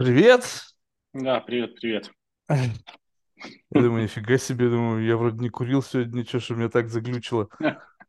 [0.00, 0.46] Привет!
[1.12, 2.10] Да, привет, привет.
[2.48, 2.62] Я
[3.70, 7.50] думаю, нифига себе, думаю, я вроде не курил сегодня, ничего, что меня так заглючило.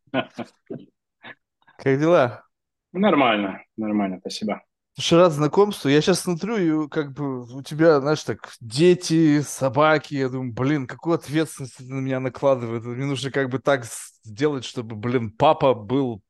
[0.09, 2.45] Как дела?
[2.93, 4.61] Нормально, нормально, спасибо.
[4.93, 5.89] Слушай, рад знакомству.
[5.89, 10.13] Я сейчас смотрю, и как бы у тебя, знаешь, так, дети, собаки.
[10.13, 12.85] Я думаю, блин, какую ответственность это на меня накладывает.
[12.85, 13.83] Мне нужно как бы так
[14.23, 16.21] сделать, чтобы, блин, папа был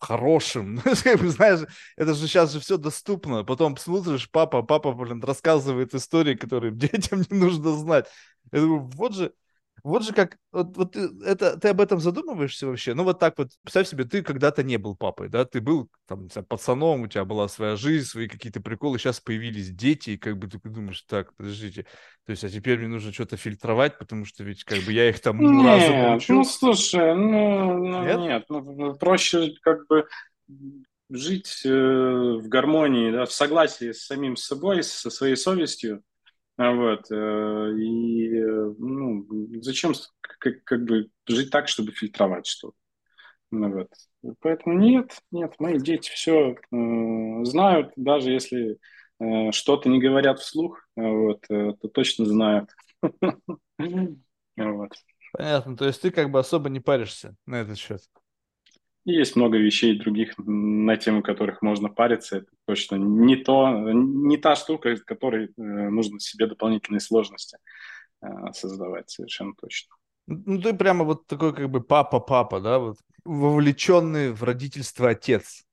[0.00, 0.80] хорошим.
[0.84, 1.60] Ну, знаешь,
[1.96, 3.44] это же сейчас же все доступно.
[3.44, 8.06] Потом смотришь, папа, папа, блин, рассказывает истории, которые детям не нужно знать.
[8.52, 9.32] Я думаю, вот же,
[9.82, 12.94] вот же как, вот, вот ты, это, ты об этом задумываешься вообще?
[12.94, 16.28] Ну вот так вот, представь себе, ты когда-то не был папой, да, ты был там
[16.30, 20.38] знаю, пацаном, у тебя была своя жизнь, свои какие-то приколы, сейчас появились дети, и как
[20.38, 21.86] бы ты думаешь, так, подождите,
[22.26, 25.20] то есть, а теперь мне нужно что-то фильтровать, потому что ведь как бы я их
[25.20, 26.34] там ну, разом научу.
[26.34, 30.06] Ну, слушай, ну, ну нет, нет ну, проще как бы
[31.10, 36.02] жить э, в гармонии, да, в согласии с самим собой, со своей совестью,
[36.60, 37.10] вот.
[37.10, 38.28] Э, и
[38.78, 39.26] ну,
[39.62, 42.76] зачем как, как бы жить так, чтобы фильтровать что-то?
[43.50, 43.88] Ну, вот.
[44.40, 48.78] Поэтому нет, нет, мои дети все э, знают, даже если
[49.18, 52.70] э, что-то не говорят вслух, вот, э, то точно знают.
[55.32, 58.02] Понятно, то есть ты как бы особо не паришься на этот счет.
[59.04, 62.38] Есть много вещей других, на тему которых можно париться.
[62.38, 67.56] Это точно не, то, не та штука, из которой э, нужно себе дополнительные сложности
[68.22, 69.94] э, создавать, совершенно точно.
[70.26, 75.64] Ну, ты прямо вот такой как бы папа-папа, да, вот вовлеченный в родительство отец.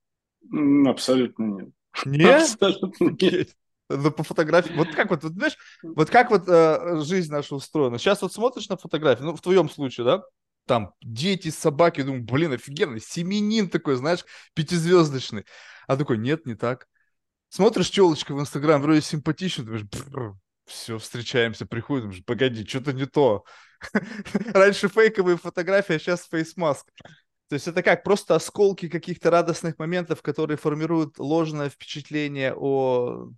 [0.86, 1.70] Абсолютно нет.
[2.06, 2.42] Нет?
[2.62, 3.50] Абсолютно нет.
[3.90, 4.74] Ну, по фотографии.
[4.74, 7.98] Вот как вот, вот знаешь, вот как вот э, жизнь наша устроена.
[7.98, 10.24] Сейчас вот смотришь на фотографии, ну, в твоем случае, да,
[10.68, 15.46] там дети, собаки, думаю, блин, офигенно, семенин такой, знаешь, пятизвездочный.
[15.88, 16.88] А такой, нет, не так.
[17.50, 19.86] Смотришь челочка в Инстаграм, вроде симпатично, думаешь,
[20.66, 23.46] все, встречаемся, приходим, думаешь, погоди, что-то не то.
[24.54, 26.92] Раньше фейковые фотографии, а сейчас фейсмаск.
[27.50, 33.30] То есть это как, просто осколки каких-то радостных моментов, которые формируют ложное впечатление о...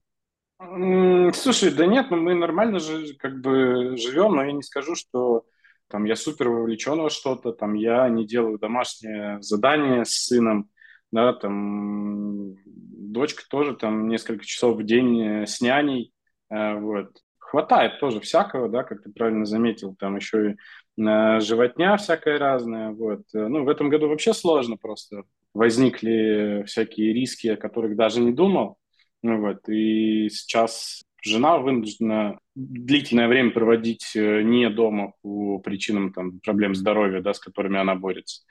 [1.34, 5.46] Слушай, да нет, ну мы нормально же как бы живем, но я не скажу, что
[5.90, 10.70] там я супер вовлечен во что-то, там я не делаю домашнее задание с сыном,
[11.12, 16.14] да, там дочка тоже там несколько часов в день э, с няней,
[16.50, 17.10] э, вот.
[17.38, 22.92] Хватает тоже всякого, да, как ты правильно заметил, там еще и э, животня всякая разная,
[22.92, 23.24] вот.
[23.34, 25.24] Ну, в этом году вообще сложно просто.
[25.56, 28.78] Возникли всякие риски, о которых даже не думал,
[29.24, 29.68] ну, вот.
[29.68, 37.22] И сейчас жена вынуждена длительное время проводить э, не дома по причинам там, проблем здоровья,
[37.22, 38.44] да, с которыми она борется.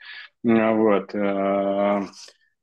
[0.43, 1.13] Вот.
[1.13, 2.01] Э,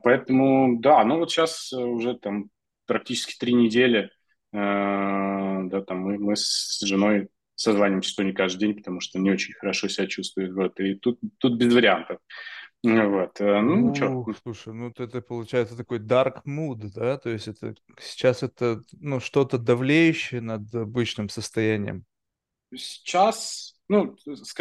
[0.03, 2.51] поэтому, да, ну вот сейчас уже там
[2.87, 4.11] практически три недели,
[4.53, 9.31] э, да, там мы, мы с женой созваниваемся, что не каждый день, потому что не
[9.31, 10.53] очень хорошо себя чувствует.
[10.53, 10.79] Вот.
[10.81, 12.19] И тут, тут без вариантов.
[12.87, 13.41] Вот.
[13.41, 14.27] Э, ну, ничего.
[14.43, 17.19] Слушай, ну это получается такой dark mood, да?
[17.19, 22.05] То есть это сейчас это ну, что-то давлеющее над обычным состоянием.
[22.75, 24.17] Сейчас, ну,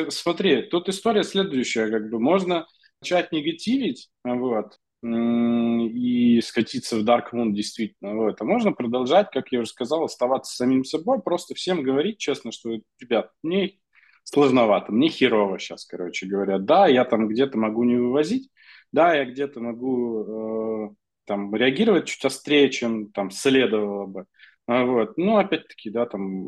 [0.10, 2.68] смотри, тут история следующая, как бы можно
[3.02, 9.60] начать негативить, вот, и скатиться в dark mood действительно, вот, а можно продолжать, как я
[9.60, 13.80] уже сказал, оставаться самим собой, просто всем говорить честно, что, ребят, мне
[14.26, 16.58] сложновато, мне херово сейчас, короче говоря.
[16.60, 18.50] Да, я там где-то могу не вывозить,
[18.92, 24.26] да, я где-то могу э, там реагировать чуть острее, чем там следовало бы.
[24.68, 25.18] А, вот.
[25.18, 26.48] Ну, опять-таки, да, там,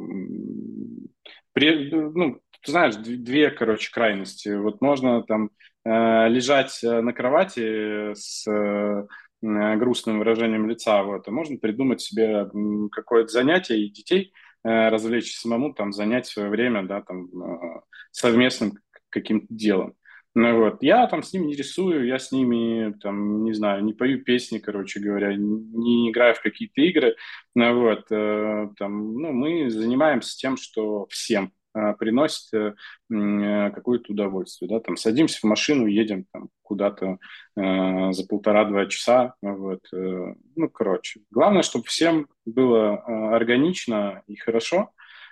[1.54, 4.50] при, ну, ты знаешь, две, короче, крайности.
[4.50, 5.52] Вот можно там
[5.86, 9.08] э, лежать э, на кровати с э,
[9.42, 12.50] грустным выражением лица, вот, а можно придумать себе
[12.92, 14.34] какое-то занятие и детей–
[14.67, 18.73] Э, развлечь самому, там, занять свое время, да, там, э, совместным
[19.09, 19.94] каким-то делом.
[20.35, 23.94] Ну вот, я там с ними не рисую, я с ними, там, не знаю, не
[23.94, 27.16] пою песни, короче говоря, не играю в какие-то игры,
[27.55, 31.53] ну вот, э, там, ну, мы занимаемся тем, что всем
[31.97, 32.74] приносит э,
[33.14, 34.70] э, какое-то удовольствие.
[34.70, 34.79] Да?
[34.79, 37.18] Там садимся в машину, едем там, куда-то
[37.56, 39.35] э, за полтора-два часа.
[39.41, 41.22] Вот, э, ну, короче.
[41.32, 44.91] Главное, чтобы всем было э, органично и хорошо,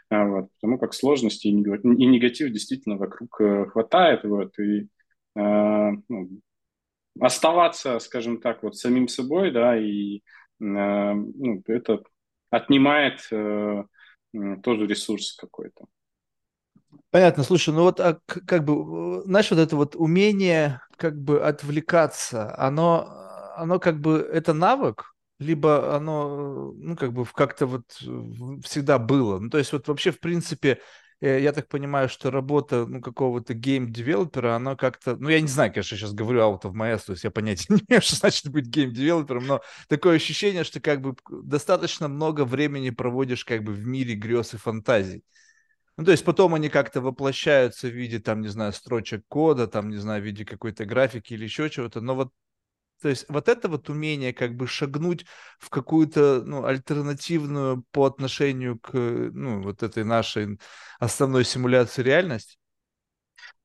[0.10, 3.36] э, вот, потому как сложностей и негатив действительно вокруг
[3.72, 4.24] хватает.
[4.24, 6.30] Вот, и э, ну,
[7.20, 10.22] оставаться, скажем так, вот самим собой, да, и э,
[10.60, 12.04] ну, это
[12.50, 13.84] отнимает э,
[14.64, 15.86] тоже ресурс какой-то.
[17.12, 22.54] Понятно, слушай, ну вот а, как бы, знаешь, вот это вот умение как бы отвлекаться,
[22.58, 23.08] оно,
[23.56, 27.84] оно как бы, это навык, либо оно, ну, как бы как-то вот
[28.64, 29.40] всегда было.
[29.40, 30.80] Ну, то есть вот вообще, в принципе,
[31.22, 35.72] э, я так понимаю, что работа, ну, какого-то гейм-девелопера, она как-то, ну, я не знаю,
[35.72, 38.50] конечно, сейчас говорю out of my ass, то есть я понятия не имею, что значит
[38.50, 43.86] быть гейм-девелопером, но такое ощущение, что как бы достаточно много времени проводишь как бы в
[43.88, 45.24] мире грез и фантазий.
[45.98, 49.90] Ну, то есть потом они как-то воплощаются в виде, там, не знаю, строчек кода, там,
[49.90, 52.02] не знаю, в виде какой-то графики или еще чего-то.
[52.02, 52.34] Но вот,
[53.02, 55.26] то есть вот это вот умение как бы шагнуть
[55.60, 60.60] в какую-то, ну, альтернативную по отношению к, ну, вот этой нашей
[61.00, 62.58] основной симуляции реальности,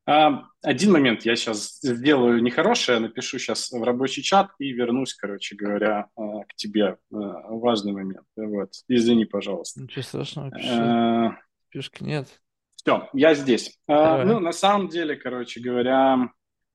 [0.07, 5.55] а, один момент я сейчас сделаю нехорошее, напишу сейчас в рабочий чат и вернусь, короче
[5.55, 6.97] говоря, а, к тебе.
[7.13, 7.17] А,
[7.49, 8.27] важный момент.
[8.35, 8.73] Вот.
[8.89, 9.81] Извини, пожалуйста.
[9.81, 11.37] Ничего страшного, пиши.
[11.71, 12.27] Спешки нет.
[12.75, 13.79] Все, я здесь.
[13.87, 16.31] А, ну, на самом деле, короче говоря,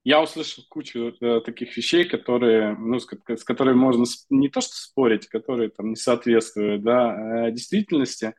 [0.05, 4.73] я услышал кучу э, таких вещей, которые, ну, с, с которыми можно не то что
[4.73, 8.35] спорить, которые там не соответствуют, да, э, действительности.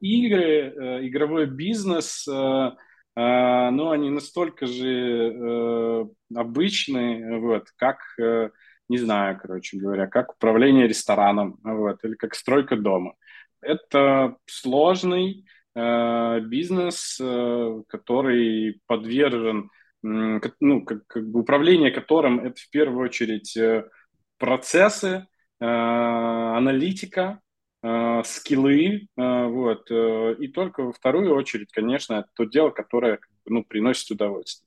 [0.00, 4.88] Игры, э, игровой бизнес, э, э, ну, они настолько же
[5.32, 6.04] э,
[6.34, 8.50] обычные, вот, как, э,
[8.88, 13.14] не знаю, короче говоря, как управление рестораном, вот, или как стройка дома.
[13.60, 15.44] Это сложный,
[15.74, 19.70] бизнес, э, который подвержен,
[20.02, 20.40] ну,
[20.84, 23.88] как, как бы управление которым это в первую очередь э,
[24.38, 25.26] процессы,
[25.62, 27.40] аналитика,
[27.82, 34.66] скиллы, вот, и только во вторую очередь, конечно, то дело, которое, ну, приносит удовольствие.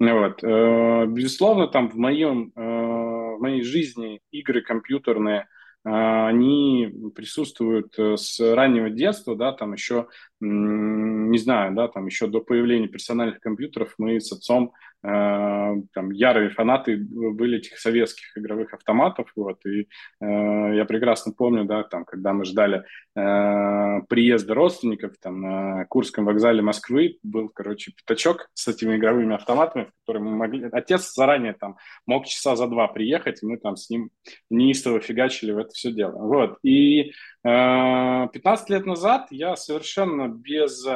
[0.00, 0.42] Вот.
[0.42, 5.46] Безусловно, там в моем, в моей жизни игры компьютерные–
[5.84, 10.08] они присутствуют э, с раннего детства, да, там еще,
[10.40, 14.72] не знаю, да, там еще до появления персональных компьютеров мы с отцом
[15.04, 19.86] там ярые фанаты были этих советских игровых автоматов, вот, и э,
[20.20, 22.84] я прекрасно помню, да, там, когда мы ждали
[23.14, 29.84] э, приезда родственников, там, на Курском вокзале Москвы был, короче, пятачок с этими игровыми автоматами,
[29.84, 33.76] в которые мы могли, отец заранее там мог часа за два приехать, и мы там
[33.76, 34.08] с ним
[34.48, 37.10] неистово фигачили в это все дело, вот, и
[37.44, 40.86] э, 15 лет назад я совершенно без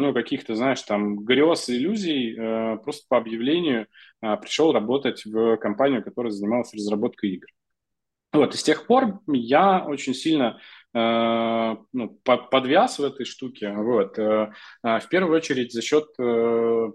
[0.00, 3.86] ну, каких-то, знаешь, там, грез, иллюзий, э, просто по объявлению
[4.22, 7.46] э, пришел работать в компанию, которая занималась разработкой игр.
[8.32, 10.58] Вот, и с тех пор я очень сильно
[10.94, 14.52] э, ну, подвяз в этой штуке, вот, э,
[14.82, 16.88] э, в первую очередь за счет э,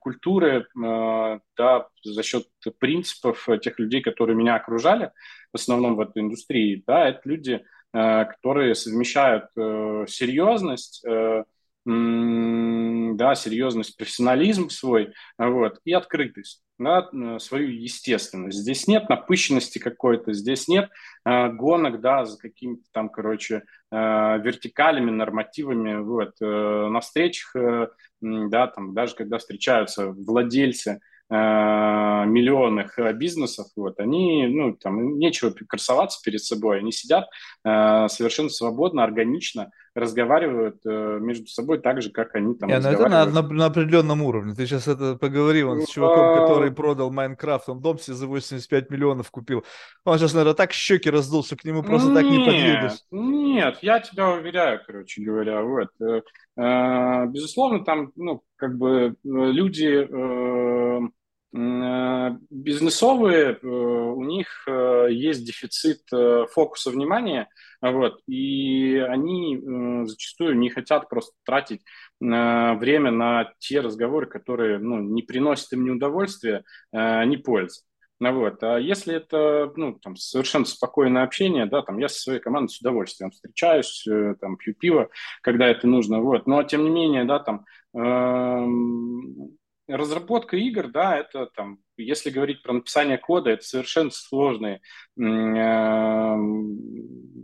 [0.00, 2.46] культуры, э, да, за счет
[2.78, 5.12] принципов тех людей, которые меня окружали,
[5.52, 7.62] в основном в этой индустрии, да, это люди,
[7.94, 11.44] Э, которые совмещают э, серьезность, э,
[11.88, 17.08] да, серьезность, профессионализм свой, вот, и открытость, да,
[17.38, 18.58] свою естественность.
[18.58, 20.90] Здесь нет напыщенности какой-то, здесь нет
[21.24, 27.88] э, гонок, да, за какими-то там, короче, э, вертикалями, нормативами, вот, э, на встречах, э,
[28.20, 31.00] да, там, даже когда встречаются владельцы
[31.30, 37.28] Э, миллионных э, бизнесов, вот, они, ну, там, нечего красоваться перед собой, они сидят
[37.66, 42.88] э, совершенно свободно, органично, разговаривают э, между собой так же, как они там Не, ну
[42.88, 44.54] это на, на, на определенном уровне.
[44.54, 46.40] Ты сейчас это поговорил он с чуваком, а.
[46.40, 49.64] который продал Майнкрафт, он дом себе за 85 миллионов купил.
[50.04, 52.98] Он сейчас, наверное, так щеки раздул, что к нему просто нет, так не подъедешь.
[53.10, 55.88] Нет, я тебя уверяю, короче говоря, вот.
[56.00, 61.00] Э, безусловно, там, ну, как бы люди Э,
[61.50, 66.02] бизнесовые, э, у них э, есть дефицит
[66.52, 67.48] фокуса внимания,
[67.80, 69.58] вот, и они
[70.06, 71.82] зачастую не хотят просто тратить
[72.20, 77.82] время на те разговоры, которые ну, не приносят им ни удовольствия, ни пользы.
[78.18, 78.60] Ну, вот.
[78.64, 82.80] А если это ну, там, совершенно спокойное общение, да, там, я со своей командой с
[82.80, 84.04] удовольствием встречаюсь,
[84.40, 85.08] там, пью пиво,
[85.40, 86.48] когда это нужно, вот.
[86.48, 87.64] но тем не менее, да, там,
[87.94, 89.56] эм,
[89.88, 94.80] разработка игр, да, это там, если говорить про написание кода, это совершенно сложные
[95.18, 96.78] эм,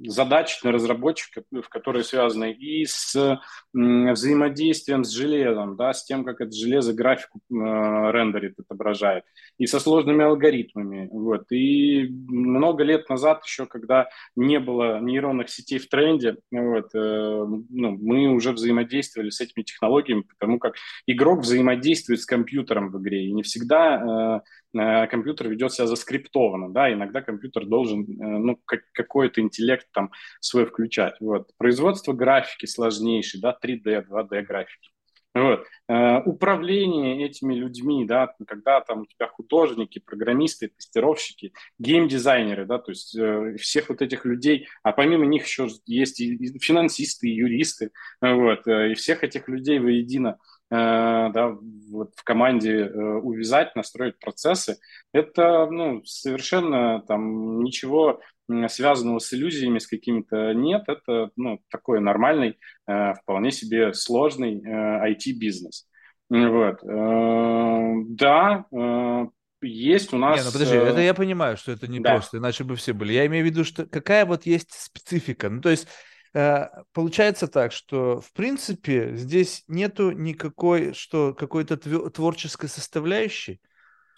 [0.06, 3.40] задачи для разработчика, в которые связаны и с
[3.72, 9.24] взаимодействием с железом, да, с тем, как это железо графику э, рендерит, отображает,
[9.58, 11.08] и со сложными алгоритмами.
[11.10, 11.50] Вот.
[11.50, 17.98] И много лет назад еще, когда не было нейронных сетей в тренде, вот, э, ну,
[18.00, 20.74] мы уже взаимодействовали с этими технологиями, потому как
[21.06, 26.92] игрок взаимодействует с компьютером в игре, и не всегда э, компьютер ведет себя заскриптованно, да,
[26.92, 30.10] иногда компьютер должен, э, ну, как, какой-то интеллект там
[30.40, 31.50] свой включать, вот.
[31.58, 34.90] Производство графики сложнейшей, да, 3D, 2D графики.
[35.34, 35.64] Вот.
[35.88, 42.92] Э, управление этими людьми, да, когда там у тебя художники, программисты, тестировщики, геймдизайнеры, да, то
[42.92, 47.90] есть э, всех вот этих людей, а помимо них еще есть и финансисты, и юристы,
[48.20, 50.38] вот, э, и всех этих людей воедино
[50.74, 51.56] да,
[51.90, 54.78] вот в команде увязать, настроить процессы,
[55.12, 58.20] это ну, совершенно там ничего
[58.68, 60.84] связанного с иллюзиями, с какими-то нет.
[60.86, 65.86] Это ну, такой нормальный, э, вполне себе сложный IT-бизнес.
[66.30, 66.82] Э, вот.
[66.84, 68.66] Э, да,
[69.62, 70.38] есть у нас...
[70.38, 72.12] Не, ну подожди, это я понимаю, что это не да.
[72.12, 73.14] просто, иначе бы все были.
[73.14, 75.48] Я имею в виду, что какая вот есть специфика.
[75.48, 75.88] Ну, то есть
[76.92, 81.76] получается так, что в принципе здесь нету никакой, что какой-то
[82.10, 83.60] творческой составляющей.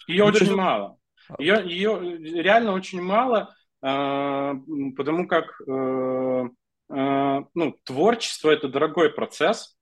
[0.07, 0.57] Ее ну, очень есть...
[0.57, 0.97] мало.
[1.37, 3.53] Ее, ее реально очень мало.
[3.81, 4.55] А,
[4.95, 6.49] потому как э,
[6.89, 9.77] э, ну, творчество это дорогой процесс,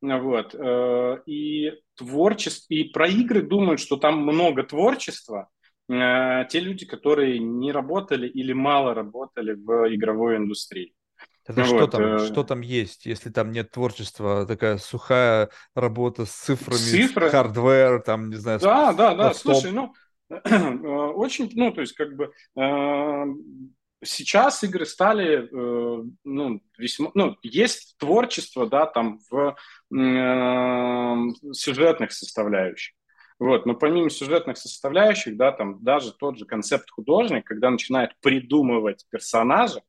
[0.00, 5.48] вот, э, и творчество, и про игры думают, что там много творчества,
[5.90, 10.94] те люди, которые не работали или мало работали в игровой индустрии.
[11.48, 12.18] Это ну, что, вот, там, э...
[12.26, 17.30] что там есть, если там нет творчества, такая сухая работа с цифрами, Цифры?
[17.30, 18.60] hardware, там, не знаю.
[18.60, 18.96] Да, с...
[18.96, 19.94] да, да, слушай, ну,
[20.30, 23.24] Э, очень, ну, то есть, как бы, э,
[24.04, 29.56] сейчас игры стали, э, ну, весьма, ну, есть творчество, да, там, в
[31.54, 32.94] сюжетных составляющих.
[33.38, 39.06] Вот, но помимо сюжетных составляющих, да, там даже тот же концепт художник, когда начинает придумывать
[39.10, 39.80] персонажа,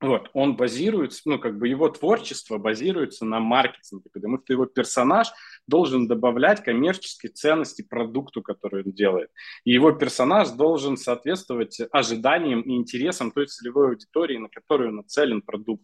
[0.00, 5.28] вот, он базируется, ну, как бы его творчество базируется на маркетинге, потому что его персонаж
[5.66, 9.30] должен добавлять коммерческие ценности продукту, который он делает.
[9.64, 15.82] И его персонаж должен соответствовать ожиданиям и интересам той целевой аудитории, на которую нацелен продукт.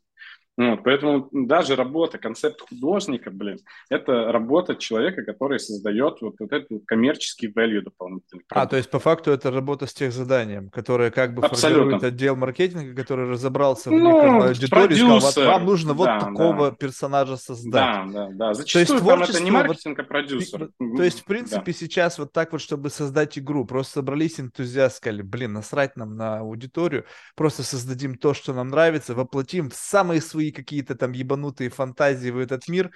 [0.56, 3.58] Вот, поэтому даже работа, концепт художника, блин,
[3.90, 8.44] это работа человека, который создает вот, вот этот коммерческий value дополнительный.
[8.50, 11.84] А, то есть по факту это работа с тех заданием, которое как бы Абсолютно.
[11.84, 16.70] формирует отдел маркетинга, который разобрался в ну, аудитории, сказал, вот вам нужно вот да, такого
[16.70, 16.76] да.
[16.76, 17.72] персонажа создать.
[17.72, 18.54] Да, да, да.
[18.54, 20.70] Зачастую то есть творчество, это не маркетинг, а продюсер.
[20.78, 21.78] То есть, в принципе, да.
[21.78, 26.38] сейчас вот так вот, чтобы создать игру, просто собрались энтузиасты, сказали, блин, насрать нам на
[26.38, 31.70] аудиторию, просто создадим то, что нам нравится, воплотим в самые свои свои какие-то там ебанутые
[31.70, 32.90] фантазии в этот мир,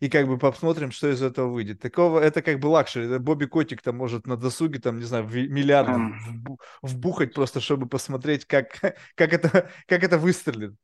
[0.00, 1.80] и как бы посмотрим, что из этого выйдет.
[1.80, 3.18] Такого, это как бы luxury.
[3.18, 5.88] Бобби Котик там может на досуге, там, не знаю, миллиард
[6.82, 8.78] вбухать просто, чтобы посмотреть, как,
[9.14, 10.74] как, это, как это выстрелит.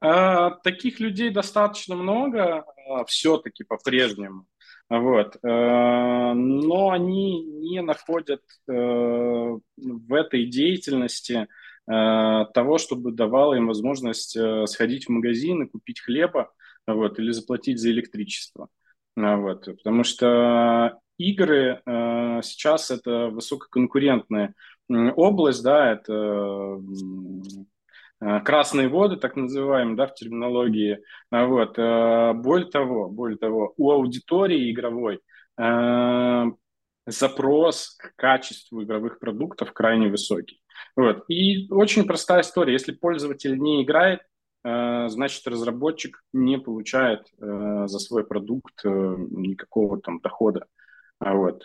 [0.00, 4.46] А, таких людей достаточно много, а, все-таки по-прежнему.
[4.88, 5.36] Вот.
[5.42, 11.46] А, но они не находят а, в этой деятельности Э,
[11.86, 16.50] того, чтобы давало им возможность э, сходить в магазин и купить хлеба,
[16.86, 18.68] вот, или заплатить за электричество.
[19.16, 21.80] Э, вот, потому что игры
[22.42, 24.54] сейчас это высококонкурентная
[24.88, 26.80] область, да, это
[28.44, 30.98] красные воды, так называемые, да, в терминологии.
[31.30, 31.76] Вот.
[31.76, 35.20] Более того, более того, у аудитории игровой
[37.06, 40.60] запрос к качеству игровых продуктов крайне высокий.
[40.96, 41.24] Вот.
[41.28, 42.72] И очень простая история.
[42.72, 44.20] Если пользователь не играет,
[44.64, 50.66] э, значит, разработчик не получает э, за свой продукт э, никакого там дохода.
[51.18, 51.64] А вот.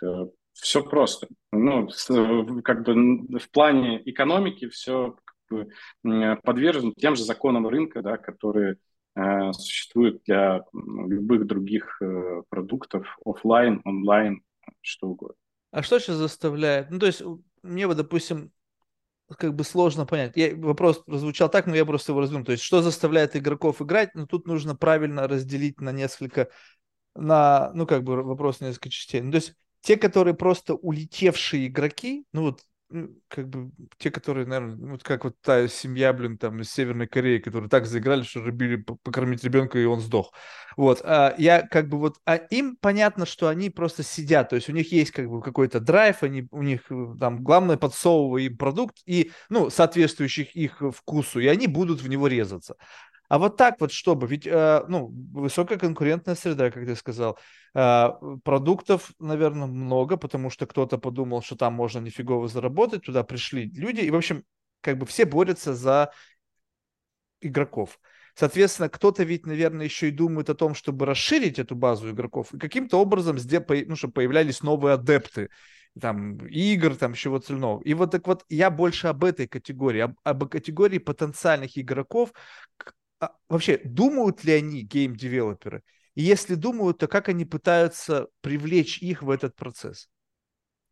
[0.53, 1.27] Все просто.
[1.53, 1.89] Ну,
[2.63, 8.77] как бы в плане экономики все как бы подвержено тем же законам рынка, да, которые
[9.53, 12.01] существуют для любых других
[12.49, 14.41] продуктов офлайн, онлайн,
[14.81, 15.35] что угодно.
[15.71, 16.89] А что сейчас заставляет?
[16.91, 17.21] Ну, то есть,
[17.63, 18.51] мне вот, допустим,
[19.37, 20.33] как бы сложно понять.
[20.35, 22.45] Я, вопрос прозвучал так, но я просто его разверну.
[22.45, 24.13] То есть, что заставляет игроков играть?
[24.13, 26.49] Ну, тут нужно правильно разделить на несколько,
[27.15, 29.21] на, ну, как бы вопрос на несколько частей.
[29.21, 32.61] Ну, то есть, те, которые просто улетевшие игроки, ну, вот
[33.27, 37.39] как бы те, которые, наверное, вот как вот та семья, блин, там из Северной Кореи,
[37.39, 40.33] которые так заиграли, что рубили покормить ребенка, и он сдох.
[40.77, 44.69] Вот, а я как бы вот, а им понятно, что они просто сидят, то есть
[44.69, 48.57] у них есть как бы какой-то драйв, они, у них э, там главное подсовывая им
[48.57, 52.75] продукт и, ну, соответствующих их вкусу, и они будут в него резаться.
[53.31, 57.39] А вот так вот, чтобы, ведь, э, ну, высокая конкурентная среда, как ты сказал,
[57.73, 58.09] э,
[58.43, 64.01] продуктов, наверное, много, потому что кто-то подумал, что там можно нифигово заработать, туда пришли люди,
[64.01, 64.43] и, в общем,
[64.81, 66.11] как бы все борются за
[67.39, 68.01] игроков.
[68.35, 72.59] Соответственно, кто-то ведь, наверное, еще и думает о том, чтобы расширить эту базу игроков и
[72.59, 75.47] каким-то образом, ну, чтобы появлялись новые адепты
[75.97, 77.81] там, игр, там, чего цельного.
[77.83, 82.33] И вот так вот я больше об этой категории, об, об категории потенциальных игроков,
[83.21, 85.83] а, вообще, думают ли они, гейм-девелоперы,
[86.15, 90.09] И если думают, то как они пытаются привлечь их в этот процесс?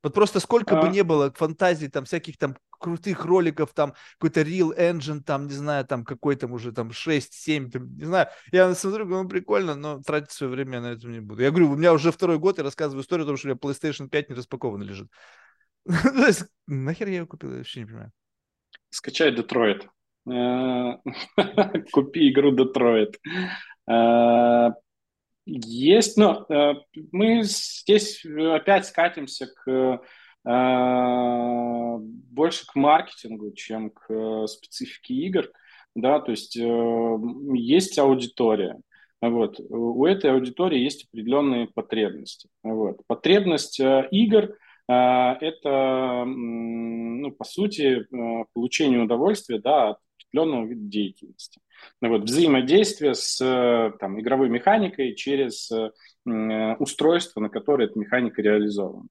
[0.04, 0.82] Вот просто сколько а...
[0.82, 5.54] бы не было фантазий, там, всяких там крутых роликов, там, какой-то Unreal Engine, там, не
[5.54, 8.28] знаю, там, какой там уже, там, 6-7, там, не знаю.
[8.52, 11.42] Я смотрю, ну, прикольно, но тратить свое время я на это не буду.
[11.42, 13.60] Я говорю, у меня уже второй год, я рассказываю историю о том, что у меня
[13.60, 15.10] PlayStation 5 не распакован лежит.
[15.86, 18.12] То есть, нахер я его купил, я вообще не понимаю.
[18.92, 19.88] Скачай Детройт.
[20.28, 20.98] Э,
[21.92, 23.18] купи игру Детройт.
[23.90, 24.70] Э,
[25.46, 26.74] есть, но э,
[27.12, 30.02] мы здесь опять скатимся к
[32.32, 35.52] больше к маркетингу, чем к специфике игр,
[35.96, 38.80] да, то есть есть аудитория,
[39.22, 44.56] вот, у этой аудитории есть определенные потребности, вот, потребность игр–
[44.88, 48.08] это, ну, по сути,
[48.54, 49.98] получение удовольствия да, от
[50.30, 51.60] определенного вида деятельности.
[52.02, 55.92] Ну вот, взаимодействие с э, там, игровой механикой через э,
[56.80, 59.08] устройство, на которое эта механика реализована.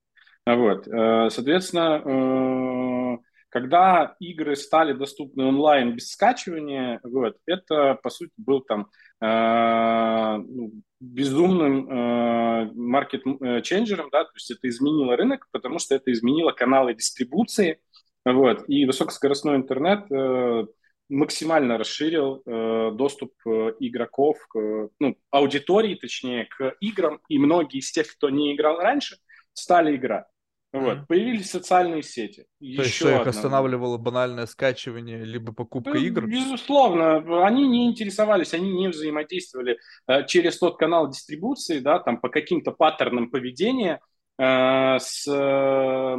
[0.47, 0.87] Вот.
[0.87, 3.19] Соответственно,
[3.51, 8.89] когда игры стали доступны онлайн без скачивания, вот, это, по сути, был там
[9.21, 16.95] ну, безумным э, маркет-ченджером, да, то есть это изменило рынок, потому что это изменило каналы
[16.95, 17.81] дистрибуции,
[18.25, 20.67] вот, и высокоскоростной интернет э,
[21.09, 27.91] максимально расширил э, доступ э, игроков, к, ну, аудитории, точнее, к играм, и многие из
[27.91, 29.17] тех, кто не играл раньше,
[29.53, 30.27] стали играть.
[30.71, 30.99] Вот.
[30.99, 31.07] Mm-hmm.
[31.09, 32.43] Появились социальные сети.
[32.43, 36.27] То Еще есть что, их останавливало банальное скачивание, либо покупка ну, игр?
[36.27, 37.47] Безусловно.
[37.47, 42.73] Они не интересовались, они не взаимодействовали э, через тот канал дистрибуции, да, там по каким-то
[42.73, 44.01] паттернам поведения
[44.39, 46.17] э, с, э,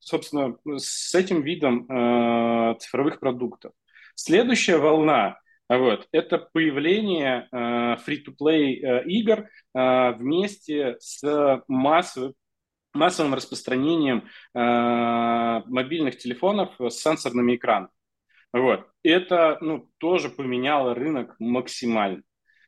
[0.00, 3.72] собственно, с этим видом э, цифровых продуктов.
[4.20, 7.56] Следующая волна вот, это появление э,
[8.04, 12.34] free-to-play э, игр э, вместе с массовым
[12.94, 17.92] массовым распространением э, мобильных телефонов с сенсорными экранами.
[18.52, 18.88] Вот.
[19.04, 22.22] Это ну, тоже поменяло рынок максимально.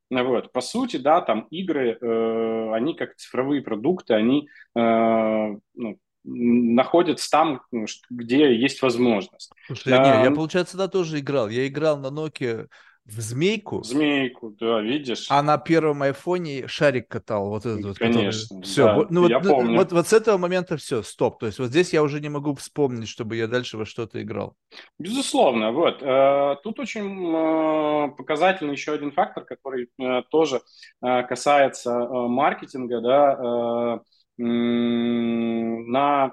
[0.08, 0.52] Вот.
[0.52, 7.62] По сути, да, там игры, э, они как цифровые продукты, они э, ну, находятся там,
[8.10, 9.50] где есть возможность.
[9.66, 11.48] Слушай, а, не, я, получается, да, тоже играл.
[11.48, 12.68] Я играл на Nokia
[13.06, 13.82] в змейку.
[13.82, 15.26] Змейку, да, видишь.
[15.30, 17.98] А на первом айфоне шарик катал, вот этот вот.
[17.98, 18.62] Конечно, который...
[18.62, 19.78] Все, да, ну, вот, я ну, помню.
[19.78, 21.40] Вот, вот с этого момента все, стоп.
[21.40, 24.54] То есть вот здесь я уже не могу вспомнить, чтобы я дальше во что-то играл.
[24.98, 26.02] Безусловно, вот.
[26.02, 30.60] Э, тут очень э, показательный еще один фактор, который э, тоже
[31.00, 34.00] касается маркетинга, да,
[34.42, 36.32] на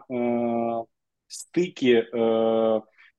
[1.28, 2.08] стыке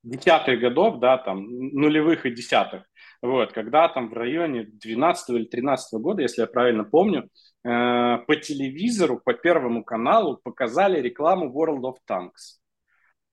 [0.02, 2.84] десятых годов, да, там, нулевых и десятых,
[3.20, 7.24] вот, когда там в районе 12 или 13 года, если я правильно помню,
[7.64, 12.58] э, по телевизору, по Первому каналу показали рекламу World of Tanks.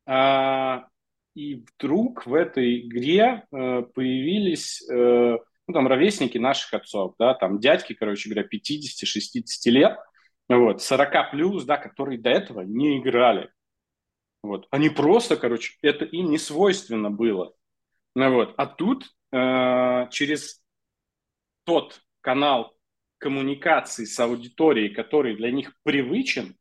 [0.08, 0.86] Э,
[1.36, 5.38] и вдруг в этой игре э, появились э,
[5.68, 9.98] ну, там, ровесники наших отцов, да, там дядьки, короче говоря, 50-60 лет,
[10.50, 13.50] вот, 40 плюс, да, которые до этого не играли.
[14.44, 14.68] Вот.
[14.70, 17.54] Они просто, короче, это им не свойственно было.
[18.16, 18.54] Ну, вот.
[18.58, 19.06] А тут
[19.36, 20.62] Э, через
[21.66, 22.74] тот канал
[23.18, 26.56] коммуникации с аудиторией, который для них привычен,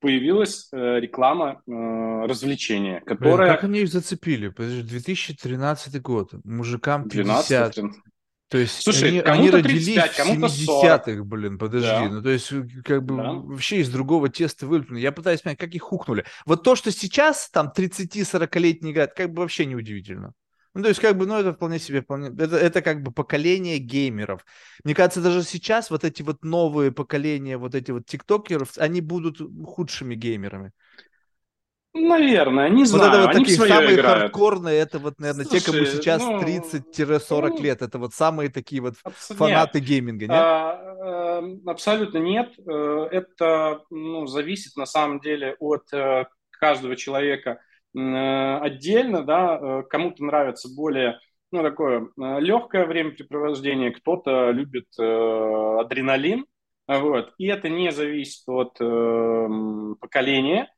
[0.00, 3.48] появилась э, реклама э, развлечения, которая...
[3.48, 4.48] Блин, как они их зацепили?
[4.50, 7.74] Подожди, 2013 год, мужикам 50.
[7.74, 8.02] 12,
[8.48, 11.88] то есть Слушай, они, они родились 35, в 70-х, блин, подожди.
[11.88, 12.08] Да.
[12.08, 12.52] Ну, то есть,
[12.84, 13.32] как бы да.
[13.32, 14.98] вообще из другого теста вылеплены.
[14.98, 16.24] Я пытаюсь понять, как их хукнули.
[16.44, 20.32] Вот то, что сейчас там 30-40-летние играют, как бы вообще неудивительно.
[20.74, 23.78] Ну, то есть, как бы, ну, это вполне себе, вполне, это, это как бы поколение
[23.78, 24.44] геймеров.
[24.84, 29.40] Мне кажется, даже сейчас вот эти вот новые поколения, вот эти вот тиктокеров, они будут
[29.64, 30.72] худшими геймерами.
[31.98, 33.04] Наверное, не знаю.
[33.04, 34.20] Вот это вот они такие самые играют.
[34.20, 37.82] хардкорные, это вот, наверное, Слушай, те, кому сейчас ну, 30-40 ну, лет.
[37.82, 39.88] Это вот самые такие вот фанаты нет.
[39.88, 40.30] гейминга, нет?
[40.30, 42.52] А, э, абсолютно нет.
[42.58, 47.60] Э, это ну, зависит на самом деле от э, каждого человека
[47.96, 51.18] Э, отдельно, да, кому-то нравится более
[51.50, 56.44] ну, такое легкое времяпрепровождение, кто-то любит адреналин,
[56.88, 58.74] вот, и это не зависит от
[60.00, 60.68] поколения,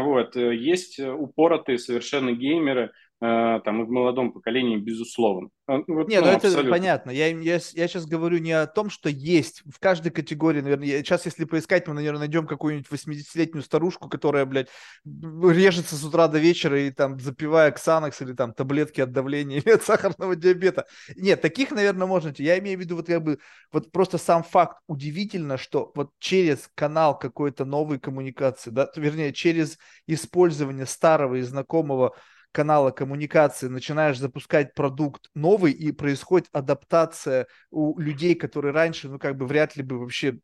[0.00, 2.88] вот, есть упоротые совершенно геймеры, э,
[3.20, 5.48] там и в молодом поколении, безусловно.
[5.66, 6.70] Э, вот, Нет, ну, ну это абсолютно.
[6.70, 7.10] понятно.
[7.10, 10.86] Я, я, я сейчас говорю не о том, что есть в каждой категории, наверное.
[10.86, 14.68] Я, сейчас, если поискать, мы, наверное, найдем какую-нибудь 80-летнюю старушку, которая, блядь,
[15.04, 19.70] режется с утра до вечера и там запивая ксанокс или там таблетки от давления или
[19.70, 20.86] от сахарного диабета.
[21.16, 22.32] Нет, таких, наверное, можно.
[22.36, 23.38] Я имею в виду вот как бы
[23.72, 24.78] вот просто сам факт.
[24.86, 32.14] Удивительно, что вот через канал какой-то новой коммуникации, да, вернее, через использование старого и знакомого
[32.54, 39.36] канала коммуникации начинаешь запускать продукт новый, и происходит адаптация у людей, которые раньше, ну, как
[39.36, 40.38] бы вряд ли бы вообще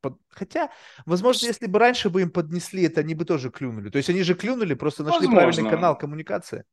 [0.00, 0.18] под...
[0.28, 0.70] Хотя,
[1.04, 3.90] возможно, если бы раньше бы им поднесли это, они бы тоже клюнули.
[3.90, 5.40] То есть они же клюнули, просто нашли возможно.
[5.40, 6.64] правильный канал коммуникации.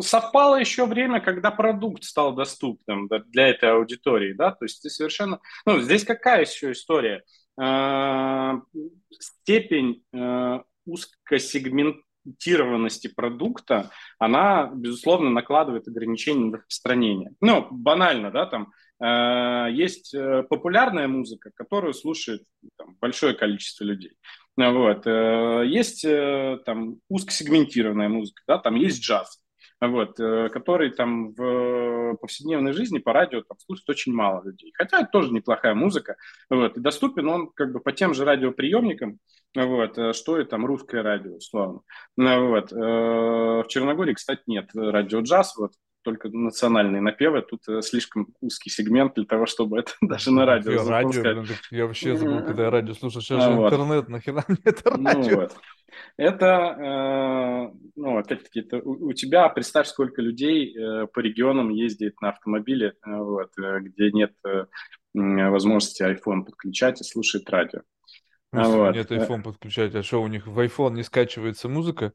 [0.00, 5.40] Совпало еще время, когда продукт стал доступным для этой аудитории, да, то есть ты совершенно...
[5.66, 7.22] Ну, здесь какая еще история?
[7.60, 8.52] Э,
[9.10, 17.32] степень э, узкосегмент сегментированности продукта, она, безусловно, накладывает ограничения на распространение.
[17.40, 22.42] Ну, банально, да, там э, есть э, популярная музыка, которую слушает
[22.76, 24.16] там, большое количество людей.
[24.56, 25.06] Вот.
[25.06, 29.41] Э, есть э, там узкосегментированная музыка, да, там есть джаз
[29.88, 34.72] вот, э, который там в повседневной жизни по радио там слушает очень мало людей.
[34.76, 36.16] Хотя это тоже неплохая музыка,
[36.50, 39.18] вот, и доступен он как бы по тем же радиоприемникам,
[39.54, 41.80] вот, э, что и там русское радио, условно.
[42.16, 42.72] Ну, вот.
[42.72, 47.42] Э, в Черногории, кстати, нет радио джаз, вот, только национальные напевы.
[47.42, 52.16] Тут слишком узкий сегмент для того, чтобы это даже на радио я радио, я вообще
[52.16, 53.20] забыл, когда я радио слушал.
[53.20, 53.72] Сейчас а, же вот.
[53.72, 55.30] интернет, нахера мне это ну радио?
[55.30, 55.56] Ну, вот.
[56.16, 56.46] Это,
[56.78, 62.30] э, ну, опять-таки, это у, у тебя, представь, сколько людей э, по регионам ездит на
[62.30, 64.66] автомобиле, э, вот, э, где нет э,
[65.14, 67.80] возможности iPhone подключать и слушать радио.
[68.52, 68.94] А, вот.
[68.94, 72.12] Нет iPhone подключать, а что у них в iPhone не скачивается музыка?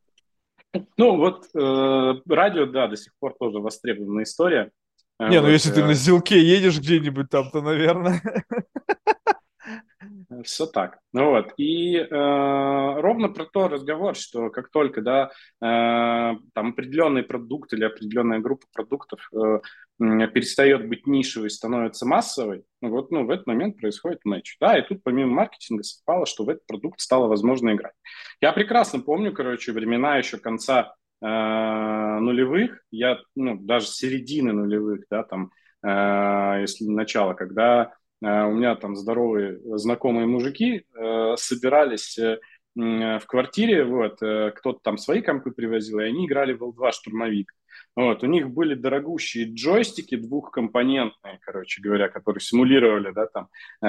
[0.98, 4.72] Ну, вот э, радио, да, до сих пор тоже востребованная история.
[5.20, 5.76] Не, ну, вот, ну если э...
[5.76, 8.22] ты на Зилке едешь где-нибудь там, то, наверное.
[10.44, 11.00] Все так.
[11.14, 11.54] Ну вот.
[11.58, 17.86] И э, ровно про то разговор, что как только да, э, там определенный продукт или
[17.86, 19.60] определенная группа продуктов э,
[19.98, 24.58] перестает быть нишевой, становится массовой, ну вот ну, в этот момент происходит матч.
[24.60, 27.94] Да, и тут помимо маркетинга совпало, что в этот продукт стало возможно играть.
[28.42, 35.24] Я прекрасно помню, короче, времена еще конца э, нулевых, я, ну, даже середины нулевых, да,
[35.24, 35.52] там,
[35.84, 42.40] э, если начало, когда Э, у меня там здоровые знакомые мужики э, собирались э,
[42.76, 47.52] в квартире, вот, кто-то там свои компы привозил, и они играли в L2 штурмовик.
[47.98, 53.48] Вот, у них были дорогущие джойстики двухкомпонентные, короче говоря, которые симулировали, да, там,
[53.82, 53.88] э,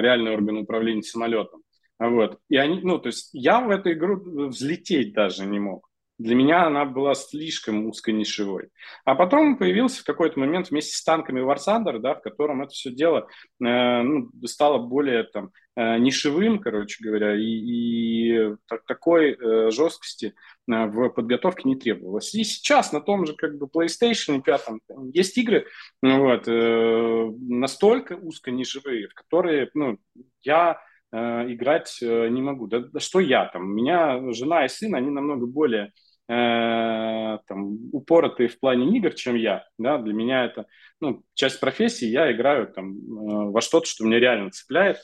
[0.00, 1.62] реальный орган управления самолетом.
[1.98, 5.88] Вот, и они, ну, то есть я в эту игру взлететь даже не мог.
[6.18, 8.68] Для меня она была слишком узконишевой.
[9.04, 12.70] А потом появился в какой-то момент вместе с танками War Thunder, да, в котором это
[12.70, 13.26] все дело
[13.60, 20.34] э, ну, стало более там, нишевым, короче говоря, и, и так, такой э, жесткости
[20.68, 22.34] э, в подготовке не требовалось.
[22.34, 24.66] И сейчас на том же как бы PlayStation 5
[25.12, 25.66] есть игры
[26.02, 29.98] вот, э, настолько узконишевые, в которые ну,
[30.42, 30.80] я
[31.12, 31.18] э,
[31.52, 32.66] играть э, не могу.
[32.66, 33.62] Да, да что я там?
[33.62, 35.92] У меня жена и сын, они намного более
[36.28, 39.64] э, там, упоротые в плане игр, чем я.
[39.78, 39.98] Да?
[39.98, 40.66] Для меня это
[41.00, 44.98] ну, часть профессии, я играю там, э, во что-то, что меня реально цепляет,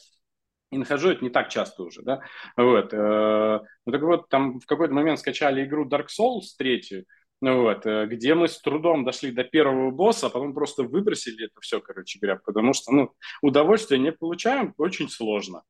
[0.74, 2.20] и нахожу это не так часто уже, да,
[2.56, 7.04] вот, э, ну так вот, там в какой-то момент скачали игру Dark Souls третью,
[7.40, 11.46] ну вот, э, где мы с трудом дошли до первого босса, а потом просто выбросили
[11.46, 15.62] это все, короче говоря, потому что, ну, удовольствие не получаем, очень сложно,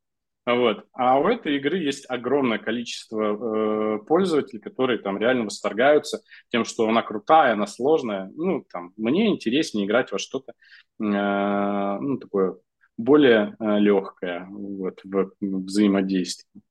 [0.46, 0.84] вот.
[0.92, 6.86] А у этой игры есть огромное количество э, пользователей, которые там реально восторгаются тем, что
[6.86, 8.30] она крутая, она сложная.
[8.34, 10.54] Ну, там, мне интереснее играть во что-то э,
[10.98, 12.56] ну, такое
[12.96, 16.62] более э, легкое вот, в взаимодействии.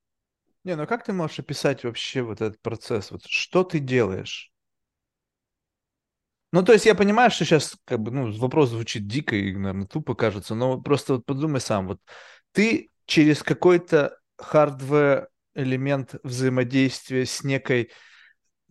[0.64, 3.10] Не, ну как ты можешь описать вообще вот этот процесс?
[3.10, 4.50] Вот что ты делаешь?
[6.52, 9.88] Ну, то есть я понимаю, что сейчас как бы, ну, вопрос звучит дико и, наверное,
[9.88, 12.00] тупо кажется, но просто вот подумай сам, вот
[12.52, 17.90] ты через какой-то hardware элемент взаимодействия с некой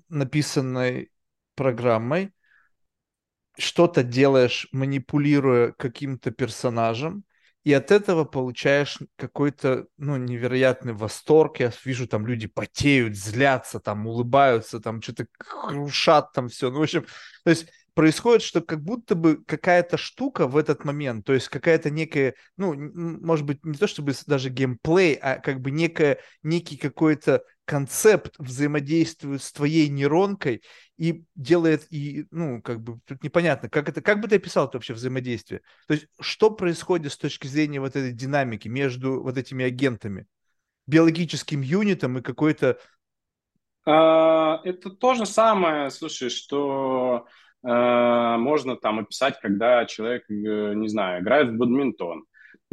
[0.07, 1.11] написанной
[1.55, 2.33] программой,
[3.57, 7.25] что-то делаешь, манипулируя каким-то персонажем,
[7.63, 11.60] и от этого получаешь какой-то, ну, невероятный восторг.
[11.60, 16.69] Я вижу, там люди потеют, злятся, там улыбаются, там что-то крушат там все.
[16.69, 17.06] Ну, в общем,
[17.43, 21.89] то есть происходит, что как будто бы какая-то штука в этот момент, то есть какая-то
[21.89, 27.43] некая, ну, может быть, не то чтобы даже геймплей, а как бы некая, некий какой-то
[27.65, 30.63] концепт взаимодействует с твоей нейронкой
[30.97, 34.78] и делает, и, ну, как бы, тут непонятно, как это, как бы ты описал это
[34.78, 35.62] вообще взаимодействие?
[35.88, 40.28] То есть, что происходит с точки зрения вот этой динамики между вот этими агентами?
[40.88, 42.78] Биологическим юнитом и какой-то...
[43.86, 47.28] А, это то же самое, слушай, что
[47.63, 52.26] а, можно там описать, когда человек, э, не знаю, играет в бадминтон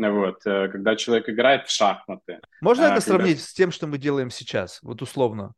[0.09, 2.41] вот, э, когда человек играет в шахматы.
[2.61, 3.19] Можно а, это когда...
[3.19, 5.53] сравнить с тем, что мы делаем сейчас, вот условно?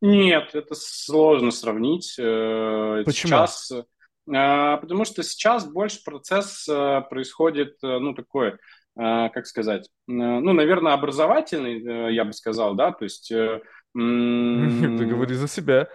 [0.00, 2.14] Нет, это сложно сравнить.
[2.18, 3.30] Э, Почему?
[3.30, 3.72] Сейчас,
[4.32, 8.56] а, потому что сейчас больше процесс э, происходит, ну, такой,
[8.96, 13.28] как сказать, ну, наверное, образовательный, я бы сказал, да, то есть...
[13.94, 15.88] Ты говори за себя.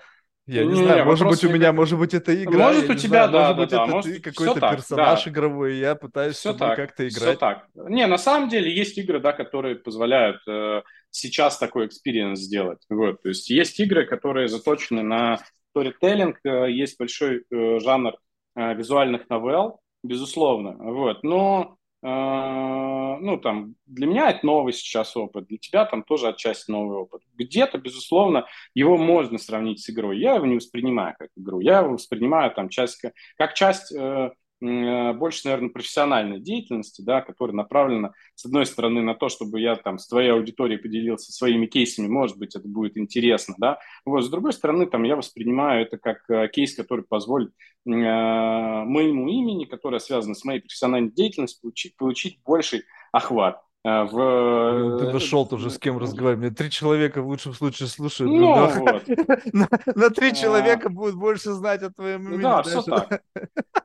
[0.49, 2.69] Я не, не знаю, не, может быть, у меня, может быть, это игра.
[2.69, 5.31] Может, у тебя, знаю, да, может да, быть, да, это может, ты какой-то персонаж так,
[5.31, 7.21] игровой, и я пытаюсь все так, как-то играть.
[7.21, 7.67] Все так.
[7.75, 10.81] Не, на самом деле есть игры, да, которые позволяют э,
[11.11, 12.79] сейчас такой experience сделать.
[12.89, 18.13] Вот, то есть есть игры, которые заточены на сторителлинг, э, есть большой э, жанр
[18.55, 20.75] э, визуальных новелл, безусловно.
[20.79, 26.71] Вот, но ну, там, для меня это новый сейчас опыт, для тебя там тоже отчасти
[26.71, 27.21] новый опыт.
[27.35, 30.19] Где-то, безусловно, его можно сравнить с игрой.
[30.19, 33.01] Я его не воспринимаю как игру, я его воспринимаю там часть,
[33.37, 34.31] как часть э, Э,
[34.61, 39.97] больше, наверное, профессиональной деятельности, да, которая направлена, с одной стороны, на то, чтобы я там
[39.97, 44.53] с твоей аудиторией поделился своими кейсами, может быть, это будет интересно, да, вот, с другой
[44.53, 50.35] стороны, там, я воспринимаю это как э, кейс, который позволит э, моему имени, которое связано
[50.35, 53.61] с моей профессиональной деятельностью, получить, получить больший охват.
[53.85, 54.11] А, в...
[54.11, 56.39] Ну, ты нашел э, уже с кем разговаривать.
[56.39, 58.31] Мне три человека в лучшем случае слушают.
[58.31, 59.07] Ну, да, вот.
[59.53, 60.35] на, на три а...
[60.35, 62.41] человека будут больше знать о твоем имени.
[62.41, 63.21] Да, все так.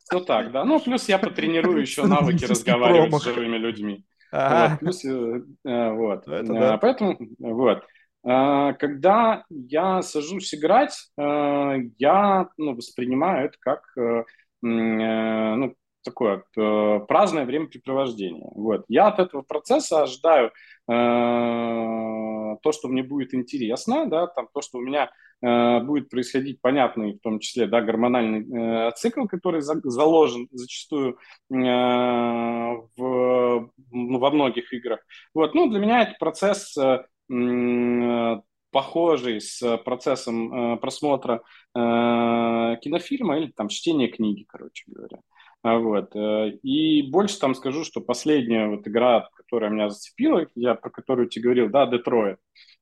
[0.03, 0.65] Все так, да.
[0.65, 4.05] Ну, плюс я потренирую еще навыки разговаривать с живыми людьми.
[4.33, 6.27] Вот, плюс, э, э, вот.
[6.27, 7.85] Ну, Поэтому, вот.
[8.25, 13.83] Когда я сажусь играть, я ну, воспринимаю это как
[14.63, 18.49] ну, такое э, праздное времяпрепровождение.
[18.55, 18.85] Вот.
[18.89, 20.51] Я от этого процесса ожидаю э,
[22.63, 25.11] то, что мне будет интересно, да, там, то, что у меня
[25.43, 31.19] э, будет происходить понятный, в том числе, да, гормональный э, цикл, который за, заложен зачастую
[31.51, 35.01] э, в, ну, во многих играх.
[35.35, 35.55] Вот.
[35.55, 38.41] Ну, для меня это процесс э, э,
[38.75, 41.43] похожий с процессом э, просмотра
[41.77, 45.21] э, кинофильма или там чтения книги, короче говоря.
[45.65, 46.15] Вот.
[46.15, 51.29] Э, и больше там скажу, что последняя вот игра, которая меня зацепила, я про которую
[51.29, 52.39] тебе говорил, да, Детройт.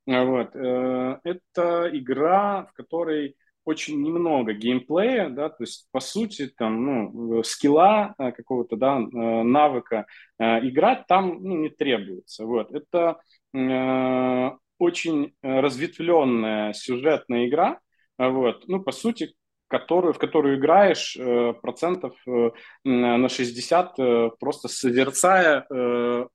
[0.08, 0.56] А, вот.
[0.56, 7.44] Э, это игра, в которой очень немного геймплея, да, то есть, по сути, там, ну,
[7.44, 10.06] скилла э, какого-то, да, навыка
[10.40, 12.72] играть там, ну, не требуется, вот.
[12.72, 13.18] Это
[14.78, 17.78] очень разветвленная сюжетная игра,
[18.18, 19.32] вот, ну, по сути,
[19.72, 22.50] которую, в которую играешь э, процентов э,
[22.85, 25.66] на 60, э, просто созерцая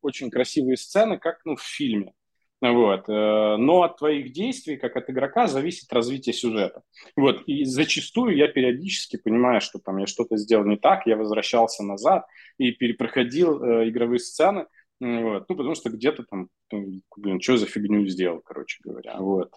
[0.01, 2.13] очень красивые сцены, как ну, в фильме.
[2.59, 3.07] Вот.
[3.07, 6.81] Но от твоих действий, как от игрока, зависит развитие сюжета.
[7.15, 7.43] Вот.
[7.45, 12.25] И зачастую я периодически понимаю, что там я что-то сделал не так, я возвращался назад
[12.57, 14.65] и перепроходил игровые сцены,
[14.99, 15.45] вот.
[15.47, 19.17] Ну, потому что где-то там, ну, блин, что за фигню сделал, короче говоря.
[19.19, 19.53] Вот.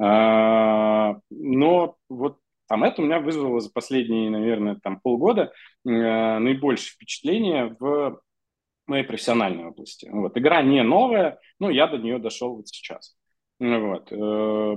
[0.00, 2.38] А, но вот
[2.72, 5.52] там это у меня вызвало за последние, наверное, там полгода
[5.84, 8.18] э, наибольшее впечатление в
[8.86, 10.08] моей профессиональной области.
[10.10, 10.38] Вот.
[10.38, 13.14] Игра не новая, но я до нее дошел вот сейчас.
[13.58, 14.10] Вот.
[14.10, 14.74] Э,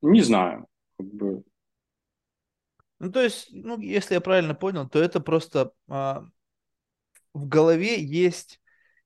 [0.00, 0.66] не знаю.
[0.96, 1.42] Как бы.
[3.00, 6.24] Ну, то есть, ну, если я правильно понял, то это просто а,
[7.34, 8.61] в голове есть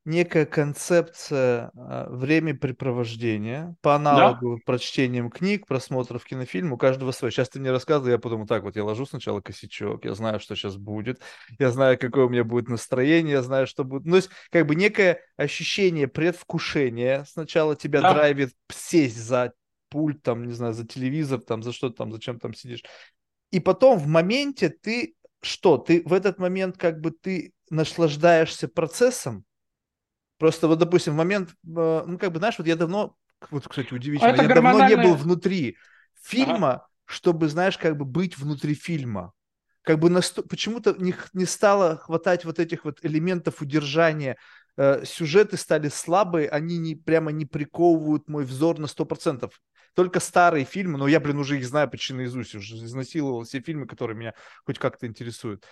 [0.06, 4.62] некая концепция а, времяпрепровождения по аналогу да?
[4.64, 7.30] прочтением книг, просмотров кинофильм, у каждого свой.
[7.30, 10.54] Сейчас ты мне рассказывай, я подумал, так вот, я ложу сначала косячок, я знаю, что
[10.54, 11.20] сейчас будет,
[11.58, 14.06] я знаю, какое у меня будет настроение, я знаю, что будет.
[14.06, 18.14] Ну, то есть, как бы некое ощущение предвкушения сначала тебя да.
[18.14, 19.52] драйвит сесть за
[19.88, 22.84] пульт, там, не знаю, за телевизор, там, за что там, зачем там сидишь.
[23.50, 25.78] И потом в моменте ты что?
[25.78, 29.44] Ты в этот момент как бы ты наслаждаешься процессом,
[30.38, 31.54] Просто вот, допустим, в момент, э,
[32.06, 33.16] ну, как бы, знаешь, вот я давно,
[33.50, 35.76] вот, кстати, удивительно, а я давно не был внутри
[36.22, 36.86] фильма, ага.
[37.06, 39.32] чтобы, знаешь, как бы быть внутри фильма.
[39.82, 40.42] Как бы насто...
[40.42, 44.36] почему-то не, не стало хватать вот этих вот элементов удержания.
[44.76, 49.50] Э, сюжеты стали слабые, они не, прямо не приковывают мой взор на 100%.
[49.94, 53.86] Только старые фильмы, но я, блин, уже их знаю почти наизусть, уже изнасиловал все фильмы,
[53.86, 54.34] которые меня
[54.66, 55.64] хоть как-то интересуют.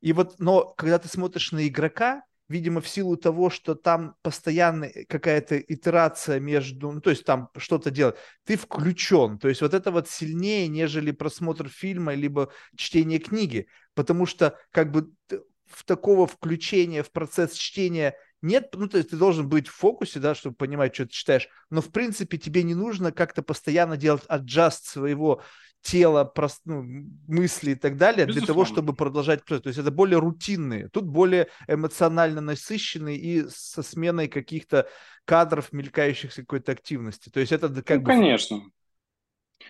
[0.00, 4.88] И вот, но когда ты смотришь на игрока, видимо, в силу того, что там постоянно
[5.08, 9.38] какая-то итерация между, ну, то есть там что-то делать, ты включен.
[9.38, 13.66] То есть вот это вот сильнее, нежели просмотр фильма, либо чтение книги.
[13.94, 15.10] Потому что как бы
[15.66, 20.20] в такого включения в процесс чтения нет, ну, то есть ты должен быть в фокусе,
[20.20, 24.24] да, чтобы понимать, что ты читаешь, но, в принципе, тебе не нужно как-то постоянно делать
[24.28, 25.42] аджаст своего
[25.82, 26.82] тела, прост, ну,
[27.28, 28.40] мысли и так далее Безусловно.
[28.40, 29.44] для того, чтобы продолжать.
[29.44, 34.88] То есть это более рутинные, тут более эмоционально насыщенные и со сменой каких-то
[35.24, 37.28] кадров, мелькающихся какой-то активности.
[37.28, 38.10] То есть это как ну, бы...
[38.10, 38.62] Конечно.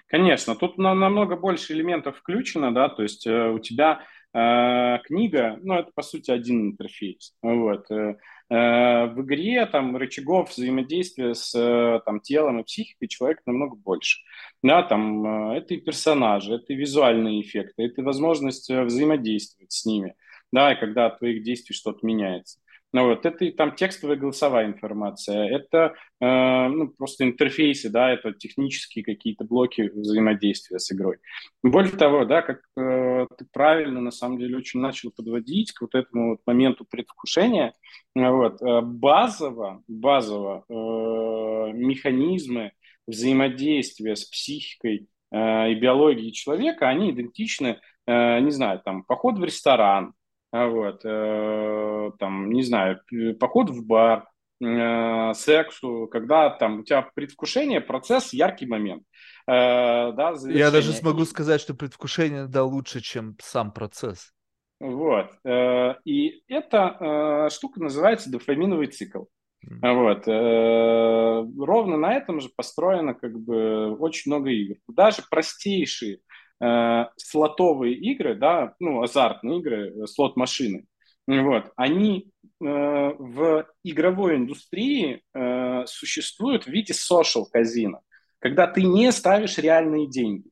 [0.07, 5.75] Конечно, тут на, намного больше элементов включено, да, то есть э, у тебя книга, ну,
[5.75, 8.17] это, по сути, один интерфейс, вот, э,
[8.53, 14.21] Э, в игре там рычагов взаимодействия с э, там, телом и психикой человека намного больше.
[14.63, 19.87] Да, там, э, это и персонажи, это и визуальные эффекты, это и возможность взаимодействовать с
[19.87, 20.15] ними,
[20.53, 22.59] да, и когда от твоих действий что-то меняется.
[22.95, 29.03] Ну, вот, это там текстовая голосовая информация, это э, ну, просто интерфейсы, да, это технические
[29.03, 31.17] какие-то блоки взаимодействия с игрой.
[31.63, 35.95] Более того, да, как э, ты правильно, на самом деле, очень начал подводить к вот
[35.95, 37.73] этому вот моменту предвкушения,
[38.15, 42.73] вот, э, базово, базово э, механизмы
[43.07, 49.45] взаимодействия с психикой э, и биологией человека, они идентичны, э, не знаю, там, поход в
[49.45, 50.13] ресторан,
[50.53, 53.01] вот, э, там, не знаю,
[53.41, 54.29] поход в бар,
[54.63, 59.03] э, сексу, когда там у тебя предвкушение, процесс, яркий момент.
[59.47, 64.33] Э, да, Я даже смогу сказать, что предвкушение, да, лучше, чем сам процесс.
[64.79, 65.31] Вот.
[65.45, 69.25] Э, и эта э, штука называется дофаминовый цикл.
[69.65, 69.95] Mm-hmm.
[69.95, 70.29] Вот.
[70.29, 74.77] Э, ровно на этом же построено как бы очень много игр.
[74.89, 76.19] Даже простейшие
[76.63, 80.87] э, слотовые игры, да, ну, азартные игры, э, слот-машины,
[81.27, 88.01] вот, они э, в игровой индустрии э, существуют в виде social казино,
[88.39, 90.49] когда ты не ставишь реальные деньги.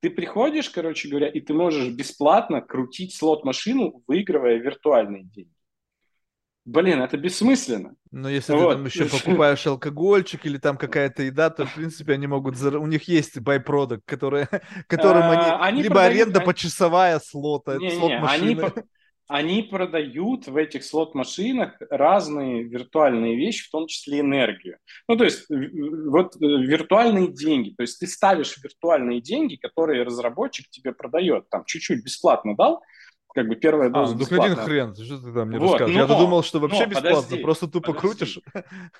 [0.00, 5.52] Ты приходишь, короче говоря, и ты можешь бесплатно крутить слот-машину, выигрывая виртуальные деньги.
[6.66, 7.94] Блин, это бессмысленно.
[8.10, 8.68] Но если вот.
[8.68, 12.60] ты там еще покупаешь алкогольчик или там какая-то еда, то, в принципе, они могут...
[12.60, 14.46] У них есть байпродукт, который...
[14.86, 15.70] которым а, они...
[15.70, 15.82] они...
[15.82, 16.14] Либо продают...
[16.14, 18.62] аренда почасовая слота, не, слот не, машины.
[18.62, 18.82] Они,
[19.30, 24.78] они продают в этих слот-машинах разные виртуальные вещи, в том числе энергию.
[25.08, 27.70] Ну, то есть вот э, виртуальные деньги.
[27.70, 31.48] То есть ты ставишь виртуальные деньги, которые разработчик тебе продает.
[31.48, 32.82] Там чуть-чуть бесплатно дал,
[33.34, 35.96] как бы первая доза а, ну один хрен, что ты там мне вот, расскажешь?
[35.96, 38.00] Я думал, что вообще но, бесплатно, подожди, просто тупо подожди.
[38.00, 38.40] крутишь.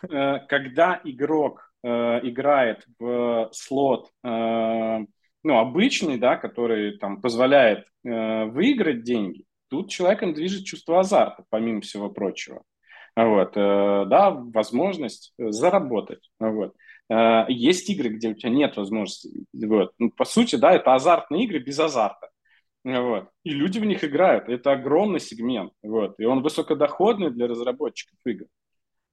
[0.09, 1.89] Э, когда игрок э,
[2.23, 4.99] играет в слот, э,
[5.43, 12.09] ну, обычный, да, который там позволяет выиграть деньги, тут человеком движет чувство азарта, помимо всего
[12.09, 12.63] прочего.
[13.17, 16.31] Вот, да, возможность заработать.
[16.39, 16.75] Вот.
[17.49, 19.45] Есть игры, где у тебя нет возможности.
[19.53, 19.93] Вот.
[19.99, 22.30] Ну, по сути, да, это азартные игры без азарта.
[22.85, 23.29] Вот.
[23.45, 24.49] И люди в них играют.
[24.49, 25.73] Это огромный сегмент.
[25.83, 26.15] Вот.
[26.19, 28.47] И он высокодоходный для разработчиков игр.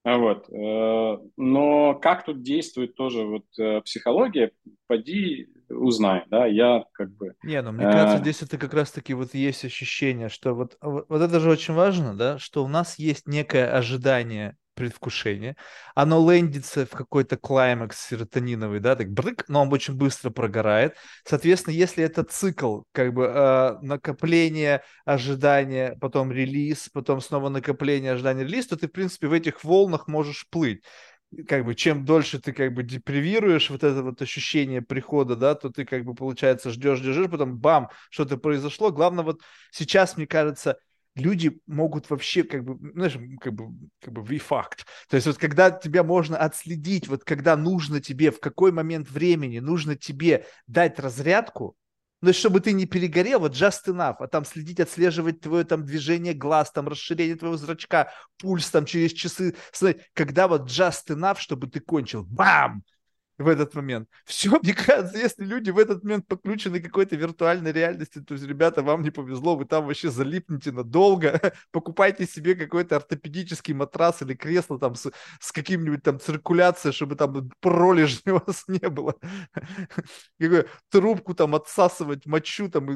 [0.04, 0.50] Вот.
[0.50, 4.52] Э, но как тут действует тоже вот э, психология,
[4.88, 7.34] поди узнай, да, я как бы...
[7.44, 11.22] Не, ну мне кажется, э, здесь это как раз-таки вот есть ощущение, что вот, вот
[11.22, 15.58] это же очень важно, да, что у нас есть некое ожидание предвкушение,
[15.96, 20.96] оно лендится в какой-то клаймакс серотониновый, да, так брык, но он очень быстро прогорает.
[21.26, 28.46] Соответственно, если это цикл, как бы э, накопление, ожидание, потом релиз, потом снова накопление, ожидание,
[28.46, 30.84] релиз, то ты, в принципе, в этих волнах можешь плыть
[31.48, 35.70] как бы чем дольше ты как бы депривируешь вот это вот ощущение прихода, да, то
[35.70, 38.92] ты как бы получается ждешь, ждешь, потом бам, что-то произошло.
[38.92, 40.78] Главное вот сейчас, мне кажется,
[41.18, 44.86] люди могут вообще как бы, знаешь, как бы, как бы ви-факт.
[45.10, 49.60] То есть вот когда тебя можно отследить, вот когда нужно тебе, в какой момент времени
[49.60, 51.76] нужно тебе дать разрядку,
[52.22, 56.34] ну, чтобы ты не перегорел, вот just enough, а там следить, отслеживать твое там движение
[56.34, 59.56] глаз, там расширение твоего зрачка, пульс там через часы,
[60.14, 62.84] когда вот just enough, чтобы ты кончил, бам,
[63.38, 64.10] в этот момент.
[64.26, 68.46] Все, мне кажется, если люди в этот момент подключены к какой-то виртуальной реальности, то есть,
[68.46, 71.40] ребята, вам не повезло, вы там вообще залипнете надолго,
[71.72, 77.52] покупайте себе какой-то ортопедический матрас или кресло там с, с каким-нибудь там циркуляцией, чтобы там
[77.60, 79.16] пролежни у вас не было.
[80.40, 82.88] Какую трубку там отсасывать, мочу там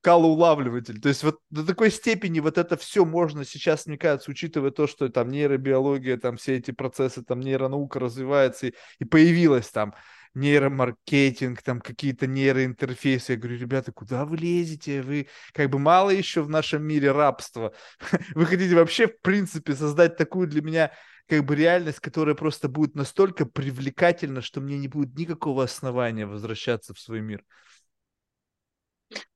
[0.00, 1.00] калоулавливатель.
[1.00, 4.86] То есть вот до такой степени вот это все можно сейчас, мне кажется, учитывая то,
[4.86, 9.94] что там нейробиология, там все эти процессы, там нейронаука развивается и, и появилась появилось там
[10.34, 13.32] нейромаркетинг, там какие-то нейроинтерфейсы.
[13.32, 15.02] Я говорю, ребята, куда вы лезете?
[15.02, 17.72] Вы как бы мало еще в нашем мире рабства.
[18.34, 20.92] Вы хотите вообще, в принципе, создать такую для меня
[21.26, 26.94] как бы реальность, которая просто будет настолько привлекательна, что мне не будет никакого основания возвращаться
[26.94, 27.42] в свой мир.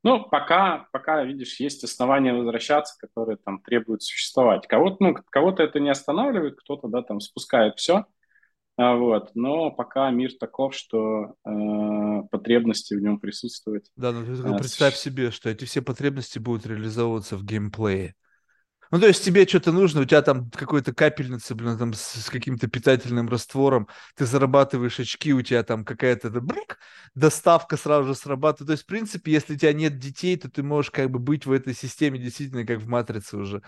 [0.03, 4.67] Ну, пока, пока, видишь, есть основания возвращаться, которые там требуют существовать.
[4.69, 8.05] Кого-то, ну, кого-то это не останавливает, кто-то, да, там спускает все,
[8.77, 9.31] вот.
[9.35, 13.87] Но пока мир таков, что э, потребности в нем присутствуют.
[13.97, 18.15] Да, ну ты а, представь себе, что эти все потребности будут реализовываться в геймплее.
[18.93, 22.29] Ну, то есть тебе что-то нужно, у тебя там какой-то капельница, блин, там с, с
[22.29, 26.79] каким-то питательным раствором, ты зарабатываешь очки, у тебя там какая-то брик,
[27.15, 28.67] доставка сразу же срабатывает.
[28.67, 31.47] То есть, в принципе, если у тебя нет детей, то ты можешь как бы быть
[31.47, 33.63] в этой системе действительно как в матрице уже.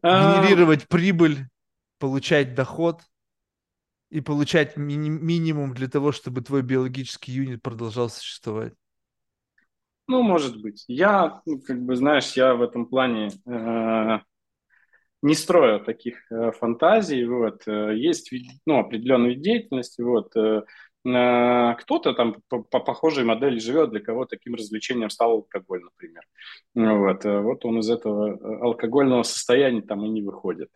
[0.00, 1.48] А, Генерировать прибыль,
[2.00, 3.02] получать доход
[4.10, 8.72] и получать ми- минимум для того, чтобы твой биологический юнит продолжал существовать.
[10.08, 10.84] Ну, может быть.
[10.88, 14.18] Я, ну, как бы, знаешь, я в этом плане э,
[15.22, 17.24] не строю таких э, фантазий.
[17.24, 17.62] Вот.
[17.68, 18.32] Э, есть
[18.66, 20.02] ну, определенные деятельности.
[20.02, 20.34] Вот.
[21.02, 26.22] Э, кто-то там по, по похожей модели живет, для кого таким развлечением стал алкоголь, например.
[26.74, 30.68] Вот, э, вот он из этого э, алкогольного состояния там и не выходит.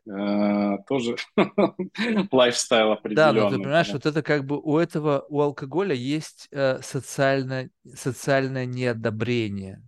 [0.89, 1.17] Тоже
[2.33, 3.15] лайфстайл определенный.
[3.15, 6.49] Да, но ты понимаешь, вот это как бы у этого, у алкоголя есть
[6.81, 9.83] социальное, социальное неодобрение.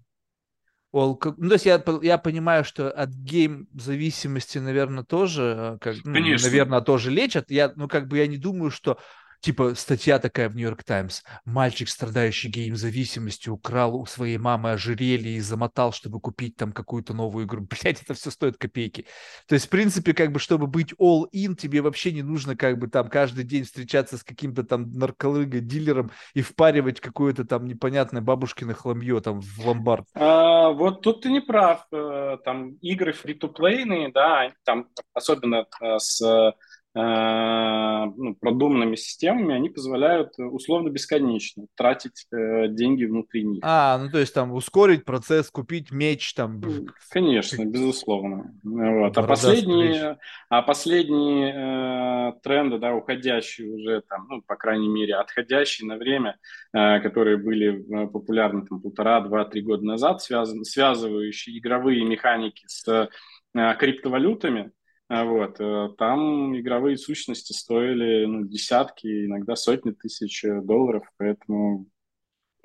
[0.93, 7.11] Ну, то есть я, я понимаю, что от гейм-зависимости, наверное, тоже, как, ну, наверное, тоже
[7.11, 7.51] лечат.
[7.51, 8.99] Я, ну, как бы я не думаю, что
[9.41, 11.22] Типа статья такая в Нью-Йорк Таймс.
[11.45, 17.47] Мальчик, страдающий гейм-зависимостью, украл у своей мамы ожерелье и замотал, чтобы купить там какую-то новую
[17.47, 17.66] игру.
[17.82, 19.07] Блять, это все стоит копейки.
[19.47, 22.89] То есть, в принципе, как бы, чтобы быть all-in, тебе вообще не нужно как бы
[22.89, 28.74] там каждый день встречаться с каким-то там нарколыгой, дилером и впаривать какое-то там непонятное бабушкино
[28.74, 30.07] хламье там в ломбард.
[30.14, 31.87] А, вот тут ты не прав.
[31.93, 36.55] Э, там игры фри-то-плейные, да, там особенно э, с
[36.99, 43.61] ну, продуманными системами, они позволяют э, условно бесконечно тратить э, деньги внутри них.
[43.62, 46.62] А, ну то есть там ускорить процесс, купить меч там.
[47.11, 48.55] Конечно, безусловно.
[48.62, 49.16] Вот.
[49.16, 50.18] А последние,
[50.49, 56.38] а последние э, тренды, да, уходящие уже там, ну, по крайней мере, отходящие на время,
[56.72, 62.88] э, которые были популярны там полтора, два, три года назад, связан, связывающие игровые механики с
[62.88, 64.72] э, криптовалютами,
[65.09, 71.86] вот, э, там игровые сущности стоили ну, десятки, иногда сотни тысяч э, долларов, поэтому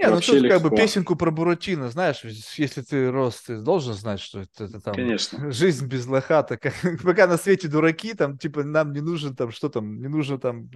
[0.01, 4.19] не, ну тут как бы песенку про Буратино, знаешь, если ты рос, ты должен знать,
[4.19, 5.51] что это, это там Конечно.
[5.51, 6.59] жизнь без лохата.
[7.03, 10.71] Пока на свете дураки, там, типа, нам не нужен там, что там, не нужно там,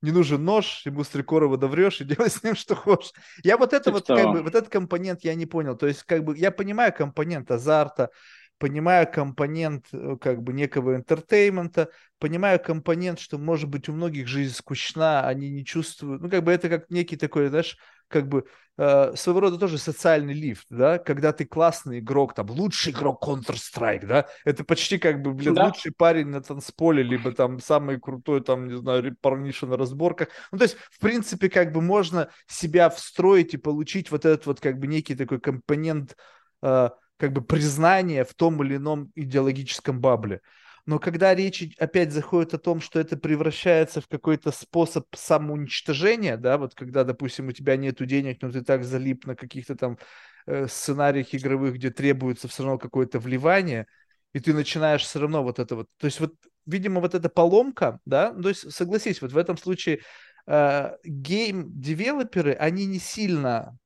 [0.00, 3.12] не нужен нож, ему с три короба доврешь и делай с ним что хочешь.
[3.42, 5.76] Я вот это, это вот, как бы, вот этот компонент я не понял.
[5.76, 8.10] То есть, как бы, я понимаю компонент азарта,
[8.58, 14.26] понимаю компонент э, как бы некого entertainment а, понимаю компонент, что, может быть, у многих
[14.26, 17.78] жизнь скучна, они не чувствуют, ну, как бы это как некий такой, знаешь,
[18.08, 18.46] как бы
[18.78, 24.06] э, своего рода тоже социальный лифт, да, когда ты классный игрок, там, лучший игрок Counter-Strike,
[24.06, 25.66] да, это почти как бы, блин, да.
[25.66, 30.58] лучший парень на танцполе, либо там самый крутой, там, не знаю, парниша на разборках, ну,
[30.58, 34.78] то есть, в принципе, как бы можно себя встроить и получить вот этот вот, как
[34.78, 36.16] бы, некий такой компонент
[36.62, 40.40] э, как бы признание в том или ином идеологическом bubble е.
[40.86, 46.56] Но когда речь опять заходит о том, что это превращается в какой-то способ самоуничтожения, да,
[46.56, 49.98] вот когда, допустим, у тебя нету денег, но ты так залип на каких-то там
[50.46, 53.86] э, сценариях игровых, где требуется все равно какое-то вливание,
[54.32, 58.00] и ты начинаешь все равно вот это вот, то есть вот, видимо, вот эта поломка,
[58.06, 60.00] да, то есть согласись, вот в этом случае
[60.46, 63.76] э, гейм-девелоперы, они не сильно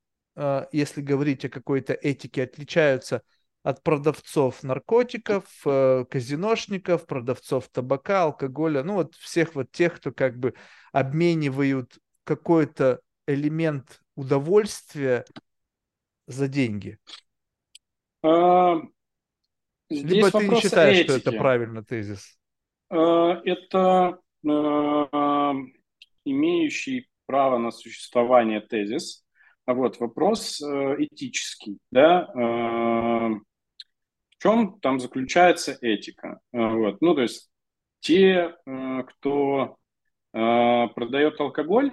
[0.72, 3.22] если говорить о какой-то этике, отличаются
[3.62, 10.38] от продавцов наркотиков, э, казиношников, продавцов табака, алкоголя, ну вот всех вот тех, кто как
[10.38, 10.54] бы
[10.92, 15.24] обменивают какой-то элемент удовольствия
[16.26, 16.98] за деньги.
[18.22, 18.80] А,
[19.88, 21.08] Либо ты не считаешь, этики.
[21.08, 22.38] что это правильно тезис?
[22.90, 24.18] А, это
[24.48, 25.54] а,
[26.24, 29.31] имеющий право на существование тезис, а
[29.66, 36.40] вот вопрос э, этический, да, э, в чем там заключается этика?
[36.52, 37.50] Э, вот, ну, то есть
[38.00, 38.56] те,
[39.06, 39.76] кто
[40.32, 41.92] продает алкоголь,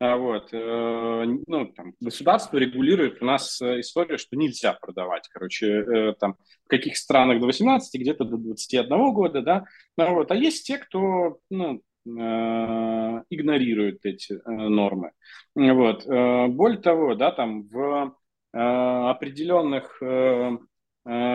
[0.00, 6.96] вот, ну, там, государство регулирует у нас историю, что нельзя продавать, короче, там, в каких
[6.96, 9.66] странах до 18, где-то до 21 года, да,
[9.98, 15.10] ну, вот, а есть те, кто, ну, игнорирует эти нормы.
[15.54, 16.06] Вот.
[16.06, 18.14] Более того, да, там в
[18.52, 19.98] определенных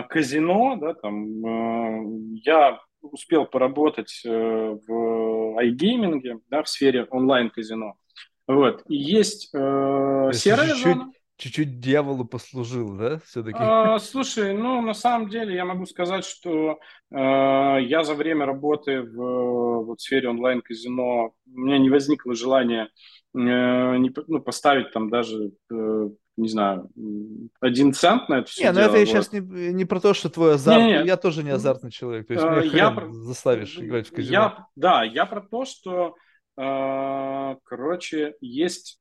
[0.09, 7.95] казино, да, там я успел поработать в iGaming, да, в сфере онлайн-казино.
[8.47, 8.83] Вот.
[8.87, 11.11] И есть э, серая чуть-чуть, зона.
[11.41, 13.57] Чуть-чуть дьяволу послужил, да, все-таки?
[13.59, 16.77] А, слушай, ну, на самом деле я могу сказать, что
[17.09, 22.89] э, я за время работы в вот, сфере онлайн-казино, у меня не возникло желания
[23.33, 26.91] э, не, ну, поставить там даже э, не знаю,
[27.59, 29.07] один цент на это все Не, дело, ну это вот.
[29.07, 30.79] сейчас не, не про то, что твой азарт.
[30.79, 31.07] Не, не.
[31.07, 32.27] Я тоже не азартный человек.
[32.27, 33.11] То есть э, меня я про...
[33.11, 34.31] заставишь играть в казино.
[34.31, 36.15] Я, да, я про то, что
[36.57, 38.99] а, короче, есть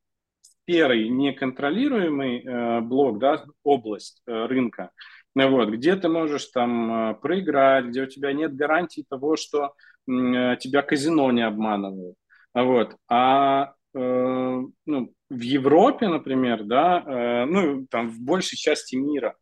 [0.71, 4.91] серый неконтролируемый э, блок, да, область э, рынка,
[5.35, 9.73] вот, где ты можешь там э, проиграть, где у тебя нет гарантии того, что
[10.07, 12.16] тебя казино не обманывают.
[12.53, 12.97] Вот.
[13.09, 19.37] А э, ну, в Европе, например, да, э, ну, там в большей части мира,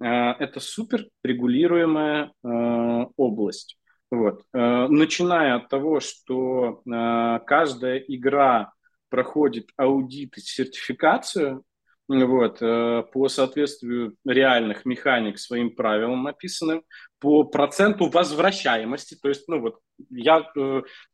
[0.00, 3.78] э, это супер регулируемая э, область.
[4.10, 4.42] Вот.
[4.52, 8.72] Э, начиная от того, что э, каждая игра
[9.08, 11.64] проходит аудит и сертификацию
[12.08, 16.82] вот, э, по соответствию реальных механик своим правилам описанным,
[17.18, 19.16] по проценту возвращаемости.
[19.20, 20.46] То есть, ну вот, я,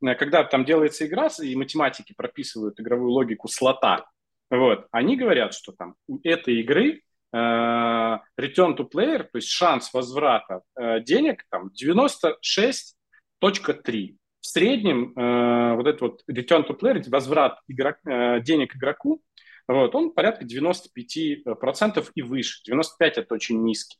[0.01, 4.05] когда там делается игра, и математики прописывают игровую логику слота,
[4.49, 7.01] вот, они говорят, что там у этой игры
[7.35, 14.15] Э, return to player, то есть шанс возврата э, денег, там 96.3.
[14.45, 17.97] В среднем э, вот этот вот return to player, возврат игрок,
[18.43, 19.23] денег игроку,
[19.67, 22.61] вот, он порядка 95% и выше.
[22.65, 23.97] 95 это очень низкий.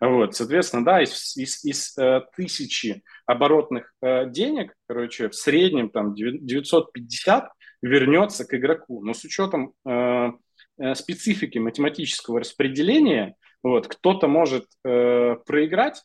[0.00, 6.14] Вот, соответственно, да, из, из, из э, тысячи оборотных э, денег, короче, в среднем там
[6.14, 7.50] 950
[7.82, 9.04] вернется к игроку.
[9.04, 10.30] Но с учетом э,
[10.78, 16.02] Э, специфики математического распределения, вот, кто-то может э, проиграть э,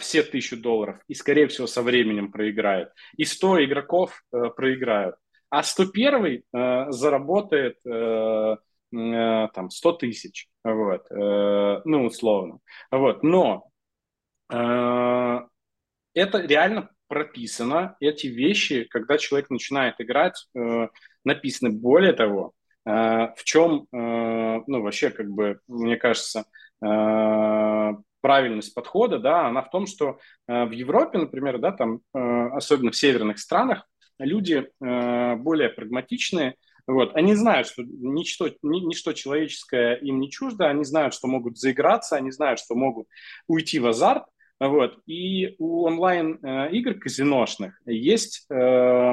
[0.00, 2.90] все тысячу долларов и, скорее всего, со временем проиграет.
[3.16, 5.16] И 100 игроков э, проиграют.
[5.50, 8.56] А 101 э, заработает э,
[8.92, 12.58] э, там 100 тысяч, вот, э, ну, условно.
[12.90, 13.70] Вот, но
[14.52, 15.40] э,
[16.14, 20.88] это реально прописано, эти вещи, когда человек начинает играть, э,
[21.24, 21.70] написаны.
[21.70, 22.54] Более того,
[22.88, 26.44] Э, в чем, э, ну, вообще, как бы, мне кажется,
[26.82, 26.86] э,
[28.20, 33.38] правильность подхода, да, она в том, что в Европе, например, да, там, особенно в северных
[33.38, 33.88] странах,
[34.18, 36.54] люди более прагматичные,
[36.86, 42.16] вот, они знают, что ничто, ничто человеческое им не чуждо, они знают, что могут заиграться,
[42.16, 43.06] они знают, что могут
[43.46, 44.24] уйти в азарт,
[44.58, 49.12] вот, и у онлайн-игр казиношных есть Э,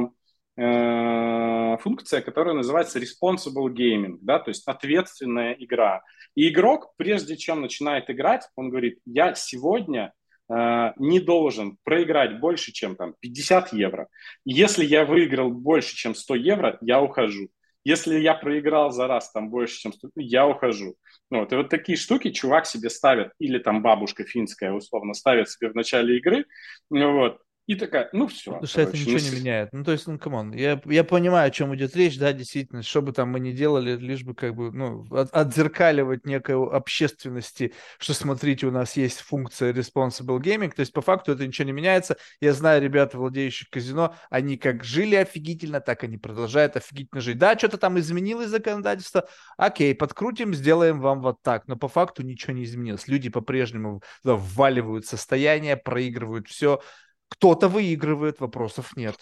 [0.57, 6.01] функция, которая называется responsible gaming, да, то есть ответственная игра.
[6.35, 10.13] И игрок, прежде чем начинает играть, он говорит, я сегодня
[10.49, 14.07] э, не должен проиграть больше, чем там 50 евро.
[14.45, 17.49] Если я выиграл больше, чем 100 евро, я ухожу.
[17.83, 20.95] Если я проиграл за раз там больше, чем 100, я ухожу.
[21.29, 25.49] Ну, вот, и вот такие штуки чувак себе ставит, или там бабушка финская условно ставит
[25.49, 26.45] себе в начале игры,
[26.89, 28.57] вот, и такая, ну все.
[28.59, 29.73] Слушай, это ничего ну, не меняет.
[29.73, 32.83] Ну, то есть, ну, come on, я, я понимаю, о чем идет речь, да, действительно,
[32.83, 37.73] что бы там мы ни делали, лишь бы как бы, ну, от, отзеркаливать некой общественности,
[37.97, 41.71] что, смотрите, у нас есть функция responsible gaming, то есть, по факту это ничего не
[41.71, 42.17] меняется.
[42.39, 47.39] Я знаю ребят, владеющих казино, они как жили офигительно, так они продолжают офигительно жить.
[47.39, 52.53] Да, что-то там изменилось законодательство, окей, подкрутим, сделаем вам вот так, но по факту ничего
[52.53, 53.07] не изменилось.
[53.07, 56.79] Люди по-прежнему вваливают состояние, проигрывают все,
[57.29, 59.15] кто-то выигрывает, вопросов нет.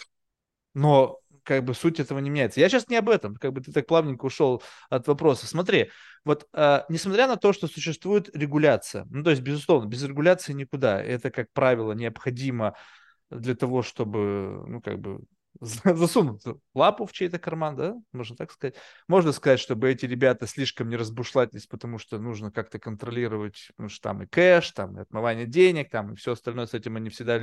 [0.73, 2.59] Но как бы суть этого не меняется.
[2.59, 5.45] Я сейчас не об этом, как бы ты так плавненько ушел от вопроса.
[5.45, 5.91] Смотри,
[6.23, 11.01] вот э, несмотря на то, что существует регуляция, ну то есть, безусловно, без регуляции никуда,
[11.01, 12.75] это, как правило, необходимо
[13.29, 15.21] для того, чтобы, ну как бы,
[15.59, 16.41] засунут
[16.73, 18.75] лапу в чей-то карман, да, можно так сказать.
[19.07, 24.01] Можно сказать, чтобы эти ребята слишком не разбушлатились, потому что нужно как-то контролировать, потому что
[24.01, 27.39] там и кэш, там и отмывание денег, там и все остальное с этим они всегда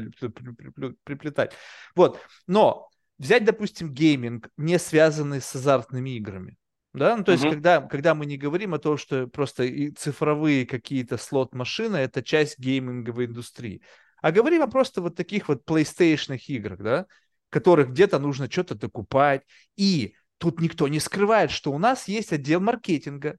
[1.05, 1.53] приплетать.
[1.95, 2.89] Вот, но
[3.19, 6.57] взять, допустим, гейминг, не связанный с азартными играми,
[6.93, 10.67] да, ну, то есть, когда, когда мы не говорим о том, что просто и цифровые
[10.67, 13.83] какие-то слот-машины это часть гейминговой индустрии,
[14.21, 17.07] а говорим о просто вот таких вот PlayStation играх, да,
[17.51, 19.43] которых где-то нужно что-то докупать.
[19.77, 23.37] И тут никто не скрывает, что у нас есть отдел маркетинга,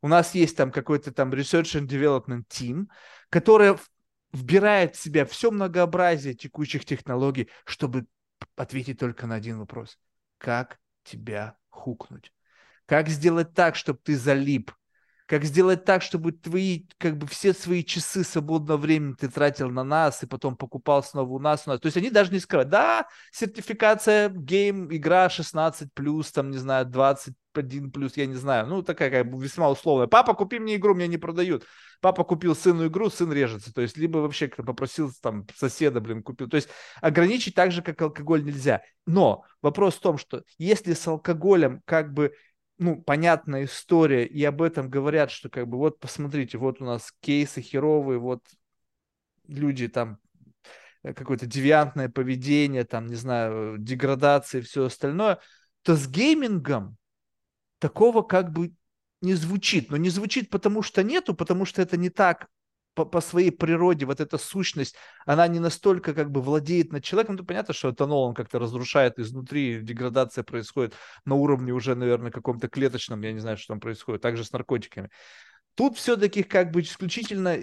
[0.00, 2.86] у нас есть там какой-то там research and development team,
[3.30, 3.76] который
[4.32, 8.06] вбирает в себя все многообразие текущих технологий, чтобы
[8.56, 9.98] ответить только на один вопрос.
[10.38, 12.32] Как тебя хукнуть?
[12.86, 14.72] Как сделать так, чтобы ты залип?
[15.28, 19.84] Как сделать так, чтобы твои, как бы все свои часы свободного времени ты тратил на
[19.84, 21.80] нас и потом покупал снова у нас, у нас.
[21.80, 22.70] То есть они даже не скрывают.
[22.70, 28.68] Да, сертификация, гейм, игра 16 плюс, там, не знаю, 21 плюс, я не знаю.
[28.68, 30.06] Ну, такая как бы весьма условная.
[30.06, 31.66] Папа, купи мне игру, мне не продают.
[32.00, 33.74] Папа купил сыну игру, сын режется.
[33.74, 36.48] То есть, либо вообще попросил там соседа, блин, купил.
[36.48, 36.70] То есть,
[37.02, 38.80] ограничить так же, как алкоголь нельзя.
[39.04, 42.32] Но вопрос в том, что если с алкоголем как бы
[42.78, 47.12] ну, понятная история, и об этом говорят, что как бы вот посмотрите, вот у нас
[47.20, 48.42] кейсы херовые, вот
[49.48, 50.18] люди там
[51.02, 55.38] э, какое-то девиантное поведение, там, не знаю, деградация и все остальное,
[55.82, 56.96] то с геймингом
[57.78, 58.72] такого как бы
[59.20, 59.90] не звучит.
[59.90, 62.48] Но не звучит потому, что нету, потому что это не так
[62.94, 67.36] по, по своей природе, вот эта сущность, она не настолько как бы владеет над человеком.
[67.36, 72.68] Ну, понятно, что этанол он как-то разрушает изнутри, деградация происходит на уровне уже, наверное, каком-то
[72.68, 75.10] клеточном, я не знаю, что там происходит, также с наркотиками.
[75.74, 77.56] Тут все-таки как бы исключительно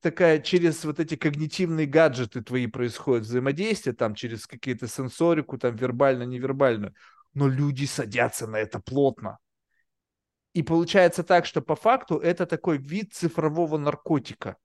[0.00, 6.94] такая через вот эти когнитивные гаджеты твои происходит взаимодействие, там через какие-то сенсорику, там вербально-невербальную.
[7.34, 9.38] Но люди садятся на это плотно.
[10.56, 14.56] И получается так, что по факту это такой вид цифрового наркотика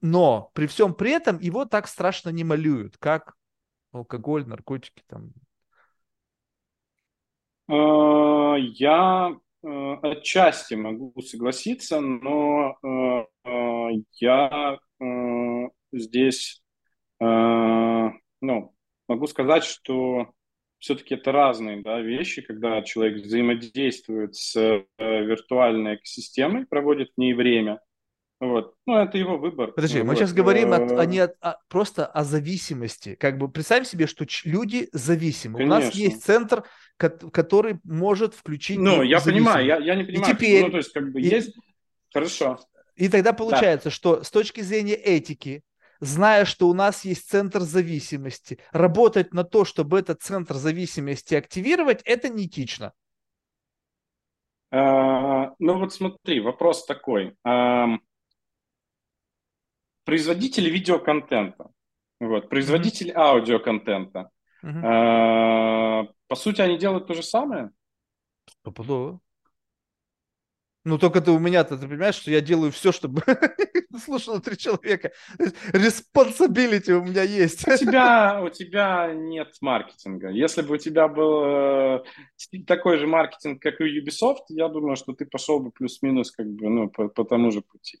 [0.00, 3.34] но при всем при этом его так страшно не малюют, как
[3.92, 5.32] алкоголь, наркотики там.
[7.68, 13.88] А, я э, отчасти могу согласиться, но э, э,
[14.20, 14.78] я
[15.92, 16.62] здесь
[17.20, 18.76] ну,
[19.08, 20.32] могу сказать, что
[20.78, 27.80] все-таки это разные да, вещи, когда человек взаимодействует с виртуальной экосистемой, проводит в ней время,
[28.40, 28.74] вот.
[28.86, 29.72] Ну, это его выбор.
[29.72, 30.18] Подожди, ну, мы вот.
[30.18, 33.16] сейчас говорим о, а не о, а просто о зависимости.
[33.16, 35.58] Как бы представь себе, что люди зависимы.
[35.58, 35.76] Конечно.
[35.76, 36.62] У нас есть центр,
[36.96, 38.78] который может включить.
[38.78, 40.32] Ну, я понимаю, я, я не понимаю.
[40.32, 41.52] И теперь, ну, то есть, как бы и, есть.
[42.12, 42.60] Хорошо.
[42.94, 43.94] И тогда получается, да.
[43.94, 45.62] что с точки зрения этики,
[46.00, 52.02] зная, что у нас есть центр зависимости, работать на то, чтобы этот центр зависимости активировать,
[52.04, 52.92] это неэтично.
[54.70, 57.36] А, ну вот смотри, вопрос такой.
[57.44, 57.98] А,
[60.04, 61.70] производители видеоконтента,
[62.20, 63.18] вот, производители mm-hmm.
[63.18, 64.30] аудиоконтента.
[64.64, 66.12] Mm-hmm.
[66.26, 67.70] по сути, они делают то же самое?
[68.46, 69.20] Стопудово.
[70.88, 73.22] Ну, только ты у меня-то, ты понимаешь, что я делаю все, чтобы
[74.04, 75.12] слушало три человека.
[75.38, 77.68] Responsibility у меня есть.
[77.68, 80.30] У тебя, у тебя нет маркетинга.
[80.30, 82.04] Если бы у тебя был э,
[82.66, 86.46] такой же маркетинг, как и у Ubisoft, я думаю, что ты пошел бы плюс-минус как
[86.46, 87.98] бы, ну, по, по тому же пути.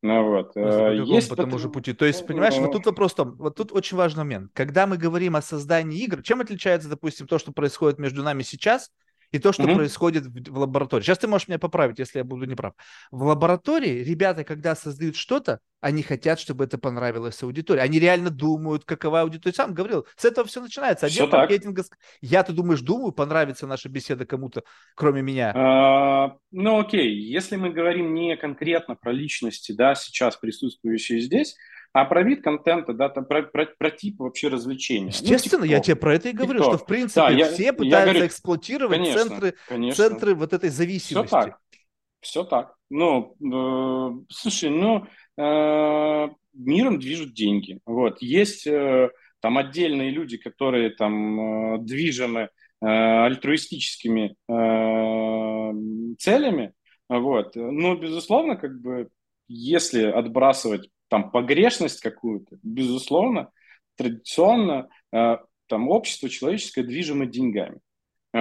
[0.00, 0.56] Ну вот.
[0.56, 1.92] Э, есть по тому же пути.
[1.92, 4.52] То есть, понимаешь, вот тут вопрос в том, вот тут очень важный момент.
[4.54, 8.90] Когда мы говорим о создании игр, чем отличается, допустим, то, что происходит между нами сейчас
[9.32, 9.74] и то, что mm-hmm.
[9.74, 11.02] происходит в, в лаборатории.
[11.02, 12.74] Сейчас ты можешь меня поправить, если я буду неправ.
[13.10, 17.80] В лаборатории ребята, когда создают что-то, они хотят, чтобы это понравилось аудитории.
[17.80, 19.54] Они реально думают, какова аудитория.
[19.54, 21.06] Сам говорил, с этого все начинается.
[21.06, 21.82] Отдел все маркетинга.
[21.82, 21.98] Так.
[22.20, 24.62] Я, ты думаешь, думаю, понравится наша беседа кому-то,
[24.94, 25.52] кроме меня?
[25.54, 27.14] А, ну, окей.
[27.14, 31.56] Если мы говорим не конкретно про личности, да, сейчас присутствующие здесь,
[31.96, 35.06] а про вид контента, да, там, про, про, про тип вообще развлечения.
[35.06, 36.64] Ну, Естественно, ну, я тебе про это и говорю, TikTok.
[36.64, 40.04] что в принципе да, я, все пытаются говорю, эксплуатировать конечно, центры, конечно.
[40.04, 41.26] центры вот этой зависимости.
[41.26, 41.58] Все так,
[42.20, 42.74] все так.
[42.90, 45.06] Ну, э, слушай, ну,
[45.38, 47.80] э, миром движут деньги.
[47.86, 49.08] Вот, есть э,
[49.40, 52.50] там отдельные люди, которые там э, движимы
[52.82, 56.74] э, альтруистическими э, целями,
[57.08, 59.08] вот, но, безусловно, как бы,
[59.48, 63.50] если отбрасывать там погрешность какую-то, безусловно,
[63.96, 65.36] традиционно э,
[65.66, 67.80] там общество человеческое движимо деньгами.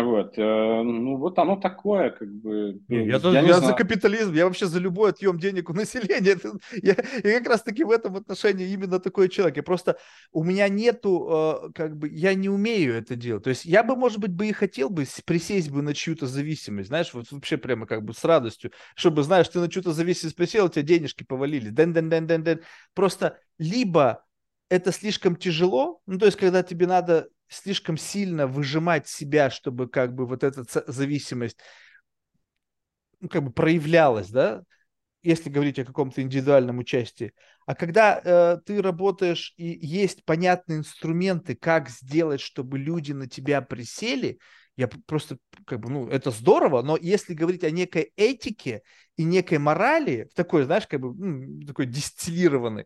[0.03, 0.41] Вот, э,
[0.83, 2.81] ну вот оно такое, как бы.
[2.89, 6.37] Я, я, я за капитализм, я вообще за любой отъем денег у населения.
[6.81, 9.57] Я, я как раз таки в этом отношении именно такой человек.
[9.57, 9.97] Я просто
[10.31, 13.43] у меня нету, э, как бы, я не умею это делать.
[13.43, 16.89] То есть я бы, может быть, бы и хотел бы присесть бы на чью-то зависимость,
[16.89, 20.65] знаешь, вот вообще прямо как бы с радостью, чтобы, знаешь, ты на чью-то зависимость присел,
[20.65, 22.61] у тебя денежки повалили, ден ден ден ден ден
[22.93, 24.25] Просто либо
[24.69, 30.13] это слишком тяжело, ну то есть когда тебе надо слишком сильно выжимать себя, чтобы как
[30.13, 31.57] бы вот эта зависимость
[33.19, 34.63] ну, как бы проявлялась, да,
[35.23, 37.33] если говорить о каком-то индивидуальном участии.
[37.65, 43.61] А когда э, ты работаешь и есть понятные инструменты, как сделать, чтобы люди на тебя
[43.61, 44.37] присели,
[44.77, 48.81] я просто как бы, ну, это здорово, но если говорить о некой этике
[49.15, 52.85] и некой морали, в такой, знаешь, как бы, ну, такой дистиллированной,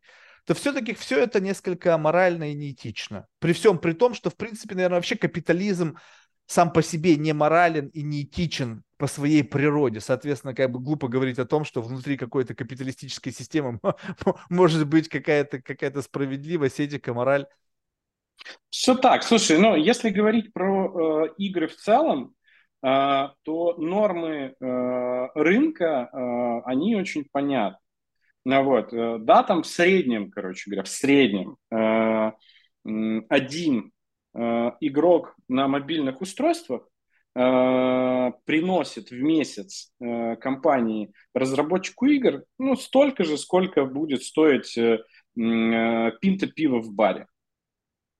[0.49, 3.27] то все-таки все это несколько аморально и неэтично.
[3.37, 5.99] При всем при том, что, в принципе, наверное, вообще капитализм
[6.47, 9.99] сам по себе не морален и не этичен по своей природе.
[9.99, 13.79] Соответственно, как бы глупо говорить о том, что внутри какой-то капиталистической системы
[14.49, 17.45] может быть какая-то какая справедливость, этика, мораль.
[18.71, 19.21] Все так.
[19.21, 22.33] Слушай, ну, если говорить про э, игры в целом,
[22.81, 22.87] э,
[23.43, 27.77] то нормы э, рынка, э, они очень понятны.
[28.49, 32.31] Ну, вот, э, да, там в среднем, короче говоря, в среднем э,
[33.29, 33.91] один
[34.33, 36.89] э, игрок на мобильных устройствах
[37.31, 44.73] приносит в месяц компании разработчику игр ну, столько же, сколько будет стоить
[45.35, 47.27] пинта пива в баре.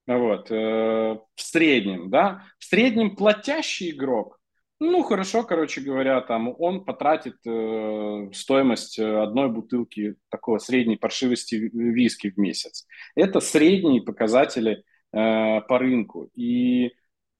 [0.06, 2.44] Вот, в среднем, да.
[2.58, 4.39] В среднем платящий игрок
[4.80, 12.30] ну, хорошо, короче говоря, там он потратит э, стоимость одной бутылки такого средней паршивости виски
[12.30, 12.86] в месяц.
[13.14, 16.30] Это средние показатели э, по рынку.
[16.34, 16.92] И,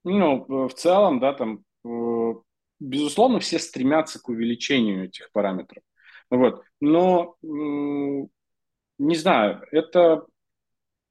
[0.05, 2.35] ну, в целом, да, там, э,
[2.79, 5.83] безусловно, все стремятся к увеличению этих параметров.
[6.29, 6.63] Вот.
[6.79, 7.47] Но, э,
[8.99, 10.27] не знаю, это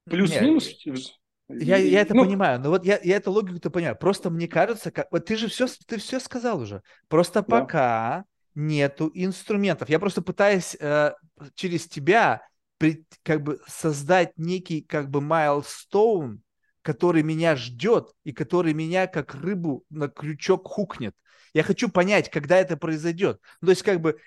[0.04, 1.19] плюс-минус
[1.58, 3.96] я, я это ну, понимаю, но вот я, я эту логику-то понимаю.
[3.96, 6.82] Просто мне кажется, как вот ты же все, ты все сказал уже.
[7.08, 7.42] Просто да.
[7.42, 8.24] пока
[8.54, 9.88] нету инструментов.
[9.88, 11.12] Я просто пытаюсь э,
[11.54, 12.42] через тебя
[12.78, 16.38] при, как бы создать некий как бы milestone,
[16.82, 21.14] который меня ждет и который меня как рыбу на крючок хукнет.
[21.52, 23.40] Я хочу понять, когда это произойдет.
[23.60, 24.18] Ну, то есть как бы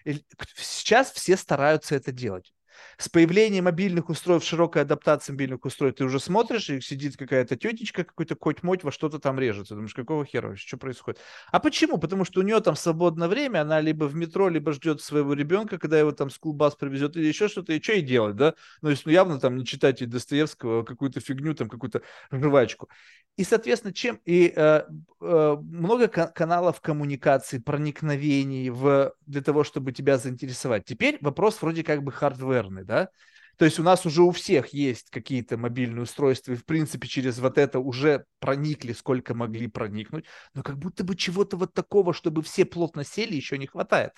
[0.57, 2.53] сейчас все стараются это делать.
[2.97, 8.03] С появлением мобильных устройств, широкой адаптации мобильных устройств, ты уже смотришь, и сидит какая-то тетечка,
[8.03, 9.75] какой-то коть-моть во что-то там режется.
[9.75, 11.19] Думаешь, какого хера вообще, что происходит?
[11.51, 11.97] А почему?
[11.97, 15.77] Потому что у нее там свободное время, она либо в метро, либо ждет своего ребенка,
[15.77, 18.55] когда его там скулбас привезет, или еще что-то, и что ей делать, да?
[18.81, 22.01] Ну, есть, ну, явно там не читать и Достоевского, а какую-то фигню, там, какую-то
[22.31, 22.89] жвачку.
[23.35, 24.19] И, соответственно, чем...
[24.25, 24.83] И э,
[25.21, 29.13] э, много каналов коммуникации, проникновений в...
[29.25, 30.85] для того, чтобы тебя заинтересовать.
[30.85, 33.09] Теперь вопрос вроде как бы хардверный, да?
[33.57, 37.37] То есть у нас уже у всех есть какие-то мобильные устройства, и в принципе через
[37.39, 42.41] вот это уже проникли, сколько могли проникнуть, но как будто бы чего-то вот такого, чтобы
[42.41, 44.13] все плотно сели, еще не хватает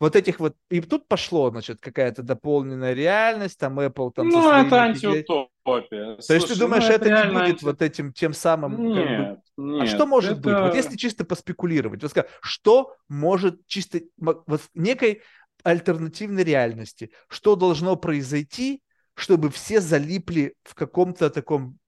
[0.00, 0.54] вот этих вот...
[0.70, 4.28] И тут пошло, значит, какая-то дополненная реальность, там Apple там...
[4.28, 5.48] Ну, это антиутопия.
[5.64, 7.64] То Слушай, есть ты думаешь, ну, это, это не будет анти...
[7.64, 8.82] вот этим тем самым...
[8.82, 9.62] Нет, как бы...
[9.64, 9.82] нет.
[9.82, 10.40] А что может это...
[10.40, 10.58] быть?
[10.60, 15.22] Вот если чисто поспекулировать, вот сказать, что может чисто вот в некой
[15.62, 18.82] альтернативной реальности, что должно произойти,
[19.14, 21.78] чтобы все залипли в каком-то таком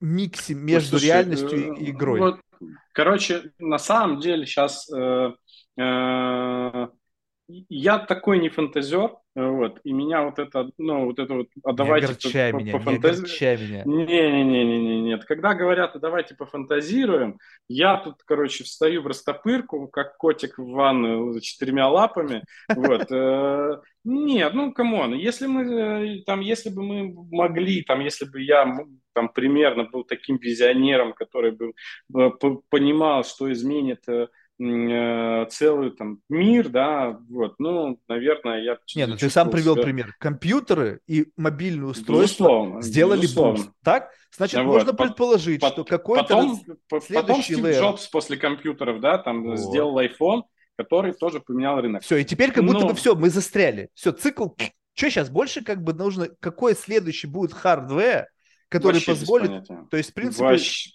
[0.00, 2.20] миксе между Слушай, реальностью и э, игрой?
[2.20, 2.40] Вот,
[2.92, 5.32] короче, на самом деле сейчас э,
[5.78, 6.88] э,
[7.48, 12.06] я такой не фантазер, вот, и меня вот это, ну, вот это вот, а давайте...
[12.06, 13.14] Не огорчай по, меня, пофантази...
[13.14, 13.82] не огорчай меня.
[13.84, 15.24] Не-не-не, нет.
[15.24, 17.38] Когда говорят, а давайте пофантазируем,
[17.68, 23.10] я тут, короче, встаю в растопырку, как котик в ванную с четырьмя лапами, вот.
[23.10, 28.24] Э, нет, ну, come on, если мы, э, там, если бы мы могли, там, если
[28.26, 28.78] бы я
[29.12, 31.72] там примерно был таким визионером, который бы
[32.16, 32.30] э,
[32.70, 34.04] понимал, что изменит
[34.58, 38.78] целый там мир, да, вот, ну, наверное, я...
[38.94, 39.84] Нет, ну ты сам привел себя...
[39.84, 40.14] пример.
[40.20, 43.56] Компьютеры и мобильные устройства безусловно, сделали безусловно.
[43.56, 44.10] буст, так?
[44.36, 44.74] Значит, вот.
[44.74, 46.60] можно предположить, по- что какой-то потом,
[47.00, 47.80] следующий потом Стив layer...
[47.80, 49.58] Джобс после компьютеров, да, там вот.
[49.58, 50.42] сделал iPhone,
[50.76, 52.02] который тоже поменял рынок.
[52.02, 52.88] Все, и теперь как будто Но...
[52.88, 53.88] бы все, мы застряли.
[53.94, 54.48] Все, цикл...
[54.96, 56.28] Что сейчас больше как бы нужно...
[56.38, 58.28] Какой следующий будет hardware,
[58.68, 59.66] который Вообще позволит...
[59.90, 60.44] То есть, в принципе...
[60.44, 60.90] Вообще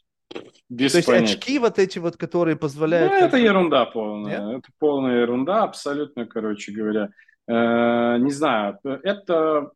[0.69, 1.33] без То есть понятия.
[1.33, 3.11] очки вот эти вот, которые позволяют...
[3.11, 4.39] Ну, это ерунда полная.
[4.39, 4.59] Нет?
[4.59, 7.09] Это полная ерунда, абсолютно, короче говоря.
[7.47, 9.71] Э, не знаю, это...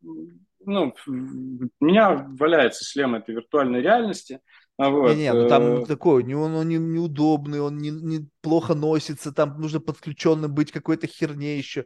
[0.66, 4.40] Ну, у меня валяется шлем этой виртуальной реальности.
[4.76, 5.14] А вот.
[5.14, 9.32] Не, не, ну там э, такой, он, он не, неудобный, он не, не плохо носится,
[9.32, 11.84] там нужно подключенным быть какой-то херне еще.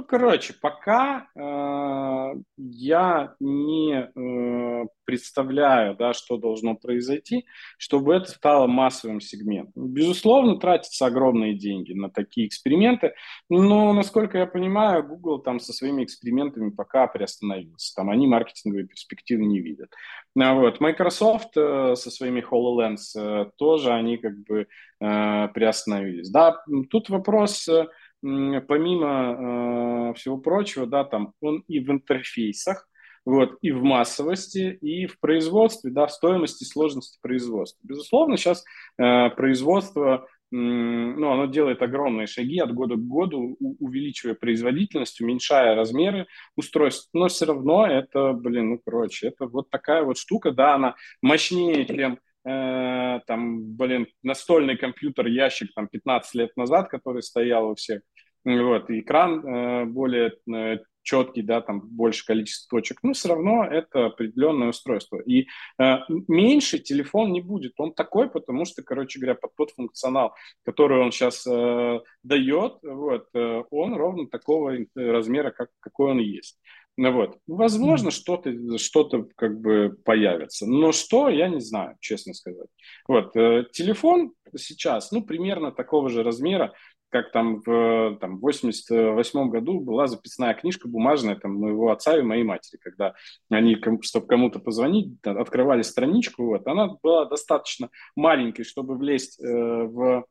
[0.00, 7.44] Ну, короче, пока э, я не э, представляю, да, что должно произойти,
[7.76, 9.88] чтобы это стало массовым сегментом.
[9.88, 13.12] Безусловно, тратятся огромные деньги на такие эксперименты,
[13.50, 17.94] но, насколько я понимаю, Google там со своими экспериментами пока приостановился.
[17.94, 19.92] Там они маркетинговые перспективы не видят.
[20.38, 20.80] А вот.
[20.80, 24.66] Microsoft э, со своими HoloLens э, тоже они как бы
[24.98, 26.30] э, приостановились.
[26.30, 26.56] Да,
[26.88, 27.68] тут вопрос...
[27.68, 27.88] Э,
[28.22, 32.88] помимо э, всего прочего, да, там он и в интерфейсах,
[33.24, 37.78] вот, и в массовости, и в производстве, да, в стоимости, сложности производства.
[37.86, 38.64] Безусловно, сейчас
[38.98, 46.26] э, производство ну, оно делает огромные шаги от года к году, увеличивая производительность, уменьшая размеры
[46.56, 50.96] устройств, но все равно это, блин, ну, короче, это вот такая вот штука, да, она
[51.22, 57.74] мощнее, чем э, там, блин, настольный компьютер, ящик там 15 лет назад, который стоял у
[57.74, 58.02] всех,
[58.44, 63.64] вот, и экран э, более э, четкий, да, там больше количество точек, но все равно
[63.64, 65.18] это определенное устройство.
[65.20, 65.46] И
[65.78, 65.96] э,
[66.28, 67.72] меньше телефон не будет.
[67.78, 70.34] Он такой, потому что, короче говоря, под тот функционал,
[70.64, 76.58] который он сейчас э, дает, вот, э, он ровно такого размера, как, какой он есть.
[77.00, 77.38] Ну, вот.
[77.46, 80.66] Возможно, mm что-то что как бы появится.
[80.66, 82.68] Но что, я не знаю, честно сказать.
[83.08, 83.34] Вот.
[83.36, 86.74] Э, телефон сейчас, ну, примерно такого же размера,
[87.08, 92.44] как там в там, 88 году была записная книжка бумажная там, моего отца и моей
[92.44, 93.14] матери, когда
[93.48, 100.26] они, чтобы кому-то позвонить, открывали страничку, вот, она была достаточно маленькой, чтобы влезть э, в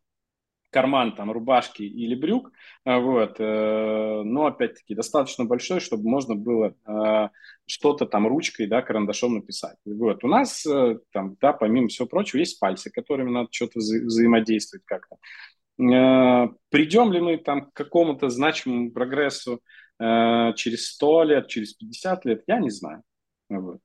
[0.70, 2.52] карман там рубашки или брюк,
[2.86, 7.30] э, вот, э, но опять-таки достаточно большой, чтобы можно было э,
[7.66, 9.78] что-то там ручкой, да, карандашом написать.
[9.86, 10.66] Вот, у нас
[11.12, 15.18] там, да, помимо всего прочего, есть пальцы, которыми надо что-то вза- взаимодействовать как-то.
[15.78, 19.62] Придем ли мы там к какому-то значимому прогрессу
[19.98, 23.04] через 100 лет, через 50 лет, я не знаю.
[23.50, 23.80] Вот.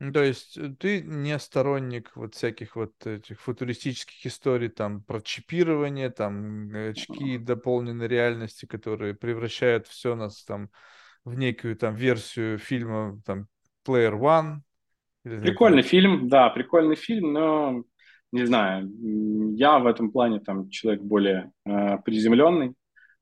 [0.00, 5.20] Ну, то есть э, ты не сторонник вот всяких вот этих футуристических историй там про
[5.20, 10.70] чипирование, там очки дополненной реальности, которые превращают все нас там
[11.24, 13.46] в некую там версию фильма там
[13.86, 14.60] Player One.
[15.22, 17.84] Прикольный фильм, да, прикольный фильм, но
[18.32, 18.88] не знаю,
[19.56, 22.74] я в этом плане там человек более э, приземленный.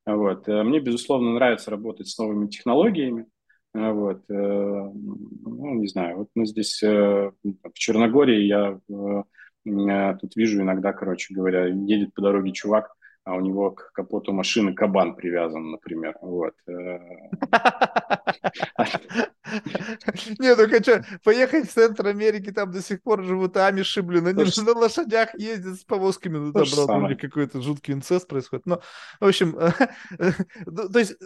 [0.06, 0.48] Вот.
[0.48, 3.26] Э, мне, безусловно, нравится работать с новыми технологиями.
[3.74, 4.22] Э, вот.
[4.28, 9.22] Э, ну, не знаю, вот мы здесь э, в Черногории, я э,
[10.20, 12.94] тут вижу иногда, короче говоря, едет по дороге чувак,
[13.24, 16.16] а у него к капоту машины кабан привязан, например.
[16.22, 16.54] Вот.
[20.38, 24.44] Не, ну хочу поехать в центр Америки, там до сих пор живут амиши, блин, они
[24.44, 28.66] же на лошадях ездят с повозками, ну там, правда, них какой-то жуткий инцест происходит.
[28.66, 28.80] Но,
[29.20, 29.58] в общем,
[30.66, 31.16] ну, то есть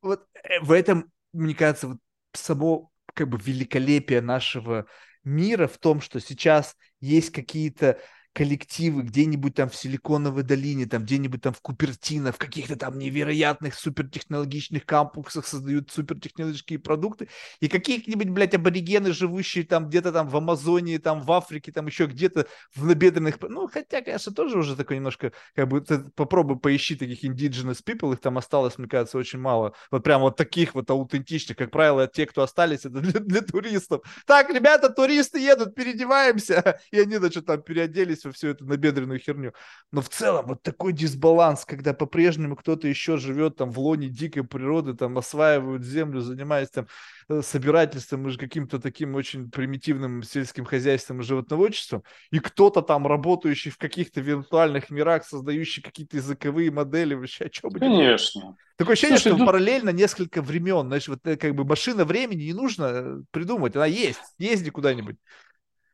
[0.00, 0.26] вот
[0.62, 1.98] в этом, мне кажется, вот
[2.32, 4.86] само как бы великолепие нашего
[5.24, 8.00] мира в том, что сейчас есть какие-то
[8.32, 13.74] коллективы где-нибудь там в Силиконовой долине, там где-нибудь там в Купертино, в каких-то там невероятных
[13.74, 17.28] супертехнологичных кампусах создают супертехнологические продукты,
[17.60, 22.06] и какие-нибудь, блядь, аборигены, живущие там где-то там в Амазонии, там в Африке, там еще
[22.06, 25.82] где-то в набедренных, ну, хотя, конечно, тоже уже такой немножко, как бы,
[26.14, 30.36] попробуй поищи таких indigenous people, их там осталось, мне кажется, очень мало, вот прям вот
[30.36, 34.00] таких вот аутентичных, как правило, те, кто остались, это для, для туристов.
[34.26, 39.52] Так, ребята, туристы едут, переодеваемся, и они, значит, там переоделись во всю эту набедренную херню.
[39.90, 44.44] Но в целом вот такой дисбаланс, когда по-прежнему кто-то еще живет там в лоне дикой
[44.44, 46.86] природы, там осваивают землю, занимаясь там
[47.28, 53.70] э, собирательством и каким-то таким очень примитивным сельским хозяйством и животноводчеством, и кто-то там работающий
[53.70, 58.56] в каких-то виртуальных мирах, создающий какие-то языковые модели, вообще, о чем Конечно.
[58.76, 59.46] Такое ощущение, Слушай, что ну...
[59.46, 63.86] параллельно несколько времен, знаешь, вот э, как бы машина времени не нужно э, придумать, она
[63.86, 65.16] есть, езди куда-нибудь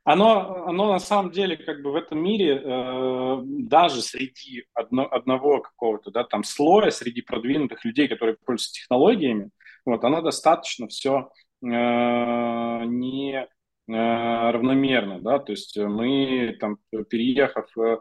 [0.09, 5.61] оно, оно на самом деле как бы в этом мире э, даже среди одно, одного
[5.61, 9.51] какого-то да, там слоя, среди продвинутых людей, которые пользуются технологиями,
[9.85, 11.29] вот, оно достаточно все
[11.63, 13.47] э, не э,
[13.87, 16.79] равномерно, да, то есть мы там
[17.11, 17.99] переехав э,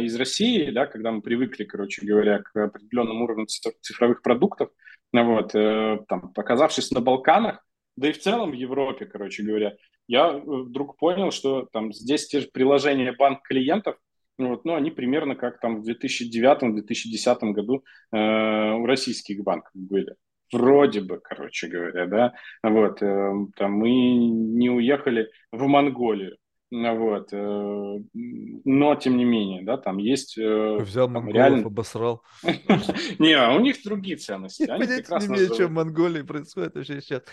[0.00, 4.70] из России, да, когда мы привыкли, короче говоря, к определенному уровню цифровых продуктов,
[5.12, 7.62] вот, э, там, оказавшись на Балканах,
[7.96, 9.74] да и в целом в Европе, короче говоря,
[10.08, 13.96] я э, вдруг понял, что там здесь те же приложения банк клиентов,
[14.38, 20.14] вот, ну, они примерно как там в 2009-2010 году э, у российских банков были.
[20.52, 22.32] Вроде бы, короче говоря, да.
[22.62, 26.36] Вот, э, там мы не уехали в Монголию.
[26.70, 30.38] Вот, э, но тем не менее, да, там есть...
[30.38, 31.66] Э, Взял там, монголов, реально...
[31.66, 32.22] обосрал.
[33.18, 34.64] Не, у них другие ценности.
[34.64, 37.24] Понятия не имею, что в Монголии происходит вообще сейчас.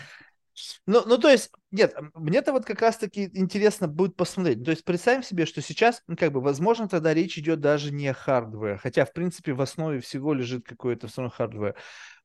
[0.86, 4.64] Ну, ну, то есть, нет, мне-то вот как раз-таки интересно будет посмотреть.
[4.64, 8.08] То есть, представим себе, что сейчас, ну, как бы, возможно, тогда речь идет даже не
[8.08, 11.76] о hardware е, хотя, в принципе, в основе всего лежит какой-то все равно hardware.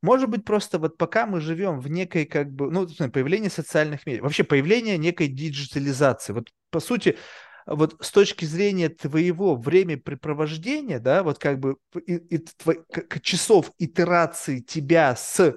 [0.01, 4.23] Может быть, просто вот пока мы живем в некой, как бы, ну, появление социальных медиа,
[4.23, 6.33] вообще появление некой диджитализации.
[6.33, 7.17] Вот, по сути,
[7.65, 12.83] вот с точки зрения твоего времяпрепровождения, да, вот как бы и, и твой,
[13.21, 15.55] часов итерации тебя с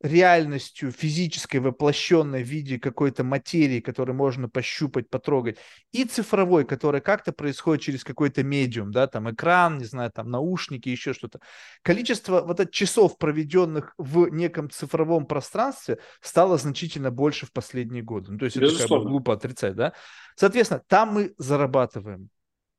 [0.00, 5.58] реальностью физической, воплощенной в виде какой-то материи, которую можно пощупать, потрогать,
[5.90, 10.88] и цифровой, которая как-то происходит через какой-то медиум, да, там экран, не знаю, там наушники,
[10.88, 11.40] еще что-то.
[11.82, 18.32] Количество вот этих часов, проведенных в неком цифровом пространстве, стало значительно больше в последние годы.
[18.32, 18.84] Ну, то есть Безусловно.
[18.84, 19.94] это как бы глупо отрицать, да.
[20.36, 22.30] Соответственно, там мы зарабатываем,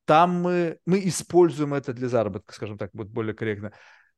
[0.06, 3.74] там мы, мы используем это для заработка, скажем так, будет более корректно.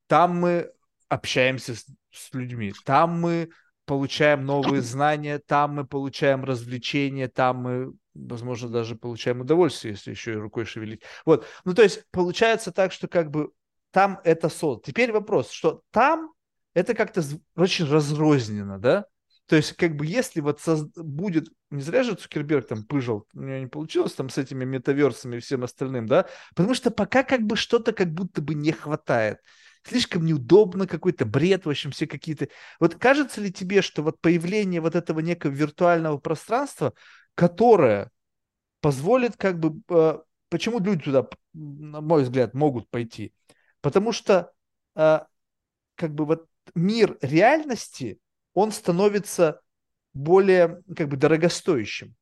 [0.08, 0.72] Там мы
[1.12, 2.74] общаемся с, с людьми.
[2.86, 3.50] Там мы
[3.86, 10.34] получаем новые знания, там мы получаем развлечения, там мы, возможно, даже получаем удовольствие, если еще
[10.34, 11.02] и рукой шевелить.
[11.26, 11.46] Вот.
[11.66, 13.52] Ну, то есть получается так, что как бы
[13.92, 14.82] там это сон.
[14.82, 16.32] Теперь вопрос, что там
[16.74, 17.22] это как-то
[17.58, 19.06] очень разрозненно, да?
[19.48, 20.84] То есть, как бы, если вот соз...
[20.96, 25.36] будет, не зря же Цукерберг там пыжил, у него не получилось там с этими метаверсами
[25.36, 26.28] и всем остальным, да?
[26.56, 29.40] Потому что пока как бы что-то как будто бы не хватает
[29.84, 32.48] слишком неудобно, какой-то бред, в общем, все какие-то...
[32.80, 36.94] Вот кажется ли тебе, что вот появление вот этого некого виртуального пространства,
[37.36, 38.12] которое
[38.82, 39.82] позволит как бы...
[39.90, 40.20] Э,
[40.50, 43.34] почему люди туда, на мой взгляд, могут пойти?
[43.82, 44.52] Потому что
[44.96, 45.20] э,
[45.96, 48.20] как бы вот мир реальности,
[48.54, 49.62] он становится
[50.14, 52.16] более как бы дорогостоящим.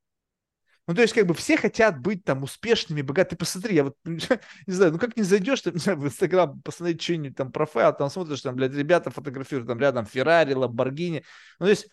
[0.90, 3.30] Ну, то есть, как бы все хотят быть там успешными, богатыми.
[3.30, 7.36] Ты посмотри, я вот, не знаю, ну как не зайдешь ты, в Инстаграм, посмотреть что-нибудь
[7.36, 11.22] там профайл, там смотришь, там, блядь, ребята фотографируют, там рядом Феррари, Ламборгини.
[11.60, 11.86] Ну, то есть,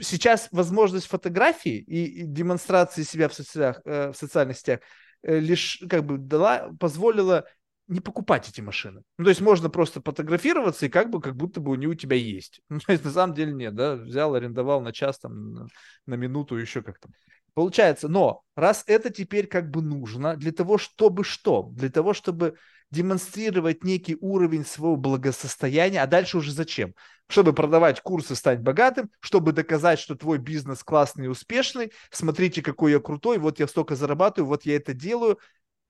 [0.00, 4.80] сейчас возможность фотографии и, и демонстрации себя в социальных, э, в социальных сетях
[5.22, 7.44] э, лишь как бы дала, позволила
[7.86, 9.02] не покупать эти машины.
[9.18, 12.16] Ну, то есть можно просто фотографироваться и как бы как будто бы они у тебя
[12.16, 12.62] есть.
[12.70, 15.66] Ну, то есть на самом деле нет, да, взял, арендовал на час, там, на,
[16.06, 17.10] на минуту, еще как-то.
[17.54, 21.70] Получается, но раз это теперь как бы нужно для того, чтобы что?
[21.72, 22.56] Для того, чтобы
[22.90, 26.94] демонстрировать некий уровень своего благосостояния, а дальше уже зачем?
[27.28, 32.92] Чтобы продавать курсы, стать богатым, чтобы доказать, что твой бизнес классный и успешный, смотрите, какой
[32.92, 35.38] я крутой, вот я столько зарабатываю, вот я это делаю,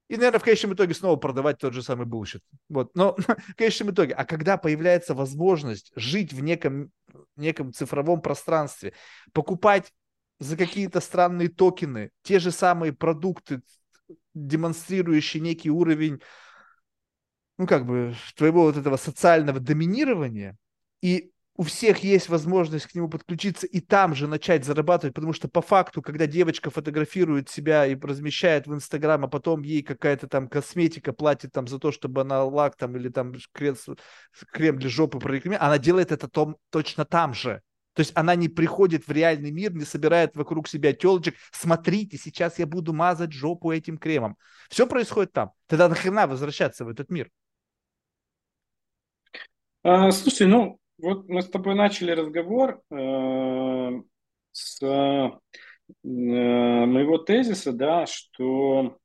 [0.08, 2.43] и, наверное, в конечном итоге снова продавать тот же самый bullshit.
[2.68, 2.94] Вот.
[2.94, 3.16] Но
[3.48, 6.90] в конечном итоге, а когда появляется возможность жить в неком,
[7.36, 8.92] неком цифровом пространстве,
[9.32, 9.92] покупать
[10.39, 13.61] за какие-то странные токены, те же самые продукты,
[14.35, 16.20] демонстрирующие некий уровень,
[17.59, 20.57] ну, как бы, твоего вот этого социального доминирования,
[21.01, 25.49] и у всех есть возможность к нему подключиться и там же начать зарабатывать, потому что
[25.49, 30.49] по факту, когда девочка фотографирует себя и размещает в Инстаграм, а потом ей какая-то там
[30.49, 33.76] косметика платит там за то, чтобы она лак там или там крем,
[34.51, 37.61] крем для жопы прорекламировала, она делает это том, точно там же.
[37.95, 41.34] То есть она не приходит в реальный мир, не собирает вокруг себя телочек.
[41.51, 44.36] Смотрите, сейчас я буду мазать жопу этим кремом.
[44.70, 45.53] Все происходит там.
[45.66, 47.30] Тогда нахрена возвращаться в этот мир?
[49.82, 54.03] А, слушай, ну вот мы с тобой начали разговор э,
[54.53, 55.30] с э,
[56.05, 58.99] моего тезиса, да, что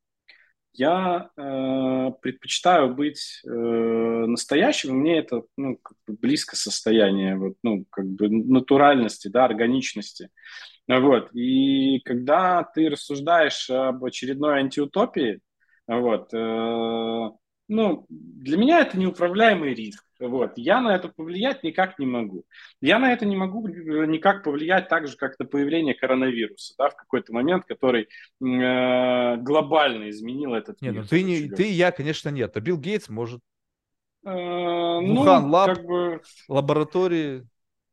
[0.78, 7.86] я э, предпочитаю быть э, настоящим, мне это ну, как бы близко состояние, вот, ну,
[7.89, 10.30] как бы натуральности, да, органичности.
[10.88, 11.34] Вот.
[11.34, 15.41] И когда ты рассуждаешь об очередной антиутопии,
[15.88, 17.30] вот, э,
[17.68, 20.03] ну, для меня это неуправляемый риск.
[20.20, 20.53] Вот.
[20.55, 22.45] Я на это повлиять никак не могу.
[22.82, 26.95] Я на это не могу никак повлиять так же, как на появление коронавируса, да, в
[26.95, 31.01] какой-то момент, который э, глобально изменил этот нет, мир.
[31.03, 32.55] Ну, ты, не, ты и я, конечно, нет.
[32.55, 33.41] А Билл Гейтс может.
[34.26, 36.22] Э, ну, Лаб, как бы...
[36.47, 37.47] лаборатории.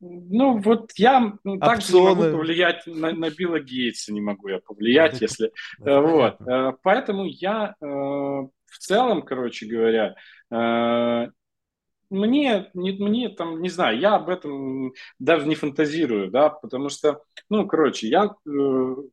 [0.06, 4.58] Ну, вот я ну, также не могу повлиять на, на Билла Гейтса, не могу я
[4.58, 5.50] повлиять, если...
[5.80, 6.40] Это вот.
[6.42, 10.14] Э, поэтому я э, в целом, короче говоря,
[10.50, 11.28] э,
[12.10, 17.22] мне, не, мне там, не знаю, я об этом даже не фантазирую, да, потому что,
[17.48, 19.04] ну, короче, я э, в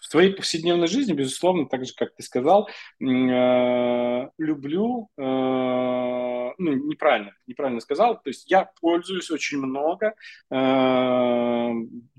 [0.00, 2.68] своей повседневной жизни, безусловно, так же, как ты сказал,
[3.00, 10.14] э, люблю, э, ну, неправильно, неправильно сказал, то есть я пользуюсь очень много
[10.50, 11.72] э,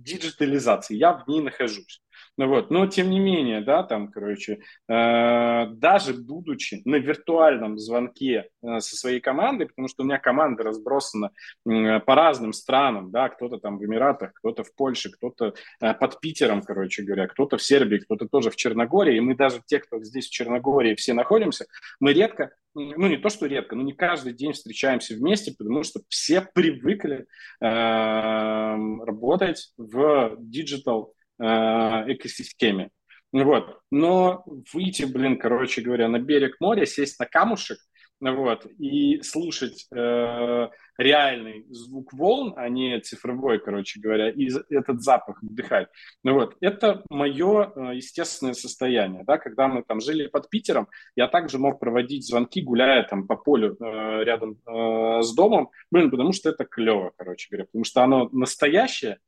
[0.06, 2.02] диджитализацией, я в ней нахожусь.
[2.38, 8.50] Ну вот, но тем не менее, да, там, короче, э, даже будучи на виртуальном звонке
[8.62, 11.32] э, со своей командой, потому что у меня команда разбросана
[11.66, 16.20] э, по разным странам, да, кто-то там в Эмиратах, кто-то в Польше, кто-то э, под
[16.20, 20.04] Питером, короче говоря, кто-то в Сербии, кто-то тоже в Черногории, и мы даже те, кто
[20.04, 21.66] здесь в Черногории все находимся,
[22.00, 26.02] мы редко ну не то, что редко, но не каждый день встречаемся вместе, потому что
[26.10, 27.26] все привыкли
[27.62, 29.95] э, работать в
[30.40, 32.92] digital Э, экосистеме.
[33.34, 33.80] Вот.
[33.92, 37.78] Но выйти, блин, короче говоря, на берег моря, сесть на камушек,
[38.22, 45.44] вот, и слушать э, реальный звук волн, а не цифровой, короче говоря, и этот запах
[45.44, 45.90] вдыхать.
[46.24, 50.88] Ну вот, это мое э, естественное состояние, да, когда мы там жили под Питером,
[51.18, 56.10] я также мог проводить звонки, гуляя там по полю э, рядом э, с домом, блин,
[56.10, 59.20] потому что это клево, короче говоря, потому что оно настоящее,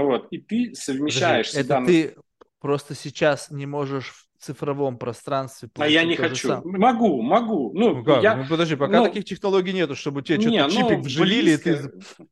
[0.00, 2.16] вот, и ты совмещаешь Подожди, это ты
[2.60, 5.68] просто сейчас не можешь цифровом пространстве.
[5.78, 6.48] А я не хочу.
[6.48, 6.78] Самое.
[6.78, 7.72] Могу, могу.
[7.74, 8.22] Ну, ну как?
[8.22, 8.36] Я...
[8.36, 11.70] Ну, подожди, пока ну, таких технологий нету, чтобы тебе что-то чипик ну, вживили, близко...
[11.70, 12.26] и ты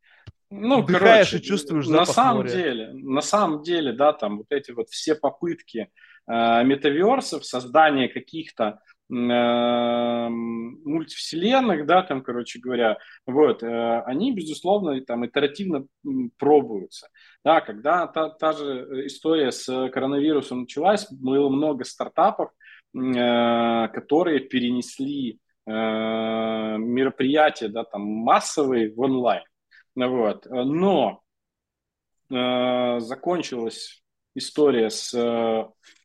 [0.51, 2.51] ну, вдыхаешь короче, и чувствуешь запах На самом моря.
[2.51, 5.91] деле, на самом деле, да, там вот эти вот все попытки
[6.27, 8.81] э, метаверсов, создания каких-то
[9.11, 15.87] мультивселенных, да, там, короче говоря, вот, э, они, безусловно, там итеративно
[16.39, 17.09] пробуются.
[17.45, 22.53] Да, когда та, та же история с коронавирусом началась, было много стартапов, э,
[23.89, 29.43] которые перенесли э, мероприятия, да, там, массовые в онлайн.
[29.97, 30.47] Вот.
[30.49, 31.21] Но
[32.29, 34.05] закончилась
[34.37, 35.13] история с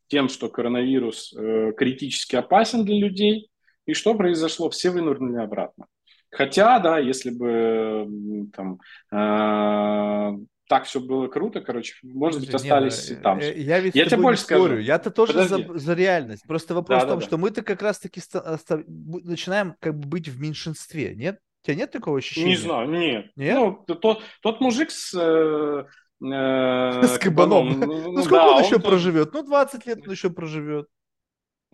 [0.08, 3.50] тем, что коронавирус э, критически опасен для людей.
[3.86, 4.70] И что произошло?
[4.70, 5.86] Все вынырнули обратно.
[6.32, 8.80] Хотя, да, если бы там
[9.12, 13.40] э, так все было круто, короче, может быть, остались не, там.
[13.40, 14.78] Э, я ведь я тебе больше скажу.
[14.78, 16.44] Я-то тоже за, за реальность.
[16.48, 17.42] Просто вопрос да, в том, да, что да.
[17.42, 18.22] мы-то как раз-таки
[18.88, 21.40] начинаем как бы быть в меньшинстве, нет?
[21.64, 22.50] У тебя нет такого ощущения?
[22.50, 23.32] Не знаю, нет.
[23.36, 23.56] Нет?
[23.56, 25.14] Ну, тот, тот мужик с...
[25.16, 25.86] Э, э,
[26.28, 27.80] с кабаном.
[27.80, 29.34] Ну, ну, сколько да, он еще проживет?
[29.34, 30.88] Ну, 20 лет он еще проживет.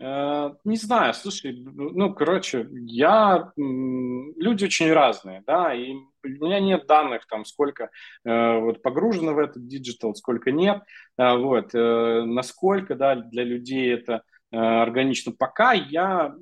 [0.02, 3.52] Э, не знаю, слушай, ну, короче, я...
[3.56, 5.94] Люди очень разные, да, и
[6.24, 7.92] у меня нет данных, там, сколько
[8.26, 10.82] э, вот погружено в этот digital, сколько нет,
[11.18, 15.34] э, вот, э, насколько, да, для людей это э, органично.
[15.38, 16.34] Пока я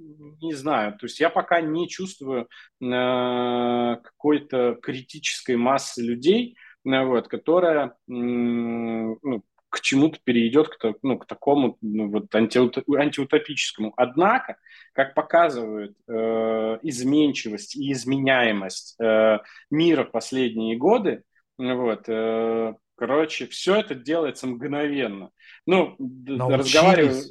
[0.41, 2.47] не знаю, то есть я пока не чувствую
[2.81, 11.25] э, какой-то критической массы людей, э, вот, которая ну, к чему-то перейдет, к, ну, к
[11.25, 13.93] такому ну, вот антиутопическому.
[13.95, 14.57] Однако,
[14.93, 21.23] как показывает э, изменчивость и изменяемость э, мира в последние годы,
[21.57, 25.29] вот, э, короче, все это делается мгновенно.
[25.65, 27.21] Ну, разговариваю...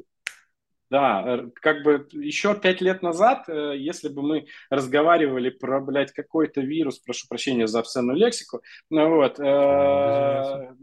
[0.90, 6.12] Да, э, как бы еще пять лет назад, э, если бы мы разговаривали про, блядь,
[6.12, 10.74] какой-то вирус, прошу прощения за обсценную лексику, ну вот, э,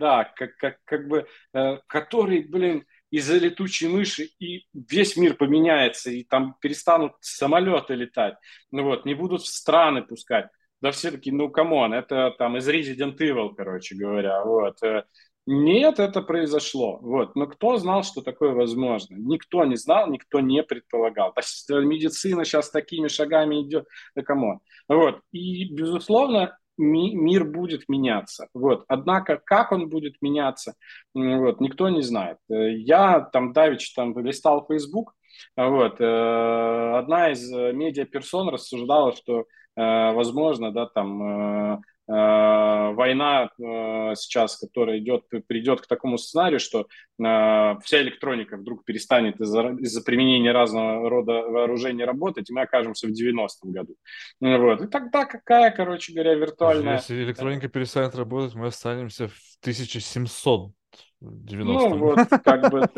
[0.00, 6.10] да, как, как, как бы, э, который, блин, из-за летучей мыши, и весь мир поменяется,
[6.10, 8.36] и там перестанут самолеты летать,
[8.70, 10.48] ну вот, не будут в страны пускать.
[10.80, 14.78] Да все таки ну, come on, это там из Resident Evil, короче говоря, вот.
[15.52, 16.98] Нет, это произошло.
[17.02, 17.34] Вот.
[17.34, 19.16] Но кто знал, что такое возможно?
[19.16, 21.34] Никто не знал, никто не предполагал.
[21.68, 23.88] Медицина сейчас такими шагами идет.
[24.14, 24.60] Да come on.
[24.88, 25.20] Вот.
[25.32, 28.46] И, безусловно, ми, мир будет меняться.
[28.54, 28.84] Вот.
[28.86, 30.74] Однако, как он будет меняться,
[31.14, 32.38] вот, никто не знает.
[32.48, 35.14] Э, я там давич там листал Facebook,
[35.56, 39.46] вот, э, одна из э, медиаперсон рассуждала, что
[39.76, 41.80] возможно, да, там
[42.10, 46.84] война э, сейчас, которая идет, придет к такому сценарию, что э,
[47.18, 53.10] вся электроника вдруг перестанет из-за, из применения разного рода вооружений работать, и мы окажемся в
[53.10, 53.94] 90-м году.
[54.40, 54.82] Вот.
[54.82, 56.96] И тогда какая, короче говоря, виртуальная...
[56.96, 60.72] Если электроника перестанет работать, мы останемся в 1700
[61.20, 62.88] 90 Ну, вот, как бы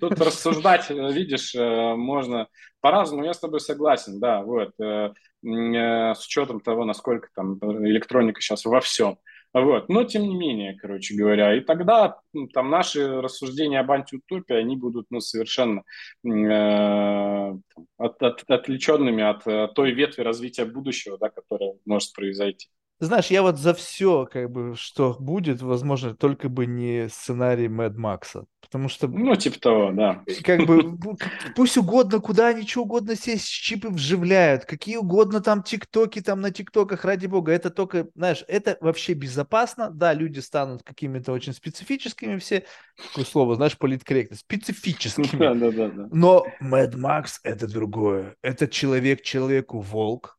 [0.00, 2.48] тут, рассуждать, видишь, можно
[2.80, 4.72] по-разному, я с тобой согласен, да, вот.
[4.80, 5.12] Э,
[5.44, 9.18] с учетом того, насколько там электроника сейчас во всем.
[9.52, 9.88] Вот.
[9.88, 12.20] Но тем не менее, короче говоря, и тогда
[12.54, 15.82] там наши рассуждения об антиутопии, они будут ну, совершенно
[16.24, 17.58] э,
[17.98, 22.68] от, от, отвлеченными от э, той ветви развития будущего, да, которая может произойти.
[23.02, 27.96] Знаешь, я вот за все, как бы, что будет, возможно, только бы не сценарий Мэд
[27.96, 28.44] Макса.
[28.60, 29.08] Потому что...
[29.08, 30.22] Ну, типа того, да.
[30.44, 30.96] Как бы,
[31.56, 36.52] пусть угодно, куда они что угодно все чипы вживляют, какие угодно там тиктоки, там на
[36.52, 39.90] тиктоках, ради бога, это только, знаешь, это вообще безопасно.
[39.90, 42.62] Да, люди станут какими-то очень специфическими все,
[43.08, 45.40] такое слово, знаешь, политкорректно, специфическими.
[45.40, 46.08] Да, да, да, да.
[46.12, 48.36] Но Мэд Макс это другое.
[48.42, 50.38] Это человек человеку волк.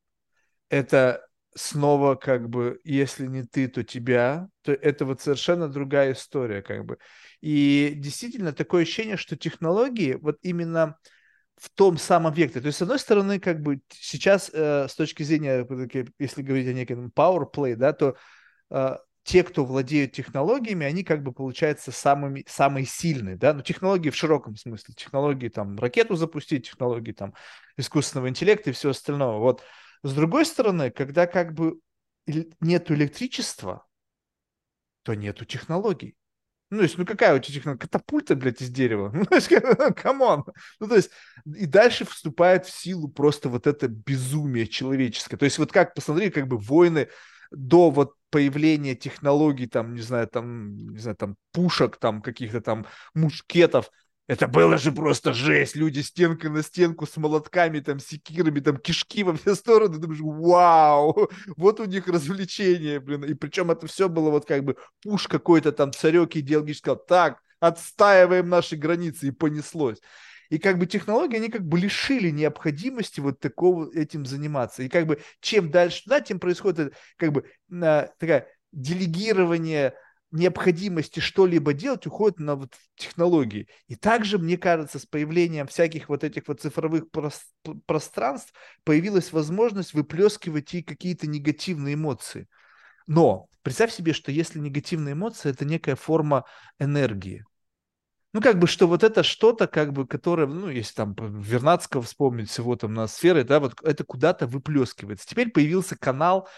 [0.69, 6.61] Это снова как бы, если не ты, то тебя, то это вот совершенно другая история
[6.61, 6.97] как бы.
[7.41, 10.97] И действительно такое ощущение, что технологии вот именно
[11.57, 12.61] в том самом векторе.
[12.61, 15.65] То есть, с одной стороны, как бы сейчас э, с точки зрения,
[16.19, 18.15] если говорить о неком power play, да, то
[18.69, 24.09] э, те, кто владеют технологиями, они как бы получаются самыми, самые сильные, да, но технологии
[24.09, 27.33] в широком смысле, технологии там ракету запустить, технологии там
[27.77, 29.37] искусственного интеллекта и все остальное.
[29.37, 29.61] Вот
[30.03, 31.79] с другой стороны, когда как бы
[32.61, 33.85] нету электричества,
[35.03, 36.15] то нету технологий.
[36.69, 37.81] Ну, то есть, ну какая у тебя технология?
[37.81, 39.11] Катапульта, блядь, из дерева.
[39.13, 39.47] Ну, то есть,
[39.95, 40.43] come on.
[40.79, 41.11] Ну, то есть,
[41.45, 45.37] и дальше вступает в силу просто вот это безумие человеческое.
[45.37, 47.09] То есть, вот как, посмотри, как бы войны
[47.51, 52.87] до вот появления технологий, там, не знаю, там, не знаю, там, пушек, там, каких-то там
[53.13, 53.91] мушкетов,
[54.27, 55.75] это было же просто жесть.
[55.75, 59.97] Люди стенкой на стенку с молотками, там, секирами, там, кишки во все стороны.
[59.97, 63.25] Думаешь, вау, вот у них развлечение, блин.
[63.25, 67.39] И причем это все было вот как бы пуш какой-то там, царек идеологический сказал, так,
[67.59, 69.99] отстаиваем наши границы, и понеслось.
[70.49, 74.83] И как бы технологии, они как бы лишили необходимости вот такого этим заниматься.
[74.83, 79.93] И как бы чем дальше туда, тем происходит как бы такая делегирование
[80.33, 83.67] необходимости что-либо делать уходит на вот технологии.
[83.87, 87.05] И также, мне кажется, с появлением всяких вот этих вот цифровых
[87.85, 88.53] пространств
[88.83, 92.47] появилась возможность выплескивать и какие-то негативные эмоции.
[93.07, 96.45] Но представь себе, что если негативные эмоции– это некая форма
[96.79, 97.45] энергии,
[98.33, 102.49] ну, как бы, что вот это что-то, как бы, которое, ну, если там Вернадского вспомнить
[102.49, 105.27] всего там на сферы, да, вот это куда-то выплескивается.
[105.27, 106.49] Теперь появился канал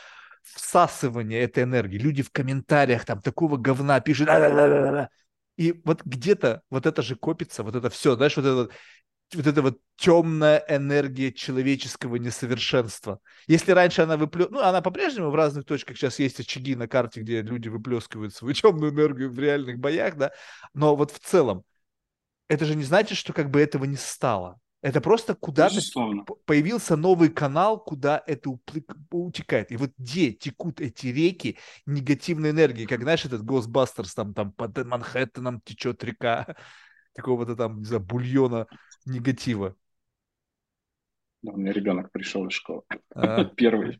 [0.53, 1.97] всасывания этой энергии.
[1.97, 4.27] Люди в комментариях там такого говна пишут.
[5.57, 8.73] И вот где-то вот это же копится, вот это все, знаешь, вот это
[9.33, 13.19] вот эта вот темная энергия человеческого несовершенства.
[13.47, 17.21] Если раньше она выплескивала, ну, она по-прежнему в разных точках сейчас есть очаги на карте,
[17.21, 20.31] где люди выплескивают свою темную энергию в реальных боях, да,
[20.73, 21.63] но вот в целом,
[22.47, 24.59] это же не значит, что как бы этого не стало.
[24.85, 25.79] Это просто куда-то
[26.45, 28.51] появился новый канал, куда это
[29.09, 29.71] утекает.
[29.71, 31.57] И вот где текут эти реки
[31.87, 36.55] негативной энергии, как, знаешь, этот Ghostbusters, там, там под Манхэттеном течет река
[37.15, 38.67] какого-то там, не знаю, бульона
[39.07, 39.75] негатива.
[41.41, 42.83] Да, у меня ребенок пришел из школы.
[43.15, 43.99] А, Первый.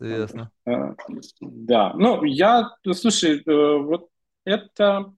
[0.00, 0.50] Ясно.
[0.64, 0.94] А,
[1.42, 4.08] да, ну, я, слушай, э, вот
[4.46, 5.12] эта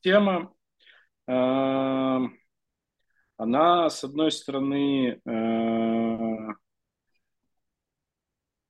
[0.00, 0.52] тема,
[1.28, 2.18] э,
[3.42, 6.48] она, с одной стороны, э,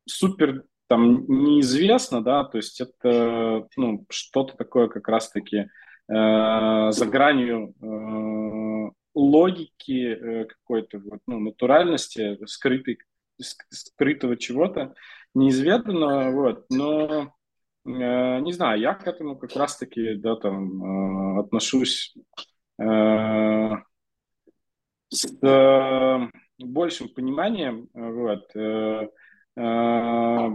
[0.06, 5.68] супер там неизвестно, да, то есть это, ну, что-то такое как раз-таки
[6.08, 7.74] за гранью
[9.14, 12.98] логики э, какой-то вот, ну, натуральности, скрытой,
[13.38, 14.94] скрытого чего-то
[15.34, 17.34] неизведанного, вот, но
[17.84, 22.14] э, не знаю, я к этому как раз-таки, да, там, э, отношусь
[22.78, 23.70] э,
[25.12, 26.28] с э,
[26.58, 29.08] большим пониманием, вот, э,
[29.56, 30.48] э,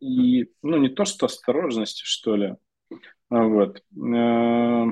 [0.00, 2.56] и, ну, не то, что осторожности, что ли,
[3.28, 4.86] вот, э,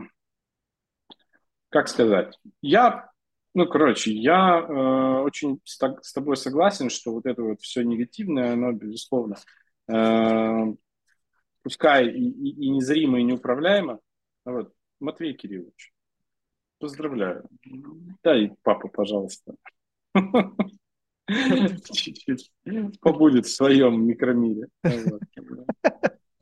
[1.71, 3.11] как сказать, я,
[3.55, 8.53] ну, короче, я э, очень с, с тобой согласен, что вот это вот все негативное,
[8.53, 9.37] оно, безусловно,
[9.89, 10.75] э,
[11.63, 14.01] пускай и, и, и незримо, и неуправляемо.
[14.45, 15.93] Вот, Матвей Кириллович,
[16.79, 17.49] поздравляю.
[18.23, 19.55] Дай папа, пожалуйста.
[21.29, 22.51] Чуть-чуть
[23.01, 24.69] побудет в своем микромире.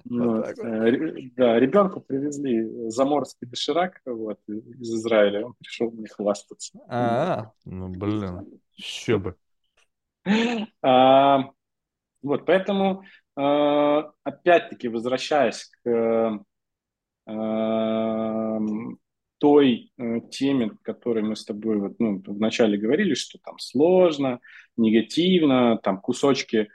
[0.08, 0.56] Вот.
[0.60, 0.92] Э,
[1.36, 5.46] да, ребенку привезли заморский доширак вот, из Израиля.
[5.46, 6.78] Он пришел мне хвастаться.
[6.88, 9.34] А, ну блин, еще бы.
[10.82, 11.50] А,
[12.22, 13.02] вот, поэтому,
[13.36, 16.40] а, опять-таки, возвращаясь к
[19.46, 24.40] той э, теме, которой мы с тобой вот, ну, вначале говорили, что там сложно,
[24.76, 26.68] негативно, там кусочки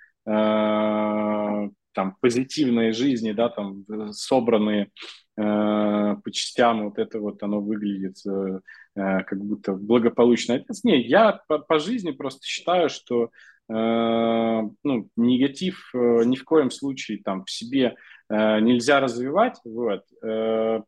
[1.93, 4.91] там позитивной жизни, да, там э, собранные
[5.37, 8.59] э, по частям, вот это вот оно выглядит э,
[8.95, 10.53] э как будто благополучно.
[10.53, 13.31] Это, не, я по, жизни просто считаю, что
[13.69, 17.95] э, ну, негатив э, ни в коем случае там в себе
[18.29, 20.03] э, нельзя развивать, вот.
[20.23, 20.81] Э, э,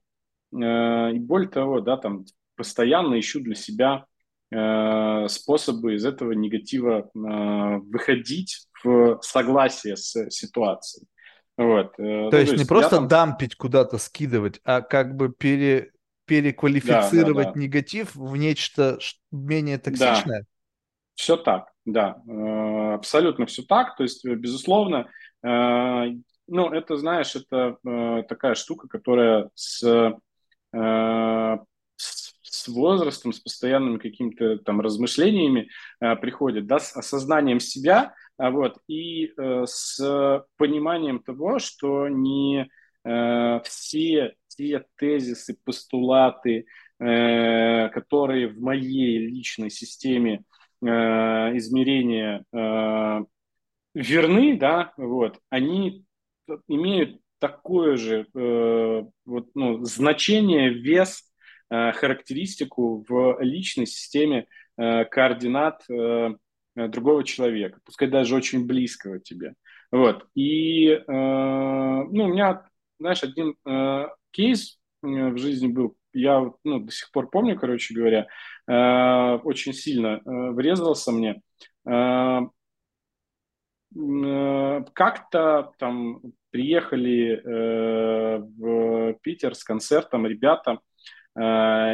[0.53, 2.25] и более того, да, там
[2.55, 4.05] постоянно ищу для себя
[4.51, 11.07] э, способы из этого негатива э, выходить в согласие с ситуацией.
[11.57, 11.93] Вот.
[11.93, 13.07] Э, то, ну, есть, то есть не просто там...
[13.07, 15.91] дампить куда-то, скидывать, а как бы пере,
[16.25, 17.59] переквалифицировать да, да, да.
[17.59, 18.99] негатив в нечто
[19.31, 20.41] менее токсичное?
[20.41, 20.47] Да.
[21.15, 23.95] Все так, да, э, абсолютно все так.
[23.95, 25.09] То есть, безусловно,
[25.43, 26.05] э,
[26.47, 27.77] ну, это, знаешь, это
[28.27, 30.13] такая штука, которая с,
[30.73, 35.69] с возрастом, с постоянными какими-то там размышлениями
[35.99, 42.67] приходит, да, с осознанием себя, а вот, и э, с пониманием того, что не
[43.05, 46.65] э, все те тезисы, постулаты,
[46.99, 50.43] э, которые в моей личной системе
[50.81, 53.19] э, измерения э,
[53.93, 56.05] верны, да, вот, они
[56.67, 61.25] имеют такое же э, вот, ну, значение, вес,
[61.69, 64.47] э, характеристику в личной системе
[64.77, 66.29] э, координат э,
[66.75, 69.55] другого человека, пускай даже очень близкого тебе.
[69.91, 70.25] Вот.
[70.35, 72.65] И э, ну, у меня,
[72.97, 77.93] знаешь, один э, кейс э, в жизни был, я ну, до сих пор помню, короче
[77.93, 78.25] говоря,
[78.67, 81.41] э, очень сильно э, врезался мне.
[81.85, 82.41] Э, э,
[84.93, 86.21] как-то там
[86.53, 90.79] приехали э, в Питер с концертом ребята
[91.35, 91.41] э,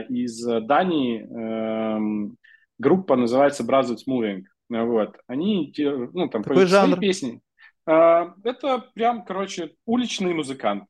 [0.09, 1.23] из Дании.
[1.23, 2.29] Э,
[2.77, 4.43] группа называется Brothers Moving.
[4.69, 5.17] Вот.
[5.27, 6.97] Они ну, там, Какой жанр?
[6.97, 7.41] свои песни.
[7.87, 10.83] Э, это прям, короче, уличный музыкант.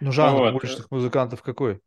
[0.00, 0.54] Ну, жанр вот.
[0.54, 1.80] уличных музыкантов какой?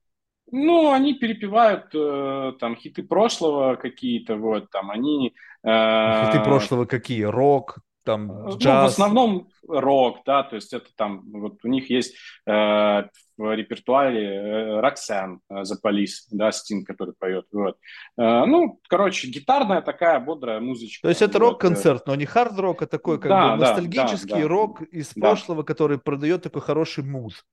[0.51, 5.35] Ну, они перепевают э, там хиты прошлого какие-то, вот, там они...
[5.63, 7.21] Э, хиты прошлого какие?
[7.21, 8.63] Рок, там джаз?
[8.63, 12.15] Ну, в основном рок, да, то есть это там, вот у них есть
[12.45, 17.77] э, в репертуаре э, Роксен э, The Police, да, Стин, который поет, вот.
[18.17, 21.03] Э, ну, короче, гитарная такая бодрая музычка.
[21.03, 24.47] То есть это рок-концерт, но не хард-рок, а такой как да, бы ностальгический да, да,
[24.47, 25.21] рок из да.
[25.21, 27.45] прошлого, который продает такой хороший муз.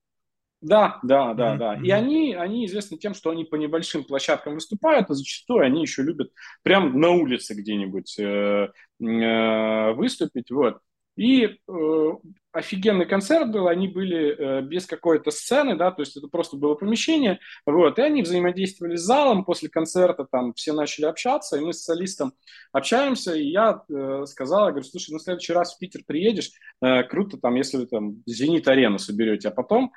[0.61, 1.57] Да, да, да, mm-hmm.
[1.57, 1.75] да.
[1.83, 6.01] И они, они известны тем, что они по небольшим площадкам выступают, а зачастую они еще
[6.01, 6.31] любят
[6.63, 8.69] прям на улице где-нибудь э, э,
[8.99, 10.49] выступить.
[10.51, 10.79] Вот.
[11.17, 12.09] И э,
[12.51, 16.75] офигенный концерт был, они были э, без какой-то сцены, да, то есть это просто было
[16.75, 21.73] помещение, вот, и они взаимодействовали с залом, после концерта там все начали общаться, и мы
[21.73, 22.33] с солистом
[22.71, 26.51] общаемся, и я э, сказал, я говорю, слушай, ну в следующий раз в Питер приедешь,
[26.81, 29.93] э, круто там, если вы там Зенит-арену соберете, а потом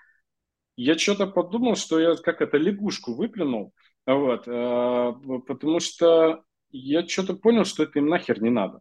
[0.77, 3.75] я что-то подумал, что я как это лягушку выплюнул,
[4.07, 5.13] вот, э,
[5.47, 8.81] потому что я что-то понял, что это им нахер не надо.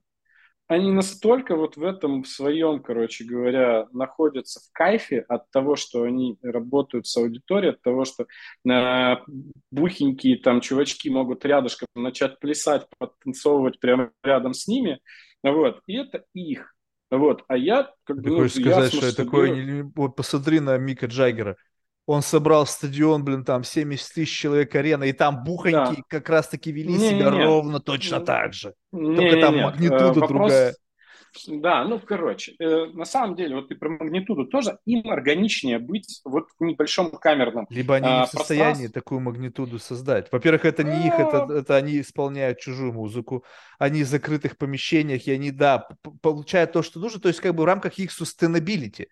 [0.70, 6.04] Они настолько вот в этом в своем, короче говоря, находятся в кайфе от того, что
[6.04, 8.28] они работают с аудиторией, от того, что
[8.72, 9.16] э,
[9.72, 15.00] бухенькие там чувачки могут рядышком начать плясать, подтанцовывать прямо рядом с ними,
[15.42, 16.76] вот, и это их.
[17.10, 18.24] Вот, а я как бы...
[18.24, 19.92] Ты ну, хочешь сказать, что это такое...
[19.96, 21.58] Вот посмотри на Мика Джаггера
[22.10, 26.04] он собрал стадион, блин, там 70 тысяч человек арена, и там бухоньки да.
[26.08, 28.74] как раз-таки вели не, себя не, ровно точно так же.
[28.92, 29.62] Не, Только не, там не.
[29.62, 30.28] магнитуда Вопрос...
[30.28, 30.76] другая.
[31.48, 36.20] Да, ну, короче, э, на самом деле, вот и про магнитуду тоже, им органичнее быть
[36.26, 40.32] вот в небольшом камерном Либо они не в состоянии такую магнитуду создать.
[40.32, 41.54] Во-первых, это не их, это, а.
[41.60, 43.46] это они исполняют чужую музыку,
[43.78, 45.88] они в закрытых помещениях, и они, да,
[46.24, 49.06] получают то, что нужно, то есть как бы в рамках их sustainability.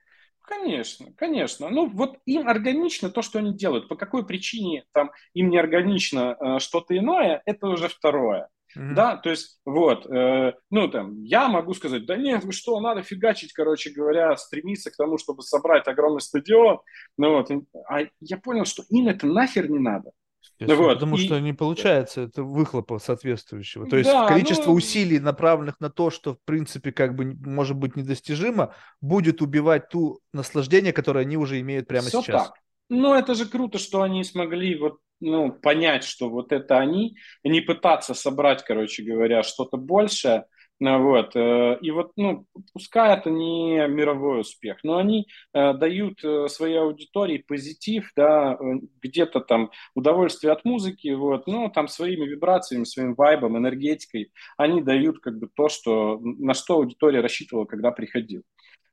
[0.47, 1.67] Конечно, конечно.
[1.69, 3.89] Ну, вот им органично то, что они делают.
[3.89, 8.47] По какой причине там им не органично э, что-то иное, это уже второе.
[8.77, 8.93] Mm-hmm.
[8.93, 13.01] Да, то есть вот, э, ну там, я могу сказать, да нет, вы что, надо
[13.01, 16.79] фигачить, короче говоря, стремиться к тому, чтобы собрать огромный стадион.
[17.17, 17.51] Ну вот,
[17.89, 20.11] а я понял, что им это нахер не надо.
[20.59, 20.93] Вот.
[20.95, 21.19] Потому и...
[21.25, 23.87] что не получается это выхлопа соответствующего.
[23.87, 24.75] То есть да, количество ну...
[24.75, 30.19] усилий, направленных на то, что в принципе как бы может быть недостижимо, будет убивать ту
[30.33, 32.47] наслаждение, которое они уже имеют прямо Все сейчас.
[32.47, 32.55] Так.
[32.89, 37.61] Ну, это же круто, что они смогли вот, ну, понять, что вот это они, не
[37.61, 40.43] пытаться собрать, короче говоря, что-то большее, ну,
[40.79, 41.35] вот.
[41.35, 46.79] Э, и вот, ну, пускай это не мировой успех, но они э, дают э, своей
[46.79, 48.57] аудитории позитив, да,
[49.01, 55.19] где-то там удовольствие от музыки, вот, ну, там своими вибрациями, своим вайбом, энергетикой, они дают
[55.19, 58.43] как бы то, что, на что аудитория рассчитывала, когда приходила.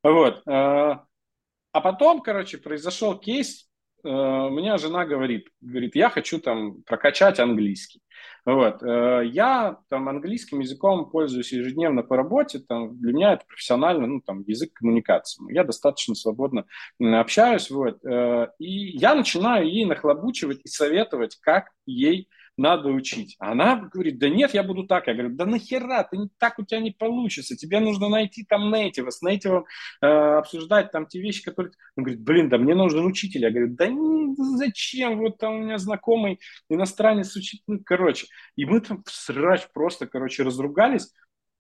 [0.02, 0.43] Вот.
[0.47, 3.69] А потом, короче, произошел кейс,
[4.05, 8.01] у меня жена говорит, говорит, я хочу там прокачать английский.
[8.44, 8.82] Вот.
[8.82, 14.20] Э, я там английским языком пользуюсь ежедневно по работе, там, для меня это профессионально, ну,
[14.20, 15.43] там, язык коммуникации.
[15.52, 16.66] Я достаточно свободно
[17.01, 23.36] общаюсь, вот, э, и я начинаю ей нахлобучивать и советовать, как ей надо учить.
[23.39, 25.06] А она говорит, да нет, я буду так.
[25.06, 27.56] Я говорю, да нахера, ты так у тебя не получится.
[27.56, 29.64] Тебе нужно найти там нейтива, с нейтивом
[30.01, 31.72] э, обсуждать там те вещи, которые...
[31.97, 33.43] Он говорит, блин, да мне нужен учитель.
[33.43, 35.18] Я говорю, да не, зачем?
[35.18, 37.60] Вот там у меня знакомый иностранец учит.
[37.66, 38.26] Ну, короче.
[38.56, 41.12] И мы там срач просто, короче, разругались.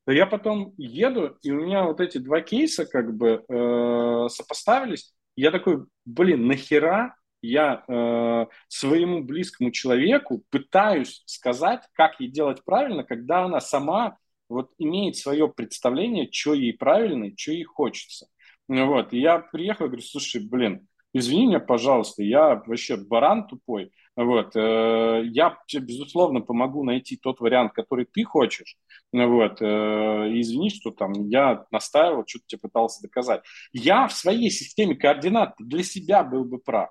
[0.06, 5.14] Я потом еду, и у меня вот эти два кейса как бы э, сопоставились.
[5.34, 7.16] Я такой, блин, нахера
[7.46, 14.16] я э, своему близкому человеку пытаюсь сказать, как ей делать правильно, когда она сама
[14.48, 18.26] вот имеет свое представление, что ей правильно, что ей хочется.
[18.68, 19.12] Вот.
[19.12, 25.22] И я приехал говорю, слушай, блин, извини меня, пожалуйста, я вообще баран тупой, вот, э,
[25.26, 28.76] я тебе, безусловно, помогу найти тот вариант, который ты хочешь,
[29.12, 33.42] вот, э, извини, что там я настаивал, что-то тебе пытался доказать.
[33.72, 36.90] Я в своей системе координат для себя был бы прав,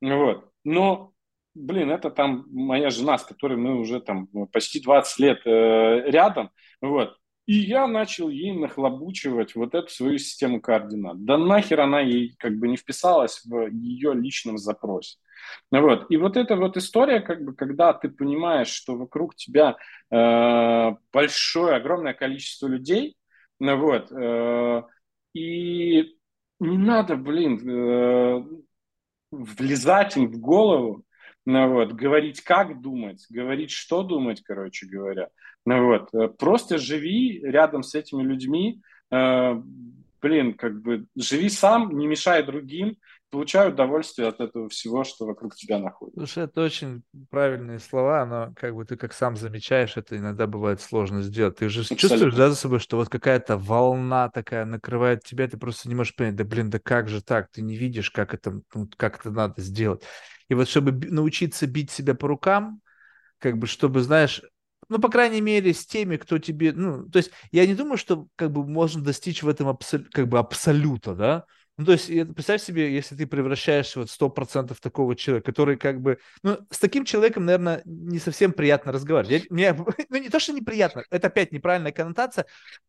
[0.00, 1.12] вот, но
[1.54, 6.50] блин, это там моя жена, с которой мы уже там почти 20 лет э, рядом,
[6.80, 7.16] вот,
[7.46, 11.24] и я начал ей нахлобучивать вот эту свою систему координат.
[11.24, 15.18] Да нахер она ей как бы не вписалась в ее личном запросе.
[15.72, 16.06] Вот.
[16.10, 19.76] И вот эта вот история, как бы, когда ты понимаешь, что вокруг тебя
[20.12, 23.16] э, большое, огромное количество людей,
[23.58, 24.82] ну вот, э,
[25.34, 26.16] и
[26.60, 28.44] не надо, блин, э,
[29.30, 31.04] влезать им в голову,
[31.46, 35.28] ну, вот, говорить, как думать, говорить, что думать, короче говоря.
[35.64, 38.80] Ну, вот, э, просто живи рядом с этими людьми,
[39.10, 39.62] э,
[40.20, 42.96] блин, как бы живи сам, не мешай другим,
[43.30, 46.20] получай удовольствие от этого всего, что вокруг тебя находится.
[46.20, 50.80] Слушай, это очень правильные слова, но как бы ты как сам замечаешь, это иногда бывает
[50.80, 51.56] сложно сделать.
[51.56, 52.08] Ты же Абсолютно.
[52.08, 56.14] чувствуешь, да, за собой, что вот какая-то волна такая накрывает тебя, ты просто не можешь
[56.14, 59.30] понять, да блин, да как же так, ты не видишь, как это, ну, как это
[59.30, 60.02] надо сделать.
[60.48, 62.80] И вот чтобы научиться бить себя по рукам,
[63.38, 64.42] как бы, чтобы, знаешь,
[64.88, 68.26] ну, по крайней мере, с теми, кто тебе, ну, то есть я не думаю, что
[68.36, 71.44] как бы можно достичь в этом абсол, как бы абсолюта, да,
[71.80, 76.18] ну, то есть, представь себе, если ты превращаешься вот 100% такого человека, который как бы...
[76.42, 79.44] Ну, с таким человеком, наверное, не совсем приятно разговаривать.
[79.44, 79.72] Я, мне,
[80.10, 82.44] ну, не то, что неприятно, это опять неправильная коннотация,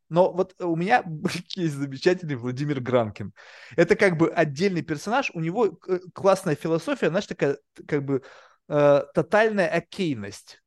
[0.09, 1.05] но вот у меня
[1.55, 3.31] есть замечательный Владимир Гранкин.
[3.77, 8.23] Это как бы отдельный персонаж, у него э, классная философия, знаешь, такая как бы
[8.67, 10.61] э, тотальная окейность.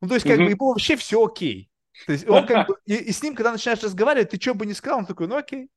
[0.00, 0.44] Ну, то есть, как mm-hmm.
[0.44, 1.68] бы, ему вообще все окей.
[2.06, 4.66] То есть он как бы, и, и с ним, когда начинаешь разговаривать, ты что бы
[4.66, 5.68] ни сказал, он такой, ну окей.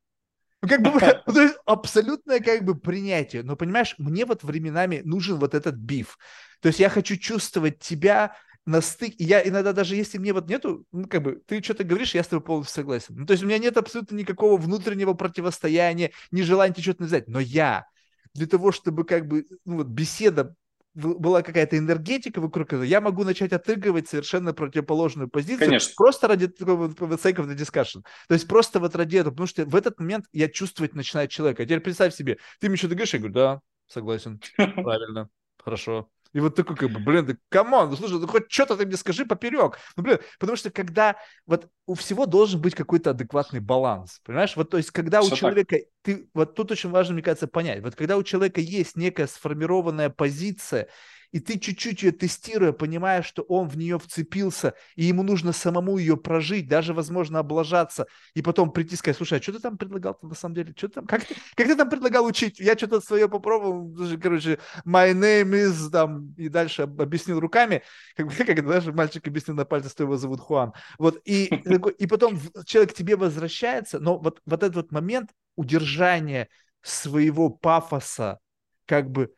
[0.62, 0.92] Ну, как бы,
[1.34, 3.44] то есть абсолютное как бы принятие.
[3.44, 6.18] Но, понимаешь, мне вот временами нужен вот этот биф.
[6.62, 9.16] То есть я хочу чувствовать тебя на стык.
[9.18, 12.24] И я иногда даже, если мне вот нету, ну, как бы, ты что-то говоришь, я
[12.24, 13.16] с тобой полностью согласен.
[13.16, 17.28] Ну, то есть у меня нет абсолютно никакого внутреннего противостояния, ни желания тебе что-то навязать.
[17.28, 17.86] Но я
[18.34, 20.56] для того, чтобы как бы, ну, вот беседа
[20.94, 25.68] была какая-то энергетика вокруг этого, я могу начать отыгрывать совершенно противоположную позицию.
[25.68, 25.94] Конечно.
[25.96, 28.04] Просто ради такого sake of the discussion.
[28.28, 31.64] То есть просто вот ради этого, потому что в этот момент я чувствовать начинаю человека.
[31.64, 36.10] А теперь представь себе, ты мне что-то говоришь, я говорю, да, согласен, правильно, хорошо.
[36.34, 38.86] И вот такой, как бы, блин, да come on, ну слушай, ну хоть что-то ты
[38.86, 39.78] мне скажи поперек.
[39.96, 41.16] Ну, блин, потому что когда
[41.46, 44.56] вот у всего должен быть какой-то адекватный баланс, понимаешь?
[44.56, 45.86] Вот, то есть, когда Все у человека, так.
[46.04, 50.10] ты, вот тут очень важно, мне кажется, понять, вот когда у человека есть некая сформированная
[50.10, 50.88] позиция,
[51.32, 55.98] и ты чуть-чуть ее тестируя, понимаешь, что он в нее вцепился, и ему нужно самому
[55.98, 59.78] ее прожить, даже, возможно, облажаться, и потом прийти и сказать, слушай, а что ты там
[59.78, 60.74] предлагал на самом деле?
[60.76, 61.22] Что ты там, как,
[61.56, 62.60] как ты там предлагал учить?
[62.60, 67.84] Я что-то свое попробовал, короче, my name is, там, и дальше объяснил руками,
[68.16, 70.74] как, как даже мальчик объяснил на пальце, что его зовут Хуан.
[70.98, 71.46] Вот, и,
[72.00, 76.48] и потом человек к тебе возвращается, но вот, вот этот вот момент удержания
[76.82, 78.40] своего пафоса,
[78.86, 79.34] как бы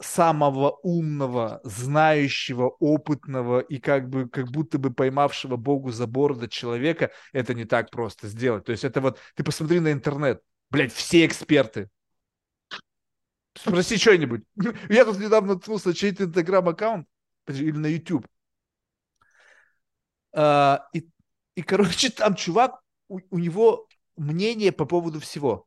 [0.00, 7.12] самого умного, знающего, опытного и как бы как будто бы поймавшего Богу за бороду человека,
[7.32, 8.64] это не так просто сделать.
[8.64, 11.88] То есть это вот, ты посмотри на интернет, блядь, все эксперты.
[13.54, 14.42] Спроси что-нибудь.
[14.90, 17.08] Я тут недавно наткнулся на чей-то инстаграм-аккаунт
[17.48, 18.26] или на YouTube.
[20.34, 21.08] А, и,
[21.54, 25.66] и, короче, там чувак, у, у него мнение по поводу всего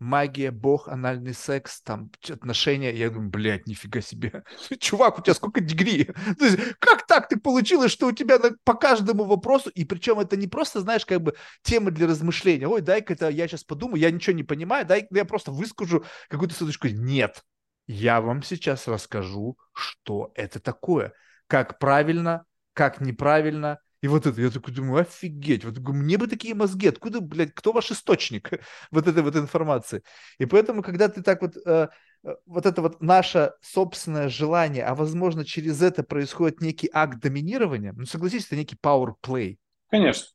[0.00, 2.92] магия, бог, анальный секс, там, отношения.
[2.92, 4.42] Я думаю, блядь, нифига себе.
[4.80, 6.04] Чувак, у тебя сколько дегри?
[6.38, 10.36] То есть, как так ты получилось, что у тебя по каждому вопросу, и причем это
[10.36, 12.66] не просто, знаешь, как бы тема для размышления.
[12.66, 16.54] Ой, дай-ка это я сейчас подумаю, я ничего не понимаю, дай я просто выскажу какую-то
[16.54, 16.88] ссылочку.
[16.88, 17.44] Нет,
[17.86, 21.12] я вам сейчас расскажу, что это такое.
[21.46, 26.54] Как правильно, как неправильно, и вот это, я такой думаю, офигеть, вот мне бы такие
[26.54, 28.50] мозги, откуда, блядь, кто ваш источник
[28.90, 30.02] вот этой вот информации?
[30.38, 31.88] И поэтому, когда ты так вот, э,
[32.24, 37.92] э, вот это вот наше собственное желание, а возможно через это происходит некий акт доминирования,
[37.92, 39.58] ну согласись, это некий power play.
[39.90, 40.28] Конечно.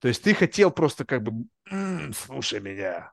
[0.00, 3.12] То есть ты хотел просто как бы, м-м, слушай меня,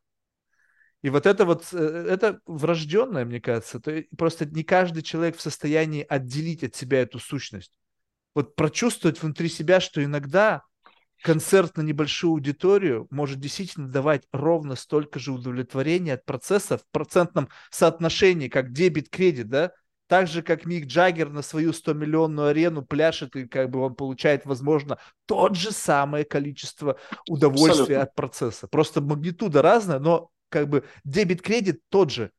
[1.01, 3.79] и вот это вот, э, это врожденное, мне кажется.
[3.79, 7.71] То есть просто не каждый человек в состоянии отделить от себя эту сущность
[8.35, 10.63] вот прочувствовать внутри себя, что иногда
[11.21, 17.49] концерт на небольшую аудиторию может действительно давать ровно столько же удовлетворения от процесса в процентном
[17.71, 19.71] соотношении, как дебет-кредит, да?
[20.07, 24.43] Так же, как Мик Джаггер на свою 100-миллионную арену пляшет, и как бы он получает,
[24.45, 24.97] возможно,
[25.27, 26.97] тот же самое количество
[27.27, 28.01] удовольствия Абсолютно.
[28.01, 28.67] от процесса.
[28.67, 32.31] Просто магнитуда разная, но как бы дебет-кредит тот же.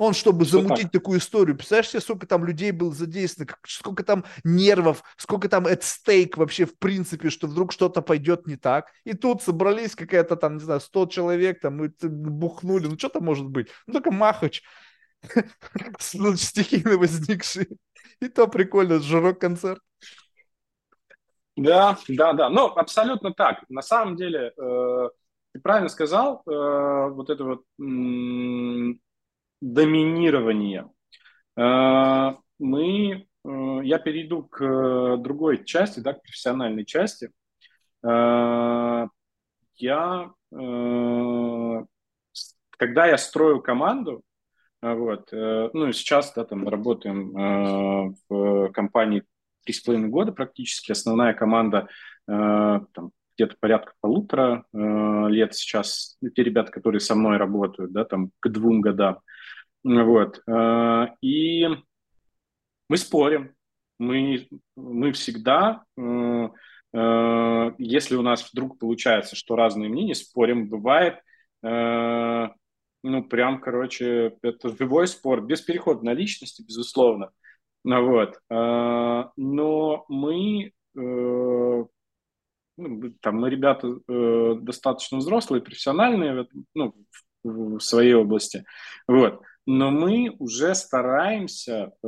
[0.00, 0.92] Он, чтобы Все замутить так.
[0.92, 5.84] такую историю, представляешь себе, сколько там людей было задействовано, сколько там нервов, сколько там это
[5.84, 8.86] стейк вообще в принципе, что вдруг что-то пойдет не так.
[9.04, 12.86] И тут собрались какая-то там, не знаю, 100 человек, там, и бухнули.
[12.86, 13.68] Ну, что там может быть?
[13.86, 14.62] Ну, только Махач
[15.98, 17.68] стихийно возникший.
[18.20, 19.82] И то прикольно, жирок концерт.
[21.56, 22.48] Да, да, да.
[22.48, 23.64] Ну, абсолютно так.
[23.68, 25.08] На самом деле, э,
[25.52, 27.64] ты правильно сказал, э, вот это вот
[29.60, 30.88] доминирование.
[31.56, 37.30] Э, мы, э, я перейду к э, другой части, да, к профессиональной части.
[38.02, 39.10] Я,
[42.78, 44.22] когда я строю команду,
[44.80, 49.24] вот, ну, сейчас, да, там, работаем в компании
[49.64, 51.88] три с половиной года практически, основная команда,
[52.26, 58.48] там, где-то порядка полутора лет сейчас, те ребята, которые со мной работают, да, там, к
[58.48, 59.20] двум годам,
[59.84, 60.42] вот.
[60.46, 61.66] Э, и
[62.88, 63.54] мы спорим.
[63.98, 66.48] Мы, мы всегда, э,
[66.94, 70.68] э, если у нас вдруг получается, что разные мнения, спорим.
[70.68, 71.20] Бывает,
[71.62, 77.32] ну, прям, короче, это живой спор, без перехода на личности, безусловно.
[77.84, 78.38] Ну, вот.
[78.48, 81.90] Но мы, ну,
[83.20, 83.98] там, мы ребята
[84.62, 86.94] достаточно взрослые, профессиональные, ну,
[87.44, 88.64] в своей области.
[89.06, 92.06] Вот но мы уже стараемся э,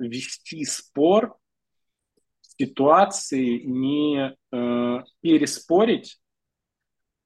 [0.00, 1.36] вести спор
[2.40, 6.20] в ситуации не э, переспорить,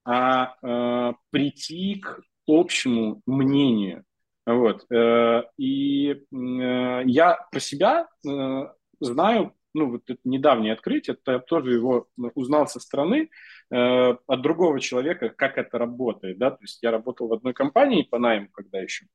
[0.05, 4.05] а э, прийти к общему мнению.
[4.45, 4.85] Вот.
[4.93, 8.67] Э, и э, я про себя э,
[9.01, 13.31] знаю ну, вот это недавнее открытие, это я тоже его узнал со стороны
[13.71, 18.03] э, от другого человека, как это работает, да, то есть я работал в одной компании
[18.03, 19.07] по найму когда еще,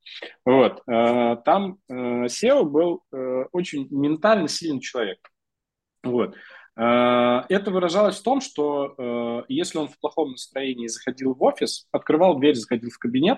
[0.45, 1.93] вот, э, там э,
[2.25, 5.19] SEO был э, очень ментально сильный человек,
[6.03, 6.35] вот,
[6.75, 12.55] это выражалось в том, что если он в плохом настроении заходил в офис, открывал дверь,
[12.55, 13.37] заходил в кабинет,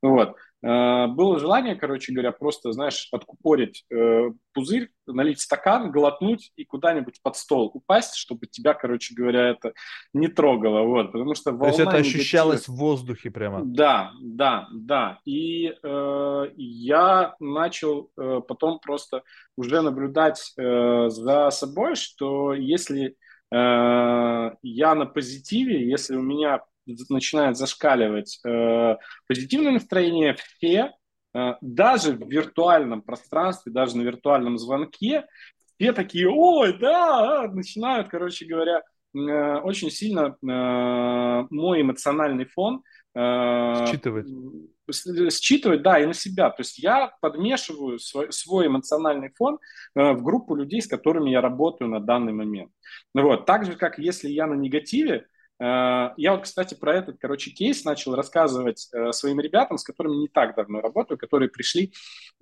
[0.00, 7.20] вот, было желание, короче говоря, просто, знаешь, откупорить э, пузырь, налить стакан, глотнуть и куда-нибудь
[7.22, 9.72] под стол упасть, чтобы тебя, короче говоря, это
[10.12, 12.74] не трогало, вот, потому что То есть это ощущалось негатива...
[12.74, 13.60] в воздухе прямо?
[13.64, 19.22] Да, да, да, и э, я начал э, потом просто
[19.56, 23.16] уже наблюдать э, за собой, что если
[23.52, 28.96] э, я на позитиве, если у меня начинает зашкаливать э,
[29.26, 30.92] позитивное настроение, все,
[31.34, 35.26] э, даже в виртуальном пространстве, даже на виртуальном звонке,
[35.80, 38.82] все такие, ой, да, начинают, короче говоря,
[39.14, 42.82] э, очень сильно э, мой эмоциональный фон
[43.14, 44.26] э, считывать.
[45.32, 46.50] Считывать, да, и на себя.
[46.50, 49.58] То есть я подмешиваю свой, свой эмоциональный фон
[49.94, 52.72] э, в группу людей, с которыми я работаю на данный момент.
[53.14, 53.46] Вот.
[53.46, 55.26] Так же, как если я на негативе,
[55.60, 60.28] я вот, кстати, про этот, короче, кейс начал рассказывать э, своим ребятам, с которыми не
[60.28, 61.92] так давно работаю, которые пришли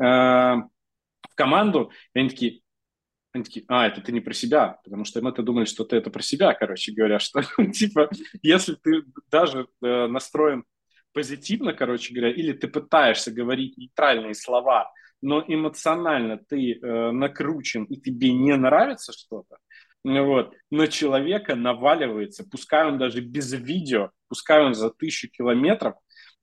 [0.00, 2.60] э, в команду, и они такие,
[3.32, 6.10] они такие, а, это ты не про себя, потому что мы-то думали, что ты это
[6.10, 7.42] про себя, короче говоря, что,
[7.72, 8.08] типа,
[8.40, 10.64] если ты даже настроен
[11.12, 18.32] позитивно, короче говоря, или ты пытаешься говорить нейтральные слова, но эмоционально ты накручен, и тебе
[18.32, 19.58] не нравится что-то,
[20.04, 25.94] вот, на человека наваливается, пускай он даже без видео, пускай он за тысячу километров,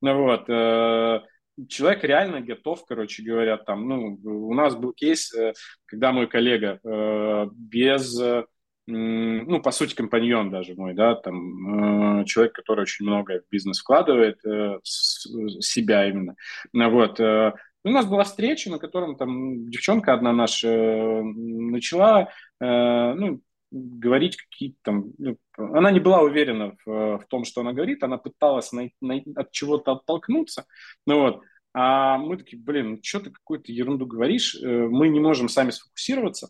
[0.01, 1.21] вот, э,
[1.69, 5.53] человек реально готов, короче говоря, там, ну, у нас был кейс, э,
[5.85, 8.45] когда мой коллега э, без, э,
[8.87, 13.79] ну, по сути, компаньон даже мой, да, там, э, человек, который очень много в бизнес
[13.79, 15.27] вкладывает, э, с,
[15.61, 16.35] себя именно,
[16.73, 17.53] вот, э,
[17.85, 22.29] у нас была встреча, на котором там девчонка одна наша э, начала,
[22.59, 23.41] э, ну,
[23.71, 25.13] говорить какие-то там...
[25.17, 29.21] Ну, она не была уверена в, в том, что она говорит, она пыталась на, на,
[29.35, 30.65] от чего-то оттолкнуться,
[31.05, 31.41] ну вот.
[31.77, 35.69] А мы такие, блин, ну что ты какую-то ерунду говоришь, э, мы не можем сами
[35.69, 36.49] сфокусироваться.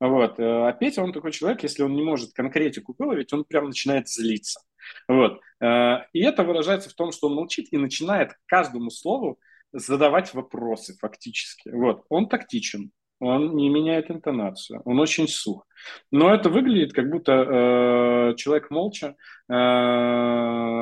[0.00, 0.36] Вот.
[0.38, 4.60] А Петя, он такой человек, если он не может конкретику выловить, он прям начинает злиться.
[5.08, 5.40] Вот.
[5.60, 9.38] И это выражается в том, что он молчит и начинает каждому слову
[9.72, 11.70] задавать вопросы фактически.
[11.70, 12.04] Вот.
[12.08, 15.66] Он тактичен, он не меняет интонацию, он очень сух.
[16.10, 19.16] Но это выглядит, как будто э, человек молча
[19.48, 19.52] э,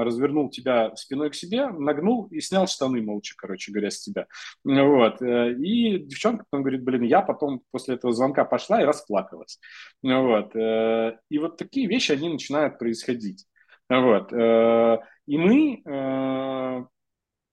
[0.04, 4.26] развернул тебя спиной к себе, нагнул и снял штаны молча, короче говоря, с тебя.
[4.64, 5.22] Вот.
[5.22, 9.58] Э, и девчонка потом говорит, блин, я потом после этого звонка пошла и расплакалась.
[10.02, 10.54] Вот.
[10.56, 13.46] Э, и вот такие вещи, они начинают происходить.
[13.88, 14.32] Вот.
[14.32, 16.86] Э, и мы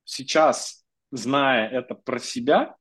[0.06, 0.83] сейчас
[1.14, 2.76] зная это про себя,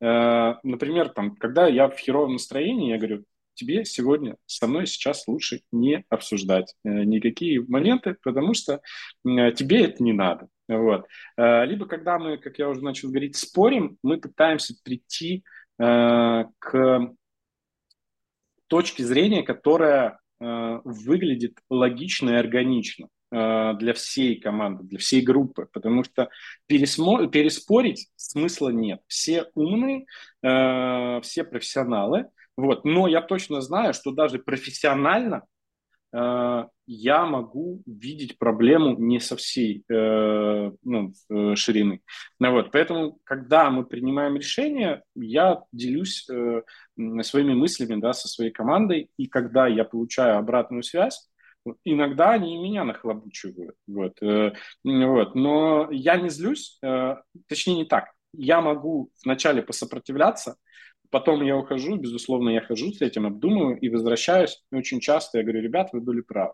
[0.00, 3.24] э, например, там, когда я в херовом настроении, я говорю,
[3.54, 8.80] тебе сегодня со мной сейчас лучше не обсуждать э, никакие моменты, потому что
[9.24, 10.48] тебе это не надо.
[10.68, 11.06] Вот.
[11.36, 15.44] Э, либо когда мы, как я уже начал говорить, спорим, мы пытаемся прийти
[15.78, 17.14] к
[18.66, 26.28] точке зрения, которая выглядит логично и органично для всей команды, для всей группы, потому что
[26.68, 29.00] пересмо- переспорить смысла нет.
[29.06, 30.06] Все умные,
[30.42, 32.26] э, все профессионалы,
[32.56, 32.84] вот.
[32.84, 35.44] Но я точно знаю, что даже профессионально
[36.12, 42.00] э, я могу видеть проблему не со всей э, ну, э, ширины.
[42.38, 42.70] Ну, вот.
[42.72, 46.62] Поэтому, когда мы принимаем решение, я делюсь э,
[47.22, 51.30] своими мыслями да, со своей командой, и когда я получаю обратную связь,
[51.84, 53.76] иногда они меня нахлобучивают.
[53.86, 54.20] Вот.
[54.22, 54.52] Э,
[54.84, 55.34] вот.
[55.34, 57.16] Но я не злюсь, э,
[57.48, 58.12] точнее не так.
[58.32, 60.56] Я могу вначале посопротивляться,
[61.12, 64.62] Потом я ухожу, безусловно, я хожу с этим, обдумываю и возвращаюсь.
[64.70, 66.52] И очень часто я говорю, ребят, вы были правы.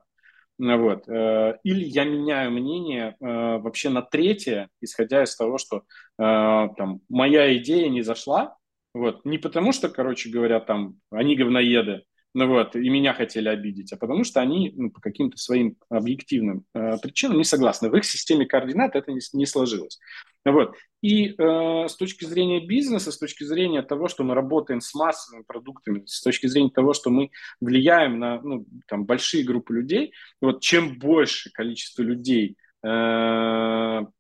[0.59, 1.07] Ну вот.
[1.11, 5.83] Э, или я меняю мнение вообще на третье, исходя из того, что
[6.17, 8.57] там, моя идея не зашла.
[8.95, 9.27] Вот.
[9.27, 12.05] Не потому что, короче говоря, там, они говноеды,
[12.37, 16.67] ну вот, и меня хотели обидеть, а потому что они ну, по каким-то своим объективным
[16.75, 17.89] э, причинам не согласны.
[17.89, 19.99] В их системе координат это не, не сложилось.
[20.45, 20.77] Вот.
[21.01, 25.45] И э, с точки зрения бизнеса, с точки зрения того, что мы работаем с массовыми
[25.45, 30.61] продуктами, с точки зрения того, что мы влияем на ну, там, большие группы людей, вот
[30.61, 34.13] чем больше количество людей э, в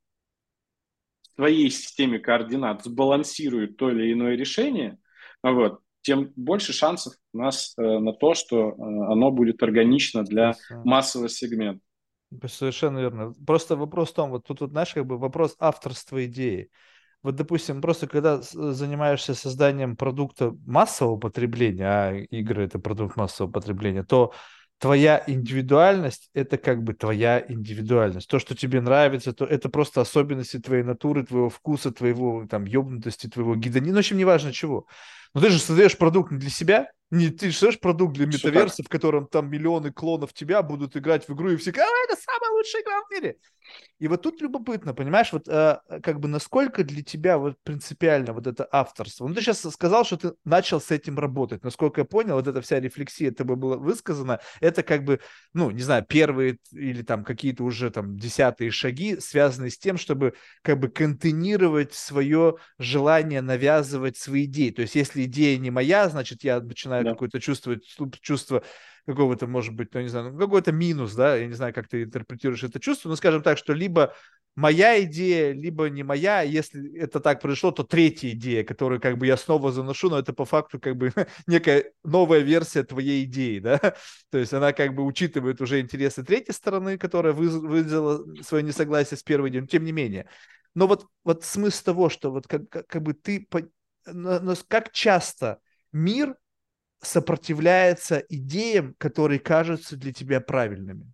[1.37, 4.97] своей системе координат сбалансирует то или иное решение,
[5.43, 10.55] вот, тем больше шансов у нас э, на то, что э, оно будет органично для
[10.85, 11.81] массового сегмента.
[12.47, 13.35] Совершенно верно.
[13.45, 16.71] Просто вопрос в том, вот тут, вот, знаешь, как бы вопрос авторства идеи.
[17.23, 24.05] Вот, допустим, просто когда занимаешься созданием продукта массового потребления, а игры это продукт массового потребления,
[24.05, 24.33] то
[24.79, 28.29] твоя индивидуальность– это как бы твоя индивидуальность.
[28.29, 33.29] То, что тебе нравится, то это просто особенности твоей натуры, твоего вкуса, твоего там ёбнутости,
[33.29, 34.87] твоего гидонина, ну, в общем, неважно чего.
[35.37, 38.89] Но ты же создаешь продукт не для себя, не ты создаешь продукт для метаверса, в
[38.89, 42.81] котором там миллионы клонов тебя будут играть в игру, и все, а, это самая лучшая
[42.81, 43.37] игра в мире.
[43.99, 48.47] И вот тут любопытно, понимаешь, вот э, как бы насколько для тебя вот принципиально вот
[48.47, 49.27] это авторство.
[49.27, 51.65] Ну, ты сейчас сказал, что ты начал с этим работать.
[51.65, 55.21] Насколько я понял, вот эта вся рефлексия тобой была высказана, это как бы,
[55.55, 60.35] ну, не знаю, первые или там какие-то уже там десятые шаги, связанные с тем, чтобы
[60.63, 64.71] как бы контейнировать свое желание навязывать свои идеи.
[64.71, 67.13] То есть, если идея не моя, значит, я начинаю да.
[67.13, 67.85] какое-то чувствовать
[68.21, 68.63] чувство
[69.07, 72.03] какого-то, может быть, ну, не знаю, ну, какой-то минус, да, я не знаю, как ты
[72.03, 74.15] интерпретируешь это чувство, но скажем так, что либо
[74.57, 79.27] моя идея, либо не моя, если это так произошло, то третья идея, которую как бы
[79.27, 81.13] я снова заношу, но это по факту как бы
[81.47, 83.79] некая новая версия твоей идеи, да,
[84.31, 89.23] то есть она как бы учитывает уже интересы третьей стороны, которая выразила свое несогласие с
[89.23, 90.27] первой идеей, но тем не менее.
[90.75, 93.47] Но вот, вот смысл того, что вот как, как бы ты,
[94.07, 95.59] но как часто
[95.93, 96.37] мир
[97.01, 101.13] сопротивляется идеям, которые кажутся для тебя правильными?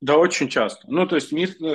[0.00, 0.84] Да, очень часто.
[0.88, 1.32] Ну, то есть,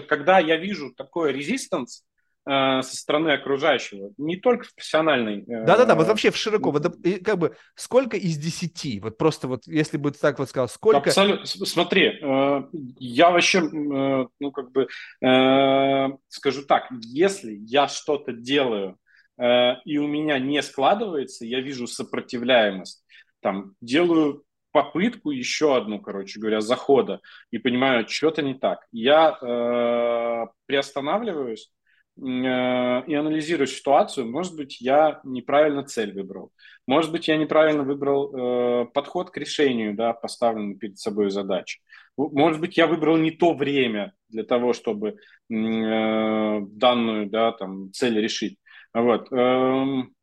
[0.07, 2.03] когда я вижу такой резистанс
[2.45, 5.43] э, со стороны окружающего, не только в профессиональной...
[5.43, 9.65] Э, Да-да-да, вот вообще в широко, вот, как бы, сколько из десяти, вот просто вот,
[9.65, 11.09] если бы ты так вот сказал, сколько...
[11.09, 12.63] Абсолютно, смотри, э,
[12.99, 14.87] я вообще, э, ну, как бы,
[15.21, 19.06] э, скажу так, если я что-то делаю, Э,
[19.39, 23.03] и у меня не складывается, я вижу сопротивляемость,
[23.39, 24.43] там, делаю
[24.77, 27.19] попытку еще одну, короче говоря, захода
[27.49, 28.85] и понимаю, что-то не так.
[28.91, 31.71] Я э, приостанавливаюсь
[32.17, 34.29] э, и анализирую ситуацию.
[34.29, 36.51] Может быть, я неправильно цель выбрал.
[36.85, 41.79] Может быть, я неправильно выбрал э, подход к решению, да, поставленной перед собой задачи.
[42.15, 45.15] Может быть, я выбрал не то время для того, чтобы э,
[45.49, 48.59] данную да, там, цель решить.
[49.01, 49.31] Вот.
[49.31, 50.13] Эм,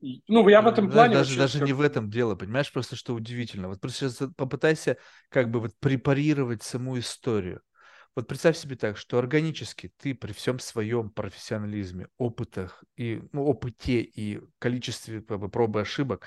[0.00, 1.14] ну, я в этом плане...
[1.14, 3.68] Даже, даже не в этом дело, понимаешь, просто что удивительно.
[3.68, 4.96] Вот просто сейчас попытайся
[5.28, 7.60] как бы вот препарировать саму историю.
[8.14, 14.00] Вот представь себе так, что органически ты при всем своем профессионализме, опытах и ну, опыте
[14.00, 16.26] и количестве как бы, проб и ошибок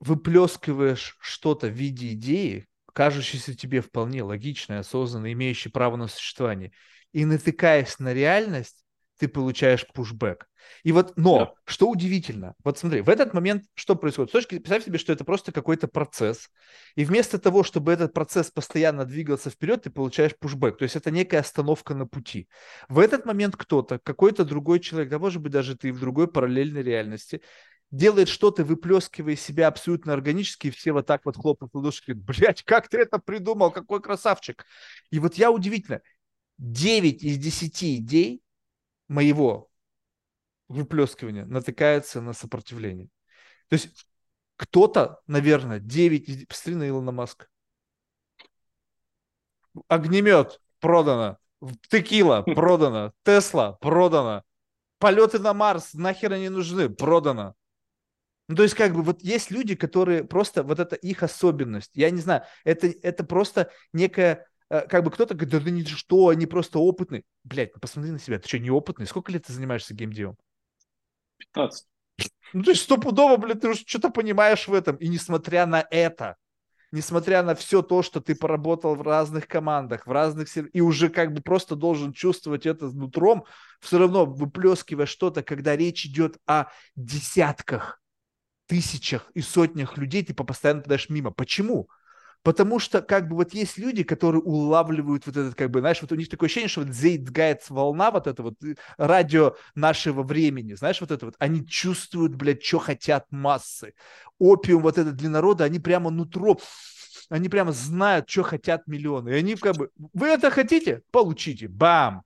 [0.00, 6.72] выплескиваешь что-то в виде идеи, кажущейся тебе вполне логичной, осознанной, имеющей право на существование,
[7.12, 8.84] и натыкаясь на реальность,
[9.18, 10.48] ты получаешь пушбэк.
[10.84, 11.52] И вот, но, да.
[11.64, 14.30] что удивительно, вот смотри, в этот момент что происходит?
[14.30, 16.50] С точки, представь себе, что это просто какой-то процесс,
[16.94, 21.10] и вместо того, чтобы этот процесс постоянно двигался вперед, ты получаешь пушбэк, то есть это
[21.10, 22.48] некая остановка на пути.
[22.88, 26.82] В этот момент кто-то, какой-то другой человек, да может быть даже ты в другой параллельной
[26.82, 27.42] реальности,
[27.90, 32.62] делает что-то, выплескивая себя абсолютно органически, и все вот так вот хлопают в ладошки, блядь,
[32.62, 34.66] как ты это придумал, какой красавчик.
[35.10, 36.02] И вот я удивительно,
[36.58, 38.42] 9 из 10 идей
[39.08, 39.70] моего
[40.68, 43.08] выплескивания натыкается на сопротивление.
[43.68, 44.06] То есть
[44.56, 46.46] кто-то, наверное, 9 из...
[46.46, 47.46] Посмотри на Илона Маска.
[49.86, 51.38] Огнемет продано.
[51.88, 53.12] Текила продано.
[53.24, 54.42] Тесла продано.
[54.98, 56.88] Полеты на Марс нахер они нужны.
[56.90, 57.54] Продано.
[58.48, 61.90] Ну, то есть, как бы, вот есть люди, которые просто, вот это их особенность.
[61.94, 66.46] Я не знаю, это, это просто некая, как бы кто-то говорит, да, да что, они
[66.46, 67.24] просто опытные.
[67.44, 69.06] Блядь, ну посмотри на себя, ты что, неопытный?
[69.06, 70.36] Сколько лет ты занимаешься геймдевом?
[71.38, 71.86] 15.
[72.54, 74.96] Ну, то есть стопудово, блядь, ты уже что-то понимаешь в этом.
[74.96, 76.36] И несмотря на это,
[76.90, 81.32] несмотря на все то, что ты поработал в разных командах, в разных и уже как
[81.32, 83.44] бы просто должен чувствовать это нутром,
[83.80, 86.66] все равно выплескивая что-то, когда речь идет о
[86.96, 88.00] десятках,
[88.66, 91.30] тысячах и сотнях людей, ты постоянно подаешь мимо.
[91.30, 91.88] Почему?
[92.42, 96.12] Потому что, как бы, вот есть люди, которые улавливают вот этот, как бы, знаешь, вот
[96.12, 98.54] у них такое ощущение, что вот Зейтгайц волна, вот это вот
[98.96, 103.94] радио нашего времени, знаешь, вот это вот, они чувствуют, блядь, что хотят массы.
[104.38, 106.58] Опиум вот этот для народа, они прямо нутро,
[107.28, 109.30] они прямо знают, что хотят миллионы.
[109.30, 111.02] И они как бы, вы это хотите?
[111.10, 111.68] Получите.
[111.68, 112.22] Бам!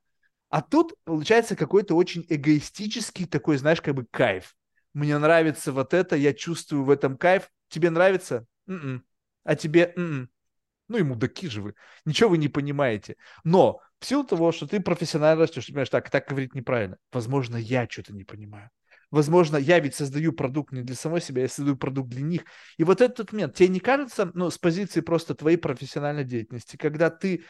[0.51, 4.55] А тут получается какой-то очень эгоистический такой, знаешь, как бы кайф.
[4.93, 7.51] Мне нравится вот это, я чувствую в этом кайф.
[7.71, 8.45] Тебе нравится?
[8.69, 9.03] М-м
[9.45, 10.31] а тебе, м-м,
[10.89, 11.75] ну и мудаки же вы,
[12.05, 13.17] ничего вы не понимаете.
[13.45, 16.99] Но в силу того, что ты профессионально растешь, ты понимаешь, так, так говорить неправильно.
[17.13, 18.71] Возможно, я что-то не понимаю.
[19.11, 22.45] Возможно, я ведь создаю продукт не для самой себя, я создаю продукт для них.
[22.79, 27.11] И вот этот момент, тебе не кажется, ну, с позиции просто твоей профессиональной деятельности, когда
[27.11, 27.45] ты,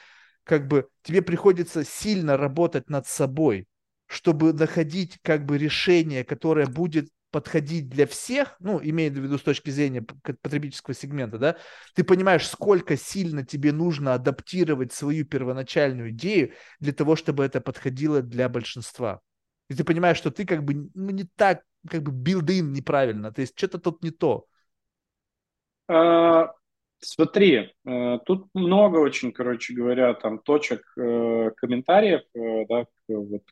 [0.45, 3.69] как бы, тебе приходится сильно работать над собой,
[4.09, 9.43] чтобы находить, как бы, решение, которое будет подходить для всех, ну, имея в виду с
[9.43, 11.57] точки зрения потребительского сегмента, да,
[11.95, 18.23] ты понимаешь, сколько сильно тебе нужно адаптировать свою первоначальную идею для того, чтобы это подходило
[18.23, 19.21] для большинства.
[19.69, 23.41] И ты понимаешь, что ты как бы ну, не так, как бы билдин неправильно, то
[23.41, 24.47] есть что-то тут не то.
[25.89, 26.53] А,
[26.99, 33.43] смотри, э, тут много очень, короче говоря, там точек э, комментариев, э, да, вот,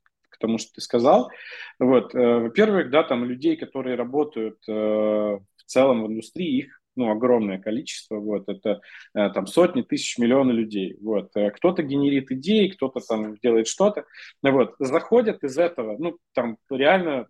[0.41, 1.31] тому, что ты сказал.
[1.79, 7.11] Вот, э, во-первых, да, там людей, которые работают э, в целом в индустрии, их ну,
[7.11, 8.81] огромное количество, вот, это
[9.15, 14.05] э, там сотни тысяч, миллионы людей, вот, кто-то генерит идеи, кто-то там делает что-то,
[14.43, 17.27] вот, заходят из этого, ну, там реально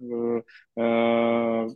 [0.77, 1.69] э,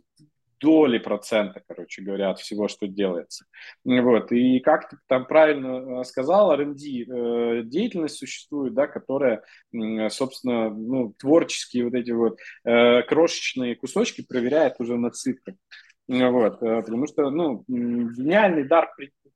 [0.59, 3.45] доли процента, короче говоря, от всего, что делается.
[3.83, 4.31] Вот.
[4.31, 9.43] И как ты там правильно э, сказал, R&D э, деятельность существует, да, которая,
[10.09, 15.55] собственно, ну, творческие вот эти вот э, крошечные кусочки проверяет уже на цифрах.
[16.07, 18.91] Вот, потому что, ну, гениальный дар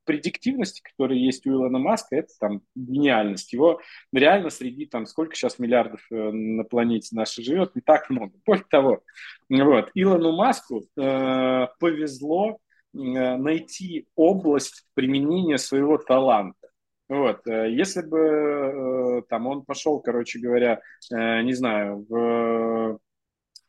[0.10, 3.54] предиктивности, который есть у Илона Маска, это там гениальность.
[3.54, 3.80] Его
[4.12, 8.34] реально среди там сколько сейчас миллиардов э, на планете нашей живет, не так много.
[8.44, 9.04] Более того,
[9.50, 16.70] вот, Илону Маску э, повезло э, найти область применения своего таланта.
[17.08, 20.82] Вот, э, если бы там он пошел, короче говоря,
[21.12, 23.00] не знаю, в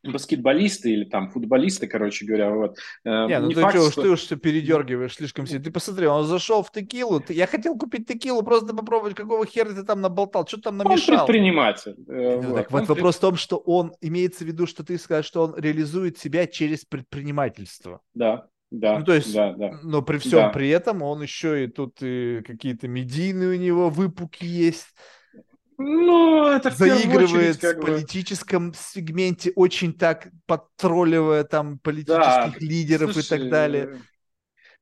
[0.03, 2.79] баскетболисты или там футболисты, короче говоря, вот.
[3.05, 4.03] Э, не, ну не ты факт, что, что...
[4.03, 5.65] ты уж передергиваешь слишком сильно.
[5.65, 7.35] Ты посмотри, он зашел в текилу, ты...
[7.35, 11.21] я хотел купить текилу, просто попробовать, какого хера ты там наболтал, что там намешал.
[11.21, 11.97] Он предприниматель.
[12.09, 14.99] Э, ну, так вот, он вопрос в том, что он, имеется в виду, что ты
[14.99, 18.01] скажешь, что он реализует себя через предпринимательство.
[18.15, 19.81] Да, да, ну, то есть, да, да.
[19.83, 20.49] но при всем да.
[20.51, 24.95] при этом он еще и тут и какие-то медийные у него выпуки есть.
[25.83, 33.25] Ну, это заигрывает очередь, в политическом сегменте, очень так подтролливая там политических да, лидеров слушай,
[33.25, 33.99] и так далее.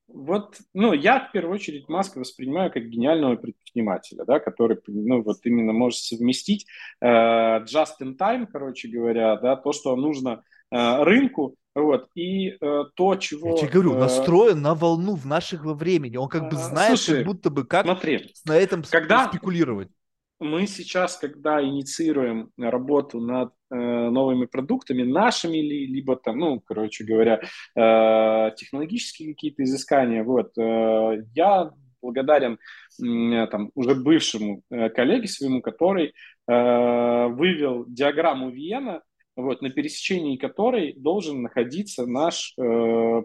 [0.09, 5.37] Вот, ну, я в первую очередь Маска воспринимаю как гениального предпринимателя, да, который, ну, вот
[5.45, 6.67] именно может совместить
[7.01, 10.43] э, just in time, короче говоря, да, то, что нужно
[10.73, 13.51] э, рынку, вот, и э, то, чего...
[13.51, 16.17] Я тебе говорю, э, настроен на волну в нашего времени.
[16.17, 19.91] Он как бы э, знает, Слушай, как будто бы как смотри, на этом когда, спекулировать
[20.41, 27.05] мы сейчас, когда инициируем работу над э, новыми продуктами, нашими ли, либо там, ну, короче
[27.05, 27.41] говоря,
[27.75, 31.71] э, технологические какие-то изыскания, вот, э, я
[32.01, 32.59] благодарен
[33.51, 36.15] там, уже бывшему коллеге своему, который
[36.47, 39.03] вывел диаграмму Виена,
[39.35, 43.25] вот, на пересечении которой должен находиться наш, ну,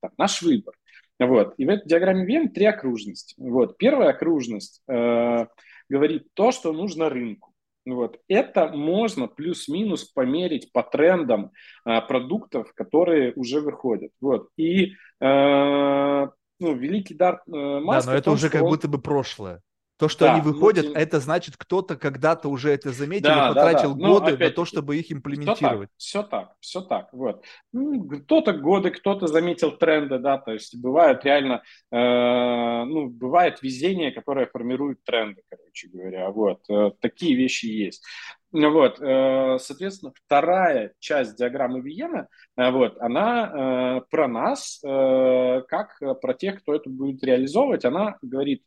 [0.00, 0.74] там, наш выбор.
[1.18, 1.54] Вот.
[1.56, 3.34] И в этой диаграмме Вен три окружности.
[3.38, 3.78] Вот.
[3.78, 5.46] Первая окружность э,
[5.88, 7.52] говорит то, что нужно рынку.
[7.86, 8.18] Вот.
[8.28, 11.52] Это можно плюс-минус померить по трендам
[11.84, 14.10] э, продуктов, которые уже выходят.
[14.20, 14.48] Вот.
[14.56, 16.26] И э,
[16.58, 18.06] ну, великий дар э, Маска...
[18.06, 18.70] Да, но это том, уже как он...
[18.70, 19.62] будто бы прошлое.
[19.98, 23.54] То, что да, они выходят, ну, это значит, кто-то когда-то уже это заметил да, и
[23.54, 24.08] потратил да, да.
[24.08, 25.88] годы опять, на то, чтобы их имплементировать.
[25.96, 27.08] Все так, все так, все так.
[27.12, 27.44] Вот.
[27.72, 32.75] Ну, кто-то годы, кто-то заметил тренды, да, то есть бывает реально, э,
[33.06, 36.60] ну, бывает везение, которое формирует тренды, короче говоря, вот.
[36.68, 38.04] Э, такие вещи есть.
[38.52, 46.60] Вот, э, соответственно, вторая часть диаграммы Виена, э, вот, она про нас, как про тех,
[46.62, 48.62] кто это будет реализовывать, она говорит,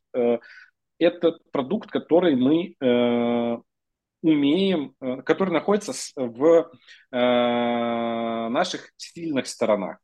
[0.99, 2.75] это продукт, который мы
[4.21, 6.71] умеем, который находится в
[7.11, 9.97] наших сильных сторонах.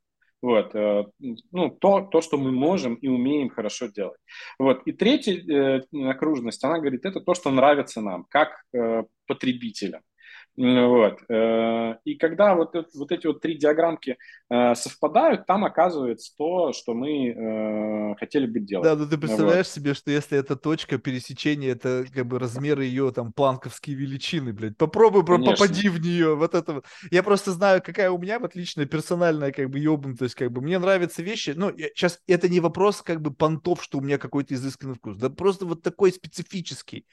[0.46, 1.06] Вот, э,
[1.52, 4.20] ну, то, то, что мы можем и умеем хорошо делать.
[4.60, 4.84] Вот.
[4.86, 10.02] И третья э, окружность, она говорит, это то, что нравится нам, как э, потребителям.
[10.58, 11.20] Вот.
[11.28, 14.18] Э, и когда вот, вот эти вот три диаграммки
[14.50, 18.86] э, совпадают, там оказывается то, что мы э, хотели бы делать.
[18.86, 19.74] Да, ну ты представляешь вот.
[19.74, 24.78] себе, что если эта точка пересечения, это как бы размеры ее там планковские величины, блядь.
[24.78, 25.56] Попробуй, Конечно.
[25.56, 26.36] попади в нее.
[26.36, 26.86] Вот это вот.
[27.12, 30.80] Я просто знаю, какая у меня вот личная персональная как бы ебнутость, как бы мне
[30.80, 31.54] нравятся вещи.
[31.54, 35.18] Ну, я, сейчас это не вопрос как бы понтов, что у меня какой-то изысканный вкус.
[35.18, 37.06] Да просто вот такой специфический.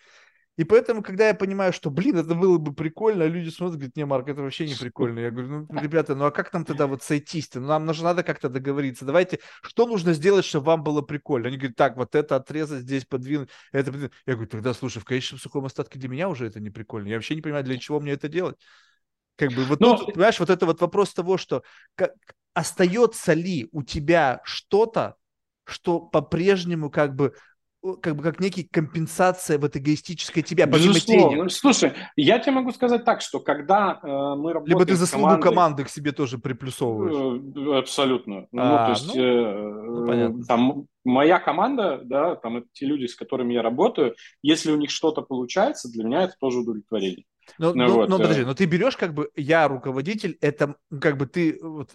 [0.56, 3.96] И поэтому, когда я понимаю, что, блин, это было бы прикольно, а люди смотрят, говорят,
[3.96, 5.20] не, Марк, это вообще не прикольно.
[5.20, 7.58] Я говорю, ну, ребята, ну а как нам тогда вот сойтись-то?
[7.58, 9.06] Ну, нам нужно, надо как-то договориться.
[9.06, 11.48] Давайте, что нужно сделать, чтобы вам было прикольно?
[11.48, 14.12] Они говорят, так, вот это отрезать, здесь подвинуть, это подвинуть.
[14.26, 17.08] Я говорю, тогда, слушай, в конечном сухом остатке для меня уже это не прикольно.
[17.08, 18.56] Я вообще не понимаю, для чего мне это делать.
[19.36, 19.96] Как бы вот Но...
[19.96, 21.62] тут, понимаешь, вот это вот вопрос того, что
[21.94, 22.12] как,
[22.52, 25.16] остается ли у тебя что-то,
[25.64, 27.34] что по-прежнему как бы
[28.00, 31.48] как бы как некий компенсация вот эгоистическая тебя, Безусловно.
[31.48, 35.42] Слушай, я тебе могу сказать так, что когда э, мы работаем Либо ты заслугу командой,
[35.42, 37.42] команды к себе тоже приплюсовываешь.
[37.56, 38.46] Э, абсолютно.
[38.52, 42.86] Ну, а, ну, то есть, ну, э, ну, там, моя команда, да, там это те
[42.86, 47.24] люди, с которыми я работаю, если у них что-то получается, для меня это тоже удовлетворение.
[47.58, 51.16] Но, ну, ну, вот, но подожди, но ты берешь как бы, я руководитель, это как
[51.16, 51.90] бы ты вот,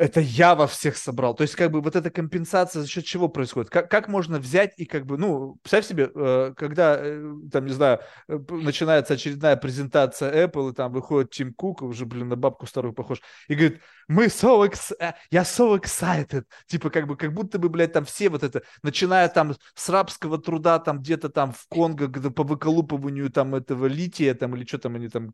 [0.00, 1.34] это я во всех собрал.
[1.34, 3.68] То есть, как бы вот эта компенсация за счет чего происходит?
[3.68, 7.22] Как, как можно взять и как бы, ну, представь себе, э, когда, э,
[7.52, 12.28] там, не знаю, э, начинается очередная презентация Apple, и там выходит Тим Кук, уже, блин,
[12.28, 17.16] на бабку старую похож, и говорит, мы so excited, я so excited, типа, как бы,
[17.16, 21.28] как будто бы, блядь, там все вот это, начиная там с рабского труда, там где-то
[21.28, 25.32] там в Конго, по выколупыванию там этого лития, там, или что там они там,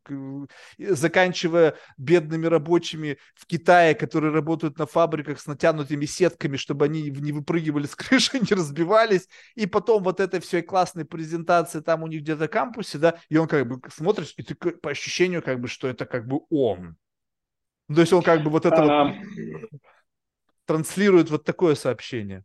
[0.79, 7.33] заканчивая бедными рабочими в Китае, которые работают на фабриках с натянутыми сетками, чтобы они не
[7.33, 12.21] выпрыгивали с крыши, не разбивались, и потом вот этой всей классной презентации там у них
[12.21, 15.67] где-то в кампусе, да, и он как бы смотришь, и ты по ощущению как бы,
[15.67, 16.99] что это как бы он.
[17.95, 19.71] То есть он как бы вот это вот
[20.65, 22.45] транслирует вот такое сообщение.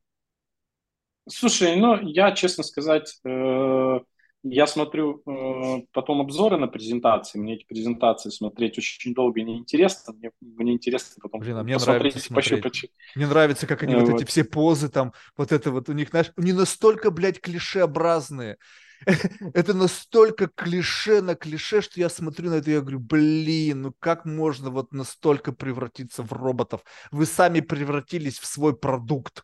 [1.28, 4.00] Слушай, ну, я, честно сказать, э,
[4.44, 7.38] я смотрю э, потом обзоры на презентации.
[7.38, 10.14] Мне эти презентации смотреть очень долго неинтересно.
[10.14, 12.64] Мне, мне интересно потом Блин, а мне нравится смотреть.
[12.64, 12.92] Пощупать.
[13.16, 14.10] Мне нравится, как они вот.
[14.10, 18.58] вот эти все позы там, вот это вот у них, знаешь, они настолько, блядь, клишеобразные.
[19.54, 24.26] это настолько клише на клише, что я смотрю на это и говорю, блин, ну как
[24.26, 26.82] можно вот настолько превратиться в роботов?
[27.12, 29.44] Вы сами превратились в свой продукт.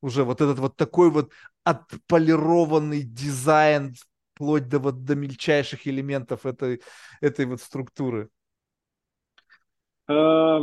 [0.00, 1.32] Уже вот этот вот такой вот
[1.64, 3.94] отполированный дизайн
[4.34, 6.82] вплоть до, вот, до мельчайших элементов этой,
[7.20, 8.28] этой вот структуры?
[10.08, 10.60] Э,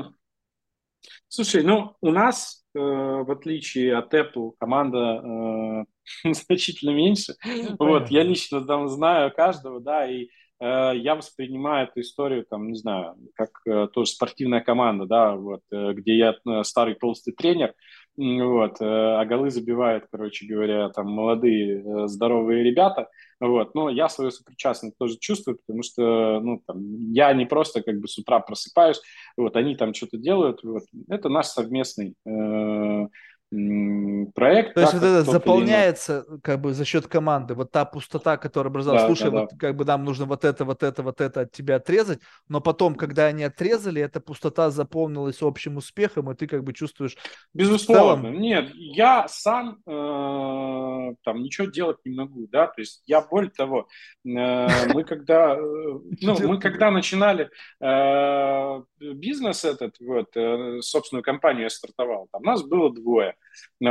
[1.27, 5.85] слушай, ну, у нас, э, в отличие от Apple, команда
[6.23, 7.35] э, значительно меньше.
[7.45, 10.27] Ну, вот, я лично там знаю каждого, да, и
[10.59, 13.51] я воспринимаю эту историю, там, не знаю, как
[13.91, 17.73] тоже спортивная команда, да, вот, где я старый толстый тренер,
[18.17, 23.09] вот, а голы забивают, короче говоря, там молодые здоровые ребята,
[23.39, 23.75] вот.
[23.75, 26.79] Но я свою сопричастность тоже чувствую, потому что ну, там,
[27.11, 29.01] я не просто как бы с утра просыпаюсь,
[29.35, 30.63] вот, они там что-то делают.
[30.63, 30.83] Вот.
[31.09, 33.07] Это наш совместный э,
[34.33, 34.73] проект.
[34.73, 39.03] То есть вот это заполняется как бы за счет команды, вот та пустота, которая образовалась.
[39.03, 39.57] Да, Слушай, да, вот да.
[39.57, 42.95] как бы нам нужно вот это, вот это, вот это от тебя отрезать, но потом,
[42.95, 47.17] когда они отрезали, эта пустота заполнилась общим успехом, и ты как бы чувствуешь...
[47.53, 48.29] Безусловно.
[48.29, 48.41] Целом...
[48.41, 49.93] Нет, я сам э,
[51.13, 53.87] э, там ничего делать не могу, да, то есть я более того,
[54.25, 55.59] э, мы когда, э,
[56.21, 57.49] ну, мы когда начинали
[58.99, 60.33] бизнес этот, вот,
[60.83, 63.35] собственную компанию я стартовал, там нас было двое,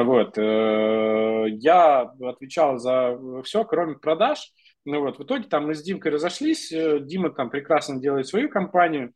[0.05, 4.53] вот, я отвечал за все, кроме продаж,
[4.85, 9.13] ну вот, в итоге там мы с Димкой разошлись, Дима там прекрасно делает свою компанию,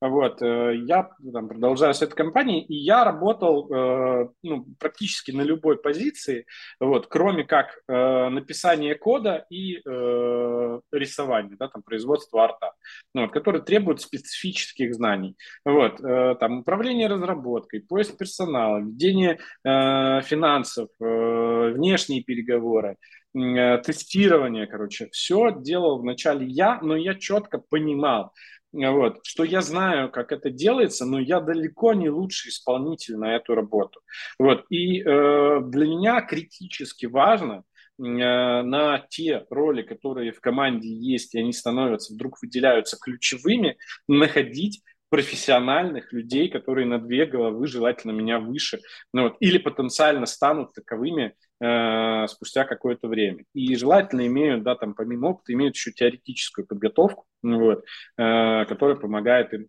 [0.00, 5.42] вот, э, я там, продолжаю с этой компанией, и я работал э, ну, практически на
[5.42, 6.46] любой позиции,
[6.80, 9.80] вот, кроме как э, написание кода и
[10.92, 12.72] рисование, да, там, производство арта,
[13.14, 15.36] ну, вот, которые требуют специфических знаний.
[15.64, 22.96] Вот, там, управление разработкой, поиск персонала, ведение финансов, внешние переговоры,
[23.32, 28.32] тестирование, короче, все делал вначале я, но я четко понимал,
[28.72, 33.54] вот, что я знаю, как это делается, но я далеко не лучший исполнитель на эту
[33.54, 34.00] работу.
[34.38, 37.64] Вот, и э, для меня критически важно
[37.98, 43.76] э, на те роли, которые в команде есть, и они становятся, вдруг выделяются ключевыми,
[44.06, 48.80] находить профессиональных людей, которые на две головы, желательно меня выше,
[49.12, 53.44] ну, вот, или потенциально станут таковыми э, спустя какое-то время.
[53.54, 57.84] И желательно имеют, да, там, помимо опыта, имеют еще теоретическую подготовку, вот,
[58.18, 59.68] э, которая помогает им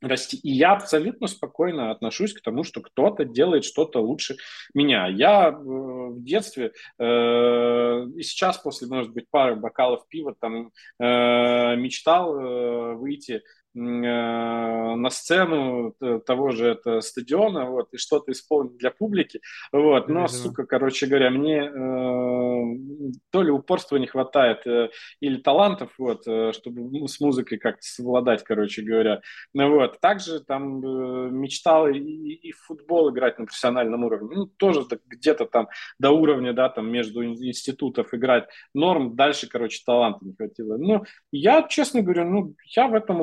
[0.00, 0.36] расти.
[0.38, 4.36] И я абсолютно спокойно отношусь к тому, что кто-то делает что-то лучше
[4.74, 5.08] меня.
[5.08, 11.76] Я э, в детстве э, и сейчас после, может быть, пары бокалов пива там э,
[11.76, 13.42] мечтал э, выйти
[13.78, 15.94] на сцену
[16.26, 19.40] того же это стадиона, вот, и что-то исполнить для публики,
[19.72, 24.90] вот, но, сука, короче говоря, мне э, то ли упорства не хватает, э,
[25.20, 29.20] или талантов, вот, э, чтобы ну, с музыкой как-то совладать, короче говоря,
[29.54, 34.46] ну, вот, также там э, мечтал и, и в футбол играть на профессиональном уровне, ну,
[34.46, 35.68] тоже где-то там
[35.98, 38.48] до уровня, да, там между институтов играть.
[38.74, 43.22] Норм, дальше, короче, таланта не хватило, ну, я, честно говорю, ну, я в этом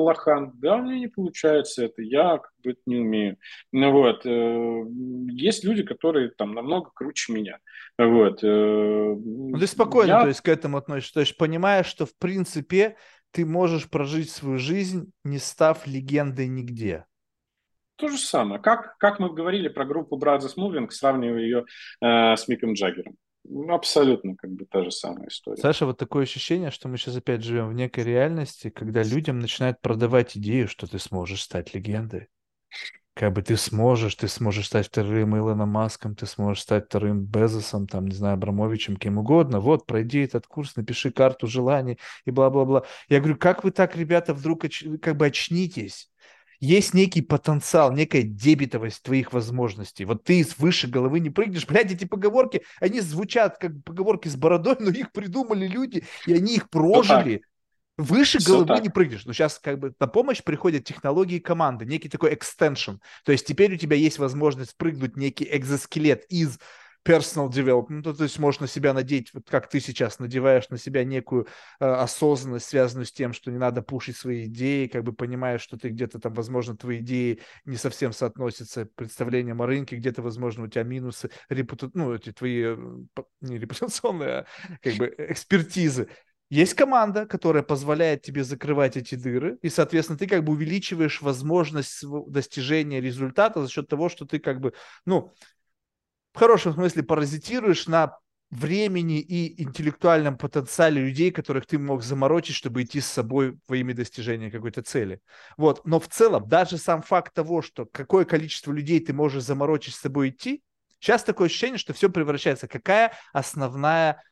[0.54, 3.36] да, у меня не получается это, я как бы это не умею.
[3.72, 4.84] Ну вот, э,
[5.30, 7.58] есть люди, которые там намного круче меня.
[7.98, 8.42] Вот.
[8.42, 10.22] Э, ну, ты спокойно, я...
[10.22, 12.96] то есть, к этому относишься, то есть, понимаешь, что, в принципе,
[13.30, 17.04] ты можешь прожить свою жизнь, не став легендой нигде.
[17.96, 18.60] То же самое.
[18.60, 21.64] Как, как мы говорили про группу Brothers Moving, сравнивая ее
[22.02, 23.16] э, с Миком Джаггером.
[23.48, 25.60] Ну, абсолютно как бы та же самая история.
[25.60, 29.80] Саша, вот такое ощущение, что мы сейчас опять живем в некой реальности, когда людям начинают
[29.80, 32.28] продавать идею, что ты сможешь стать легендой.
[33.14, 37.86] Как бы ты сможешь, ты сможешь стать вторым Илоном Маском, ты сможешь стать вторым Безосом,
[37.86, 39.58] там, не знаю, Абрамовичем, кем угодно.
[39.58, 42.84] Вот, пройди этот курс, напиши карту желаний и бла-бла-бла.
[43.08, 44.66] Я говорю, как вы так, ребята, вдруг
[45.00, 46.10] как бы очнитесь?
[46.60, 50.04] Есть некий потенциал, некая дебетовость твоих возможностей.
[50.04, 51.66] Вот ты из выше головы не прыгнешь.
[51.66, 56.56] Блядь, эти поговорки, они звучат как поговорки с бородой, но их придумали люди, и они
[56.56, 57.42] их прожили.
[57.98, 58.82] Выше Все головы так.
[58.82, 59.24] не прыгнешь.
[59.24, 62.96] Но сейчас как бы на помощь приходят технологии команды, некий такой экстеншн.
[63.24, 66.58] То есть теперь у тебя есть возможность прыгнуть некий экзоскелет из
[67.06, 70.76] personal development, ну, то есть можешь на себя надеть, вот как ты сейчас надеваешь на
[70.76, 71.46] себя некую
[71.78, 75.76] э, осознанность, связанную с тем, что не надо пушить свои идеи, как бы понимаешь, что
[75.76, 80.68] ты где-то там, возможно, твои идеи не совсем соотносятся представлением о рынке, где-то, возможно, у
[80.68, 81.90] тебя минусы, репута...
[81.94, 82.76] ну, эти твои, э,
[83.40, 84.46] не репутационные, а
[84.82, 86.08] как бы экспертизы.
[86.48, 92.04] Есть команда, которая позволяет тебе закрывать эти дыры, и, соответственно, ты как бы увеличиваешь возможность
[92.28, 94.72] достижения результата за счет того, что ты как бы,
[95.04, 95.34] ну,
[96.36, 98.18] в хорошем смысле паразитируешь на
[98.50, 103.94] времени и интеллектуальном потенциале людей, которых ты мог заморочить, чтобы идти с собой во имя
[103.94, 105.22] достижения какой-то цели.
[105.56, 105.86] Вот.
[105.86, 110.00] Но в целом, даже сам факт того, что какое количество людей ты можешь заморочить с
[110.00, 110.62] собой идти,
[111.00, 112.68] сейчас такое ощущение, что все превращается.
[112.68, 114.22] Какая основная,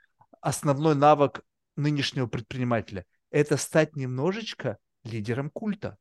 [0.42, 1.40] основной навык
[1.74, 3.06] нынешнего предпринимателя?
[3.30, 5.96] Это стать немножечко лидером культа.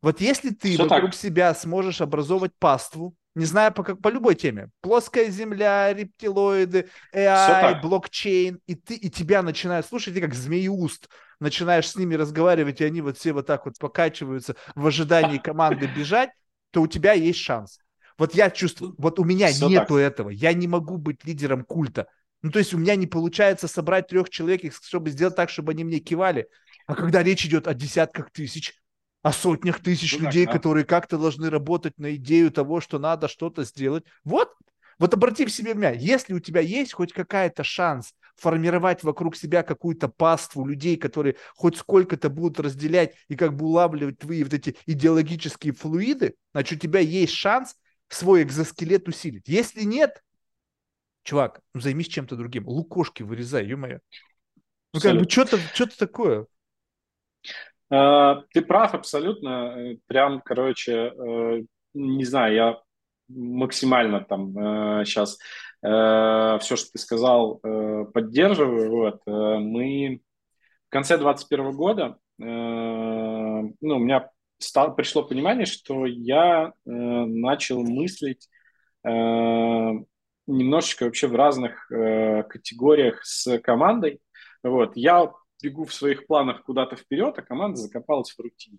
[0.00, 1.20] Вот если ты Все вокруг так.
[1.20, 4.70] себя сможешь образовывать паству, не знаю, по, как, по любой теме.
[4.80, 8.60] Плоская земля, рептилоиды, AI, блокчейн.
[8.66, 11.08] И, ты, и тебя начинают слушать, ты как змеиуст
[11.40, 15.86] начинаешь с ними разговаривать, и они вот все вот так вот покачиваются в ожидании команды
[15.86, 16.30] бежать,
[16.72, 17.78] то у тебя есть шанс.
[18.18, 19.98] Вот я чувствую, вот у меня Все нету так.
[19.98, 20.30] этого.
[20.30, 22.08] Я не могу быть лидером культа.
[22.42, 25.84] Ну, то есть у меня не получается собрать трех человек, чтобы сделать так, чтобы они
[25.84, 26.48] мне кивали.
[26.86, 28.74] А когда речь идет о десятках тысяч,
[29.22, 30.58] о сотнях тысяч ну, людей, так, да.
[30.58, 34.04] которые как-то должны работать на идею того, что надо что-то сделать.
[34.24, 34.54] Вот,
[34.98, 39.62] вот обрати в себе меня, если у тебя есть хоть какая-то шанс формировать вокруг себя
[39.62, 44.76] какую-то паству людей, которые хоть сколько-то будут разделять и как бы улавливать твои вот эти
[44.86, 47.74] идеологические флуиды, значит, у тебя есть шанс
[48.08, 49.48] свой экзоскелет усилить.
[49.48, 50.22] Если нет,
[51.28, 52.66] Чувак, ну займись чем-то другим.
[52.66, 53.98] Лукошки вырезай, ё-моё.
[54.94, 56.46] Ну как бы что-то что такое.
[57.90, 59.74] А, ты прав абсолютно.
[59.76, 61.62] Э, прям, короче, э,
[61.94, 62.80] не знаю, я
[63.28, 64.52] максимально там
[65.04, 65.38] сейчас
[65.82, 67.60] э, все, что ты сказал,
[68.14, 68.90] поддерживаю.
[68.90, 69.20] Вот.
[69.26, 70.20] Мы
[70.86, 78.48] в конце 2021 года, ну, у меня стало, пришло понимание, что я начал мыслить
[79.04, 84.20] немножечко вообще в разных категориях с командой.
[84.62, 84.96] Вот.
[84.96, 85.30] Я
[85.62, 88.78] бегу в своих планах куда-то вперед, а команда закопалась в рутине.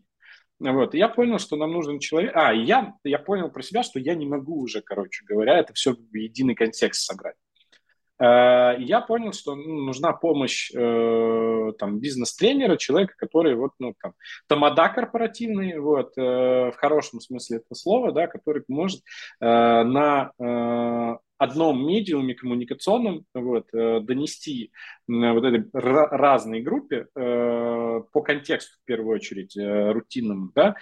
[0.60, 0.94] Вот.
[0.94, 2.32] И я понял, что нам нужен человек...
[2.36, 5.94] А, я, я понял про себя, что я не могу уже, короче говоря, это все
[5.94, 7.36] в единый контекст собрать.
[8.20, 14.14] Э, я понял, что ну, нужна помощь э, там, бизнес-тренера, человека, который вот, ну, там,
[14.48, 19.02] тамада корпоративный, вот, э, в хорошем смысле этого слова, да, который может
[19.40, 20.32] на
[21.40, 24.72] одном медиуме коммуникационном вот, э, донести
[25.08, 30.76] вот этой разной группе э, по контексту, в первую очередь, э, рутинному, да,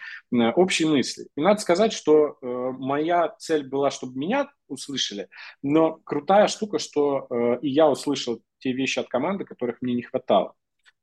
[0.56, 1.28] общие мысли.
[1.38, 5.30] И надо сказать, что моя цель была, чтобы меня услышали,
[5.62, 10.56] но крутая штука, что и я услышал те вещи от команды, которых мне не хватало.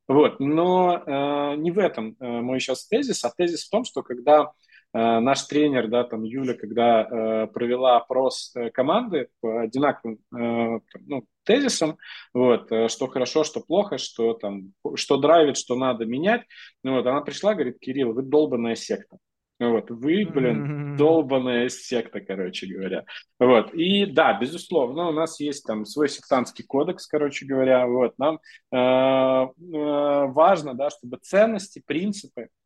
[0.08, 0.40] Вот.
[0.40, 4.52] Но э, не в этом э, мой сейчас тезис, а тезис в том, что когда
[4.52, 4.63] Э,
[4.94, 11.24] наш тренер, да, там Юля, когда э, провела опрос э, команды по одинаковым э, ну,
[11.42, 11.98] тезисам,
[12.32, 16.42] вот, э, что хорошо, что плохо, что там, что драйвит, что надо менять,
[16.84, 19.18] ну, вот, она пришла, говорит, Кирилл, вы долбанная секта.
[19.60, 23.04] Вот, вы, блин, долбанная секта, короче говоря.
[23.38, 28.40] Вот, и да, безусловно, у нас есть там свой сектантский кодекс, короче говоря, вот, нам
[28.72, 32.63] э, э, важно, да, чтобы ценности, принципы, Э,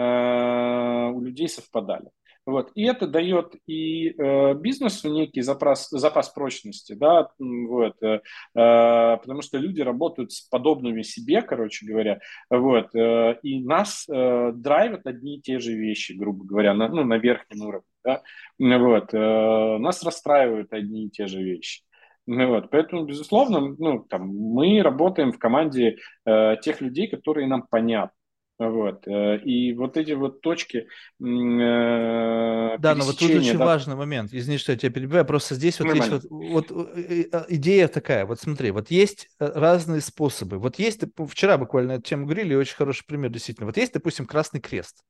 [0.00, 2.10] у людей совпадали.
[2.48, 2.70] Вот.
[2.74, 8.20] И это дает и э, бизнесу некий запас, запас прочности, да, вот, э, э,
[8.54, 15.06] потому что люди работают с подобными себе, короче говоря, вот, э, и нас э, драйвят
[15.06, 18.22] одни и те же вещи, грубо говоря, на, ну, на верхнем уровне, да,
[18.58, 21.82] вот, э, нас расстраивают одни и те же вещи.
[22.26, 28.17] Вот, поэтому, безусловно, ну, там, мы работаем в команде э, тех людей, которые нам понятны.
[28.58, 29.06] Вот.
[29.06, 30.86] Э, и вот эти вот точки э,
[31.20, 33.64] Да, но вот тут очень да?
[33.64, 34.32] важный момент.
[34.32, 35.24] Извини, что я тебя перебиваю.
[35.24, 36.14] Просто здесь вот Нормально.
[36.14, 38.26] есть вот, вот э, идея такая.
[38.26, 40.58] Вот смотри, вот есть разные способы.
[40.58, 43.66] Вот есть, вчера буквально эту тему говорили, очень хороший пример действительно.
[43.66, 45.04] Вот есть, допустим, Красный Крест.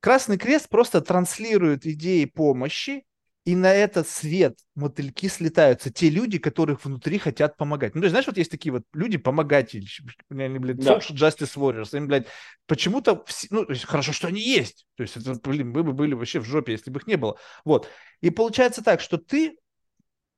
[0.00, 3.04] Красный Крест просто транслирует идеи помощи
[3.48, 5.90] и на этот свет мотыльки слетаются.
[5.90, 7.94] Те люди, которых внутри хотят помогать.
[7.94, 9.86] Ну, то есть, знаешь, вот есть такие вот люди, помогатели,
[10.28, 10.98] они, блядь, да.
[10.98, 12.26] social justice warriors, они, блядь,
[12.66, 14.84] почему-то, ну, хорошо, что они есть.
[14.96, 17.38] То есть, это, блин, мы бы были вообще в жопе, если бы их не было.
[17.64, 17.88] Вот.
[18.20, 19.56] И получается так, что ты,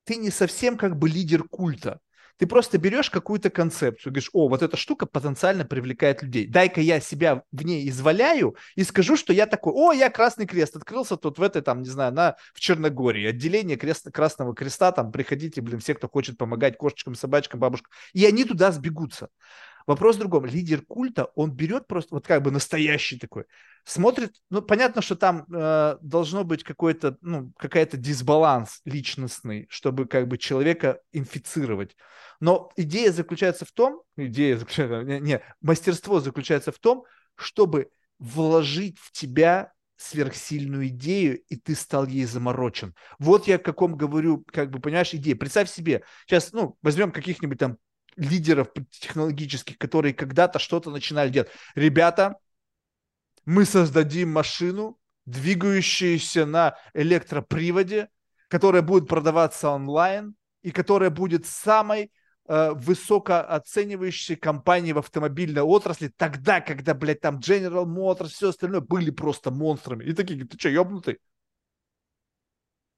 [0.05, 1.99] ты не совсем как бы лидер культа.
[2.41, 6.47] Ты просто берешь какую-то концепцию, говоришь, о, вот эта штука потенциально привлекает людей.
[6.47, 10.75] Дай-ка я себя в ней изваляю и скажу, что я такой, о, я Красный Крест,
[10.75, 15.13] открылся тут в этой, там, не знаю, на, в Черногории, отделение крест, Красного Креста, там,
[15.13, 17.93] приходите, блин, все, кто хочет помогать кошечкам, собачкам, бабушкам.
[18.15, 19.29] И они туда сбегутся.
[19.87, 20.47] Вопрос в другом.
[20.47, 23.45] Лидер культа, он берет просто, вот как бы настоящий такой,
[23.85, 30.29] смотрит, ну, понятно, что там э, должно быть какой-то, ну, какая-то дисбаланс личностный, чтобы как
[30.29, 31.97] бы человека инфицировать.
[32.41, 37.05] Но идея заключается в том, идея заключается, не, не, мастерство заключается в том,
[37.35, 42.95] чтобы вложить в тебя сверхсильную идею, и ты стал ей заморочен.
[43.19, 45.37] Вот я о каком говорю, как бы, понимаешь, идея.
[45.37, 47.77] Представь себе, сейчас, ну, возьмем каких-нибудь там
[48.21, 51.49] лидеров технологических, которые когда-то что-то начинали делать.
[51.75, 52.37] Ребята,
[53.47, 58.09] мы создадим машину, двигающуюся на электроприводе,
[58.49, 62.13] которая будет продаваться онлайн и которая будет самой
[62.47, 69.11] э, высокооценивающей компании в автомобильной отрасли тогда, когда, блядь, там General Motors, все остальное были
[69.11, 70.05] просто монстрами.
[70.05, 71.19] И такие, ты что, ебнутый?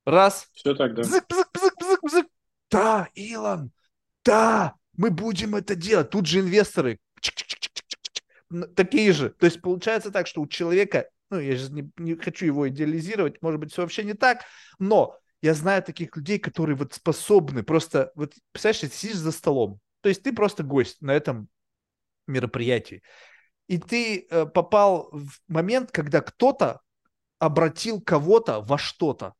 [0.05, 0.49] Раз.
[0.53, 1.03] Все так, да.
[1.03, 2.27] Бзык, бзык, бзык, бзык, бзык.
[2.70, 3.70] Да, Илон,
[4.24, 6.10] да, мы будем это делать.
[6.10, 6.98] Тут же инвесторы
[8.74, 9.31] такие же.
[9.31, 13.40] То есть получается так, что у человека, ну, я же не, не хочу его идеализировать,
[13.43, 14.43] может быть, все вообще не так,
[14.78, 19.81] но я знаю таких людей, которые вот способны просто, вот, представляешь, ты сидишь за столом,
[20.02, 21.48] то есть ты просто гость на этом
[22.27, 23.02] мероприятии,
[23.66, 26.81] и ты э, попал в момент, когда кто-то
[27.39, 29.35] обратил кого-то во что-то.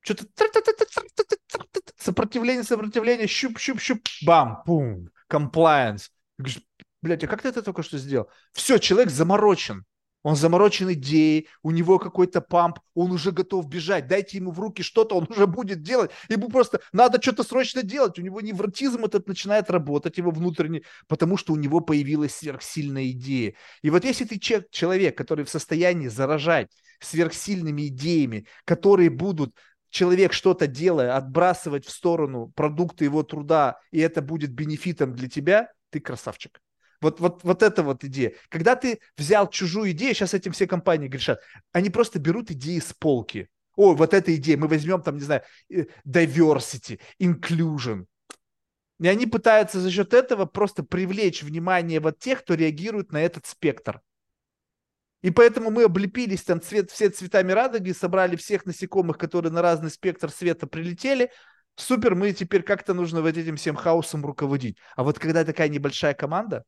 [0.00, 0.26] Что-то
[1.98, 6.10] сопротивление, сопротивление, щуп-щуп-щуп, бам, пум, комплайенс.
[7.02, 8.28] Блять, а как ты это только что сделал?
[8.52, 9.84] Все, человек заморочен.
[10.24, 14.08] Он заморочен идеей, у него какой-то памп, он уже готов бежать.
[14.08, 16.10] Дайте ему в руки что-то, он уже будет делать.
[16.28, 18.18] Ему просто надо что-то срочно делать.
[18.18, 23.54] У него невротизм этот начинает работать, его внутренний, потому что у него появилась сверхсильная идея.
[23.82, 26.68] И вот если ты человек, который в состоянии заражать
[27.00, 29.54] сверхсильными идеями, которые будут
[29.90, 35.72] человек что-то делая, отбрасывать в сторону продукты его труда, и это будет бенефитом для тебя,
[35.90, 36.60] ты красавчик.
[37.00, 38.32] Вот, вот, вот это вот идея.
[38.48, 41.40] Когда ты взял чужую идею, сейчас этим все компании грешат,
[41.72, 43.48] они просто берут идеи с полки.
[43.76, 48.06] О, вот эта идея, мы возьмем там, не знаю, э, diversity, inclusion.
[49.00, 53.46] И они пытаются за счет этого просто привлечь внимание вот тех, кто реагирует на этот
[53.46, 54.00] спектр.
[55.22, 59.90] И поэтому мы облепились там цвет, все цветами радуги, собрали всех насекомых, которые на разный
[59.90, 61.30] спектр света прилетели.
[61.74, 64.78] Супер, мы теперь как-то нужно вот этим всем хаосом руководить.
[64.96, 66.64] А вот когда такая небольшая команда,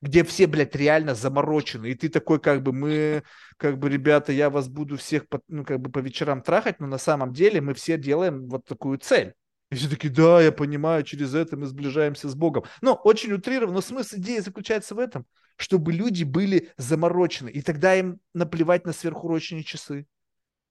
[0.00, 3.22] где все, блядь, реально заморочены, и ты такой, как бы, мы,
[3.56, 6.86] как бы, ребята, я вас буду всех, по, ну, как бы, по вечерам трахать, но
[6.86, 9.34] на самом деле мы все делаем вот такую цель.
[9.70, 12.64] И все таки да, я понимаю, через это мы сближаемся с Богом.
[12.80, 15.26] Но очень утрированно, но смысл идеи заключается в этом,
[15.58, 20.06] чтобы люди были заморочены, и тогда им наплевать на сверхурочные часы.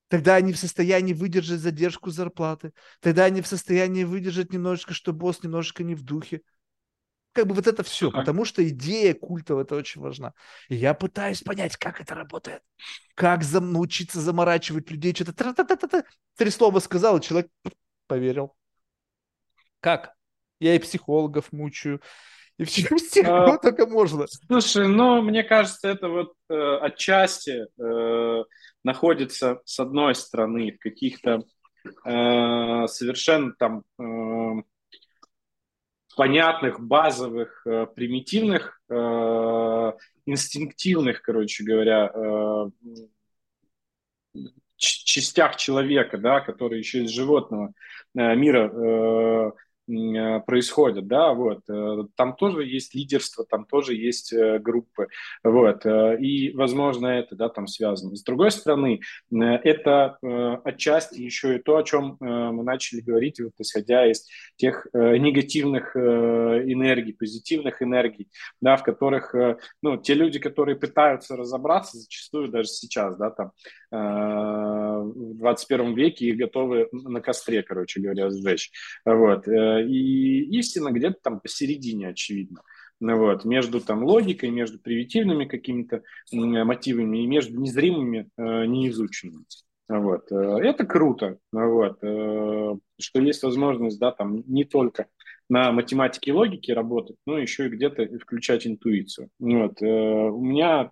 [0.08, 2.72] Тогда они в состоянии выдержать задержку зарплаты.
[3.02, 6.42] Тогда они в состоянии выдержать немножечко, что босс немножечко не в духе
[7.38, 10.34] как бы вот это все, потому что идея культов это очень важна.
[10.70, 12.64] И я пытаюсь понять, как это работает,
[13.14, 16.04] как зам, научиться заморачивать людей, что-то
[16.36, 17.52] три слова сказал, и человек
[18.08, 18.56] поверил.
[19.82, 20.16] Как?
[20.60, 22.02] Я и психологов мучаю,
[22.58, 24.26] и всех, всех а, кого только можно.
[24.48, 28.44] Слушай, ну, мне кажется, это вот э, отчасти э,
[28.84, 31.44] находится, с одной стороны, в каких-то
[32.06, 34.64] э, совершенно там э,
[36.16, 39.92] понятных, базовых, э, примитивных, э,
[40.26, 42.70] инстинктивных, короче говоря, э,
[44.78, 47.74] частях человека, да, которые еще из животного
[48.14, 49.52] мира Э,
[49.88, 55.08] происходят, да, вот, э, там тоже есть лидерство, там тоже есть э, группы,
[55.44, 58.16] вот, и, возможно, это, да, там связано.
[58.16, 59.00] С другой стороны,
[59.32, 60.18] это
[60.66, 64.26] отчасти еще и то, о чем мы начали говорить, вот, исходя из
[64.58, 68.30] тех негативных энергий, позитивных энергий,
[68.62, 69.34] да, в которых,
[69.82, 73.52] ну, те люди, которые пытаются разобраться, зачастую даже сейчас, да, там,
[73.90, 78.72] в 21 веке и готовы на костре, короче говоря, сжечь,
[79.06, 82.62] вот, и истина где-то там посередине, очевидно.
[83.00, 86.02] Ну вот, между там логикой, между привитивными какими-то
[86.32, 89.46] мотивами и между незримыми, э, неизученными.
[89.88, 90.32] Вот.
[90.32, 92.00] Э, это круто, вот.
[92.02, 95.08] Э, что есть возможность, да, там не только
[95.48, 99.30] на математике и логике работать, но еще и где-то включать интуицию.
[99.40, 99.82] Вот.
[99.82, 100.92] У меня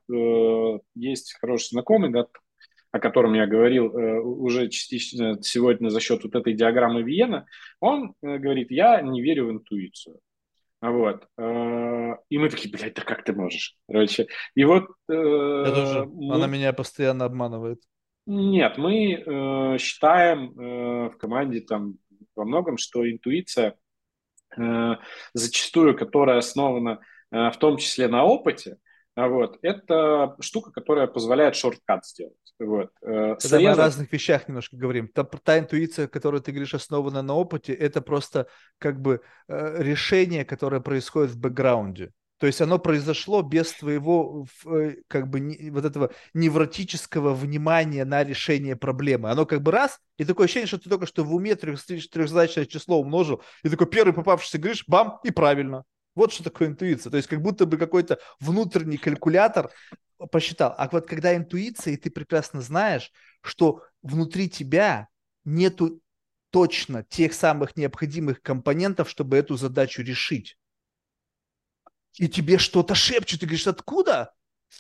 [0.96, 2.28] есть хороший знакомый, да,
[2.96, 7.46] о котором я говорил э, уже частично сегодня за счет вот этой диаграммы Виена,
[7.82, 10.22] он э, говорит, я не верю в интуицию.
[10.82, 11.28] Вот.
[11.38, 13.76] Э, и мы такие, блядь, да как ты можешь?
[13.86, 14.86] Короче, и вот...
[15.08, 16.06] Тоже.
[16.06, 16.36] Мы...
[16.36, 17.82] Она меня постоянно обманывает.
[18.28, 21.96] Нет, мы считаем в команде там
[22.34, 23.76] во многом, что интуиция
[25.34, 28.78] зачастую, которая основана в том числе на опыте,
[29.16, 29.58] вот.
[29.62, 32.36] Это штука, которая позволяет шорткат сделать.
[32.60, 32.92] Вот.
[33.02, 35.08] Э, Когда мы о разных вещах немножко говорим.
[35.08, 38.48] Та, та интуиция, которую ты говоришь, основана на опыте, это просто
[38.78, 42.12] как бы э, решение, которое происходит в бэкграунде.
[42.38, 48.76] То есть оно произошло без твоего э, как бы вот этого невротического внимания на решение
[48.76, 49.30] проблемы.
[49.30, 52.66] Оно как бы раз, и такое ощущение, что ты только что в уме трех, трехзначное
[52.66, 55.86] число умножил, и такой первый попавшийся говоришь, бам, и правильно.
[56.16, 57.12] Вот что такое интуиция.
[57.12, 59.72] То есть как будто бы какой-то внутренний калькулятор
[60.32, 60.74] посчитал.
[60.78, 63.12] А вот когда интуиция, и ты прекрасно знаешь,
[63.42, 65.10] что внутри тебя
[65.44, 66.02] нету
[66.50, 70.58] точно тех самых необходимых компонентов, чтобы эту задачу решить.
[72.18, 74.32] И тебе что-то шепчут, и говоришь, откуда?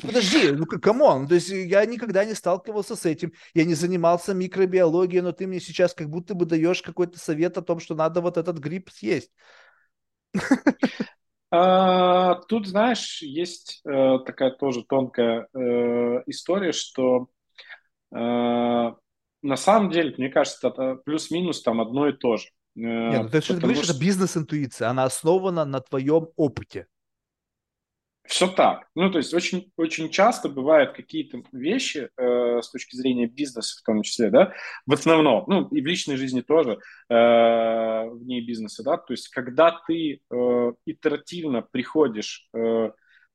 [0.02, 4.34] Подожди, ну come on, то есть я никогда не сталкивался с этим, я не занимался
[4.34, 8.20] микробиологией, но ты мне сейчас как будто бы даешь какой-то совет о том, что надо
[8.22, 9.32] вот этот гриб съесть.
[11.58, 17.30] А, тут, знаешь, есть э, такая тоже тонкая э, история, что
[18.14, 22.48] э, на самом деле, мне кажется, это плюс-минус там одно и то же.
[22.76, 23.94] Нет, ну, ты что говоришь, что...
[23.94, 26.88] это бизнес-интуиция, она основана на твоем опыте.
[28.28, 28.88] Все так.
[28.96, 33.86] Ну, то есть очень, очень часто бывают какие-то вещи э, с точки зрения бизнеса в
[33.86, 34.54] том числе, да,
[34.88, 36.80] в основном, ну, и в личной жизни тоже,
[37.10, 42.92] э, вне бизнеса, да, то есть когда ты э, итеративно приходишь э,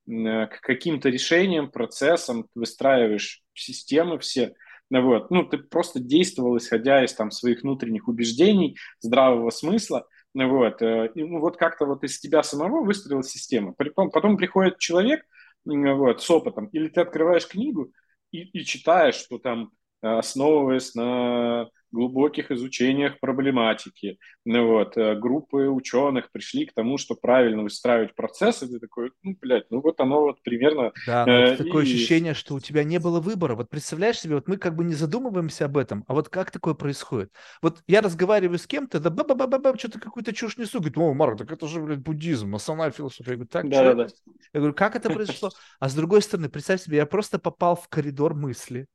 [0.06, 4.54] к каким-то решениям, процессам, выстраиваешь системы все,
[4.90, 5.30] вот.
[5.30, 10.82] Ну, ты просто действовал, исходя из там, своих внутренних убеждений, здравого смысла, вот.
[10.82, 13.72] И, ну, вот как-то вот из тебя самого выстроилась система.
[13.72, 15.24] Потом, потом приходит человек
[15.64, 17.92] вот, с опытом, или ты открываешь книгу
[18.30, 19.70] и, и читаешь, что там,
[20.00, 24.18] основываясь на глубоких изучениях проблематики.
[24.44, 28.66] Ну, вот, э, группы ученых пришли к тому, что правильно выстраивать процессы.
[28.66, 30.92] Ты такой, ну, блядь, ну вот оно вот примерно...
[31.06, 31.88] Да, но э, такое и...
[31.88, 33.54] ощущение, что у тебя не было выбора.
[33.54, 36.74] Вот представляешь себе, вот мы как бы не задумываемся об этом, а вот как такое
[36.74, 37.32] происходит?
[37.62, 40.78] Вот я разговариваю с кем-то, да ба ба ба ба, -ба что-то какую-то чушь несу.
[40.78, 43.32] Говорит, о, Марк, так это же, блядь, буддизм, основная философия.
[43.32, 44.08] Я говорю, так, да, да, да.
[44.52, 45.50] Я говорю, как это произошло?
[45.78, 48.86] А с другой стороны, представь себе, я просто попал в коридор мысли,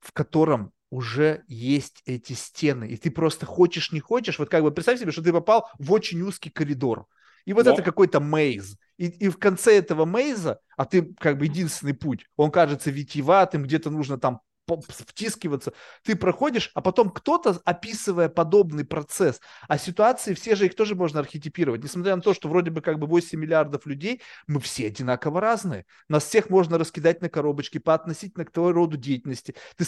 [0.00, 4.70] в котором уже есть эти стены, и ты просто хочешь, не хочешь, вот как бы
[4.70, 7.06] представь себе, что ты попал в очень узкий коридор,
[7.44, 7.72] и вот да.
[7.72, 12.26] это какой-то мейз, и, и в конце этого мейза, а ты как бы единственный путь,
[12.36, 15.72] он кажется витиеватым, где-то нужно там втискиваться,
[16.02, 21.20] ты проходишь, а потом кто-то, описывая подобный процесс, а ситуации все же их тоже можно
[21.20, 25.40] архетипировать, несмотря на то, что вроде бы как бы 8 миллиардов людей, мы все одинаково
[25.40, 25.86] разные.
[26.08, 29.54] Нас всех можно раскидать на коробочки по относительно к твоему роду деятельности.
[29.76, 29.84] Ты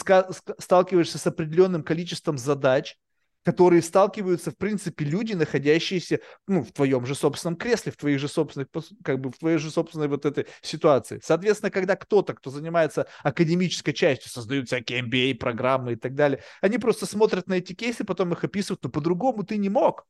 [0.59, 2.96] сталкиваешься с определенным количеством задач,
[3.44, 8.28] которые сталкиваются, в принципе, люди, находящиеся ну, в твоем же собственном кресле, в твоих же
[8.28, 8.69] собственных,
[9.02, 11.20] как бы в твоей же собственной вот этой ситуации.
[11.23, 17.06] Соответственно, когда кто-то, кто занимается академической частью, создают всякие MBA-программы и так далее, они просто
[17.06, 20.06] смотрят на эти кейсы, потом их описывают, но по-другому ты не мог.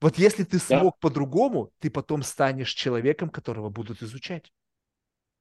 [0.00, 0.98] Вот если ты смог да.
[1.00, 4.52] по-другому, ты потом станешь человеком, которого будут изучать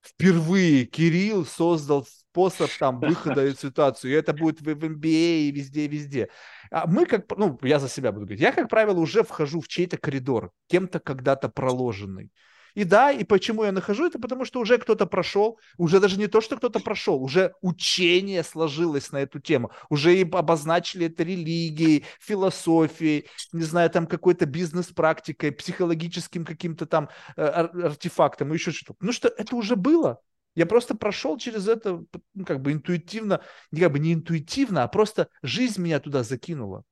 [0.04, 4.10] впервые Кирилл создал способ там выхода из ситуации.
[4.10, 6.30] И это будет в, в MBA и везде, везде.
[6.72, 9.68] А мы как, ну, я за себя буду говорить, я, как правило, уже вхожу в
[9.68, 12.32] чей-то коридор, кем-то когда-то проложенный.
[12.74, 16.28] И да, и почему я нахожу это, потому что уже кто-то прошел, уже даже не
[16.28, 22.06] то, что кто-то прошел, уже учение сложилось на эту тему, уже и обозначили это религией,
[22.20, 28.98] философией, не знаю, там какой-то бизнес-практикой, психологическим каким-то там э, артефактом, еще что-то.
[29.02, 30.20] Ну что, это уже было.
[30.56, 33.42] Я просто прошел через это, ну, как бы интуитивно,
[33.72, 36.84] не как бы не интуитивно, а просто жизнь меня туда закинула.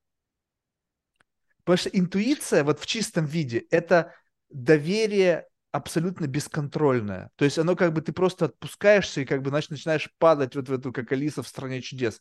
[1.64, 4.14] Потому что интуиция вот в чистом виде– это
[4.50, 7.30] доверие абсолютно бесконтрольное.
[7.36, 10.68] То есть оно как бы ты просто отпускаешься и как бы значит, начинаешь падать вот
[10.68, 12.20] в эту, как Алиса в «Стране чудес»,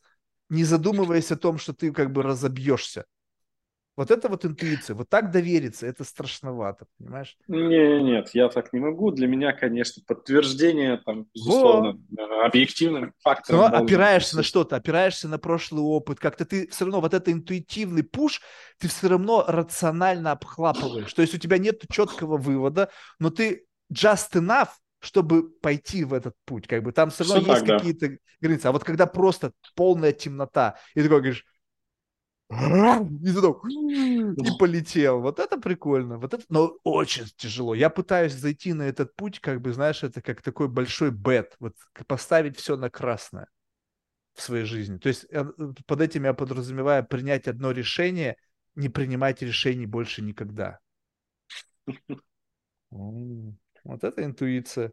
[0.49, 3.05] не задумываясь о том, что ты как бы разобьешься.
[3.97, 4.95] Вот это вот интуиция.
[4.95, 7.35] Вот так довериться, это страшновато, понимаешь?
[7.47, 9.11] Не, нет, я так не могу.
[9.11, 12.45] Для меня, конечно, подтверждение, там, безусловно, Во.
[12.45, 13.59] объективным фактором.
[13.59, 16.19] Но опираешься на что-то, опираешься на прошлый опыт.
[16.19, 18.41] Как-то ты все равно, вот это интуитивный пуш,
[18.79, 21.13] ты все равно рационально обхлапываешь.
[21.13, 22.89] То есть у тебя нет четкого вывода,
[23.19, 24.69] но ты just enough,
[24.99, 26.65] чтобы пойти в этот путь.
[26.65, 28.67] Как бы там все равно все есть какие-то границы.
[28.67, 31.45] А вот когда просто полная темнота, и ты такой говоришь,
[32.51, 35.21] и туда, и полетел.
[35.21, 36.17] Вот это прикольно.
[36.17, 37.73] Вот это, но очень тяжело.
[37.73, 41.55] Я пытаюсь зайти на этот путь, как бы, знаешь, это как такой большой бет.
[41.59, 41.75] Вот
[42.07, 43.47] поставить все на красное
[44.33, 44.97] в своей жизни.
[44.97, 45.45] То есть э,
[45.85, 48.35] под этим я подразумеваю принять одно решение,
[48.75, 50.79] не принимать решений больше никогда.
[53.83, 54.91] Вот это интуиция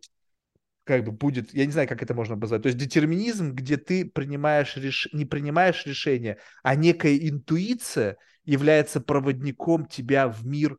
[0.89, 2.63] как бы будет, я не знаю, как это можно обозвать.
[2.63, 5.07] То есть детерминизм, где ты принимаешь реш...
[5.13, 10.79] не принимаешь решение, а некая интуиция является проводником тебя в мир.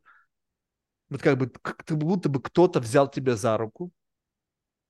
[1.10, 3.92] Вот как бы как будто бы кто-то взял тебя за руку.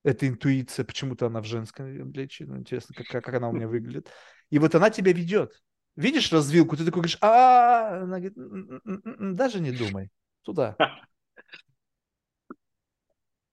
[0.05, 2.47] Это интуиция, почему-то она в женском плече.
[2.47, 4.09] Ну, интересно, как, как она у меня выглядит.
[4.49, 5.53] И вот она тебя ведет.
[5.97, 8.35] Видишь развилку, ты такой говоришь, а, она говорит,
[9.37, 10.09] даже не думай,
[10.45, 10.77] туда.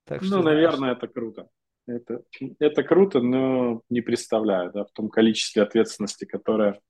[0.08, 1.50] Так что, ну, наверное, это круто.
[1.88, 2.22] Это,
[2.60, 6.82] это круто, но не представляю, да, в том количестве ответственности, которое...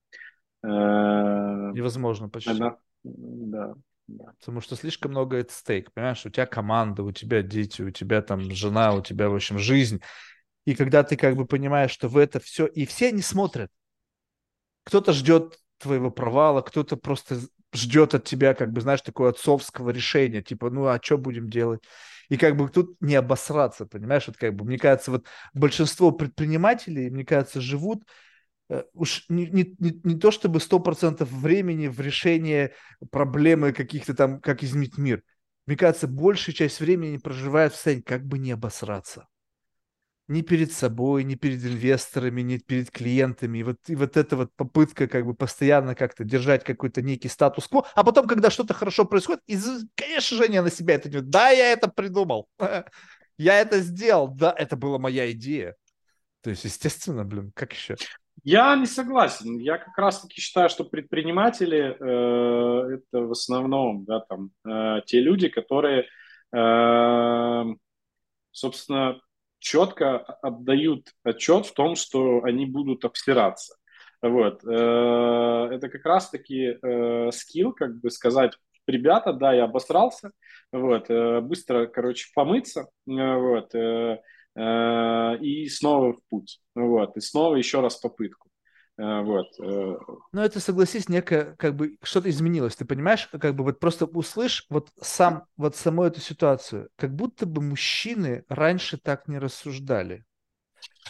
[0.63, 2.49] Э, Невозможно почти.
[2.49, 3.75] Она, да,
[4.07, 4.33] да.
[4.39, 6.25] Потому что слишком много это стейк, понимаешь?
[6.25, 10.01] У тебя команда, у тебя дети, у тебя там жена, у тебя, в общем, жизнь.
[10.65, 12.65] И когда ты как бы понимаешь, что в это все...
[12.65, 13.69] И все не смотрят.
[14.83, 17.37] Кто-то ждет твоего провала, кто-то просто
[17.73, 21.83] ждет от тебя, как бы, знаешь, такого отцовского решения, типа, ну, а что будем делать?
[22.29, 24.27] И как бы тут не обосраться, понимаешь?
[24.27, 28.03] Вот как бы, мне кажется, вот большинство предпринимателей, мне кажется, живут
[28.69, 32.73] э, уж не, не, не, не то чтобы сто процентов времени в решении
[33.11, 35.23] проблемы каких-то там, как изменить мир.
[35.65, 39.27] Мне кажется, большая часть времени проживает в состоянии, как бы не обосраться
[40.27, 43.59] ни перед собой, ни перед инвесторами, ни перед клиентами.
[43.59, 47.87] И вот, и вот эта вот попытка как бы постоянно как-то держать какой-то некий статус-кво,
[47.95, 49.57] а потом, когда что-то хорошо происходит, и,
[49.95, 51.29] конечно они на себя это делают.
[51.29, 52.47] Да, я это придумал.
[53.39, 54.29] Я это сделал.
[54.29, 55.75] Да, это была моя идея.
[56.41, 57.95] То есть, естественно, блин, как еще?
[58.43, 59.57] Я не согласен.
[59.57, 65.49] Я как раз-таки считаю, что предприниматели э, это в основном да, там, э, те люди,
[65.49, 66.07] которые,
[66.55, 67.63] э,
[68.51, 69.19] собственно,
[69.59, 73.75] четко отдают отчет в том, что они будут обсираться.
[74.21, 74.63] Вот.
[74.65, 78.53] Э, это как раз-таки э, скилл, как бы сказать,
[78.87, 80.31] ребята, да, я обосрался,
[80.71, 83.73] вот, э, быстро, короче, помыться, вот,
[84.55, 88.49] и снова в путь, вот, и снова еще раз попытку.
[88.97, 89.47] Вот.
[90.31, 92.75] Но это, согласись, некое, как бы, что-то изменилось.
[92.75, 96.89] Ты понимаешь, как бы вот просто услышь вот сам, вот саму эту ситуацию.
[96.95, 100.25] Как будто бы мужчины раньше так не рассуждали.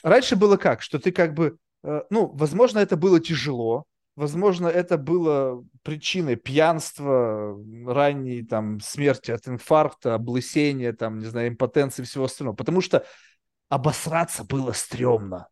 [0.03, 0.81] Раньше было как?
[0.81, 1.57] Что ты как бы
[1.87, 3.85] Э, ну, возможно, это было тяжело,
[4.15, 12.01] возможно, это было причиной пьянства, ранней там смерти от инфаркта, облысения, там, не знаю, импотенции
[12.01, 13.05] и всего остального, потому что
[13.69, 15.47] обосраться было стрёмно.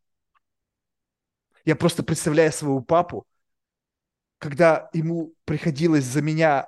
[1.65, 3.25] Я просто представляю своего папу,
[4.37, 6.67] когда ему приходилось за меня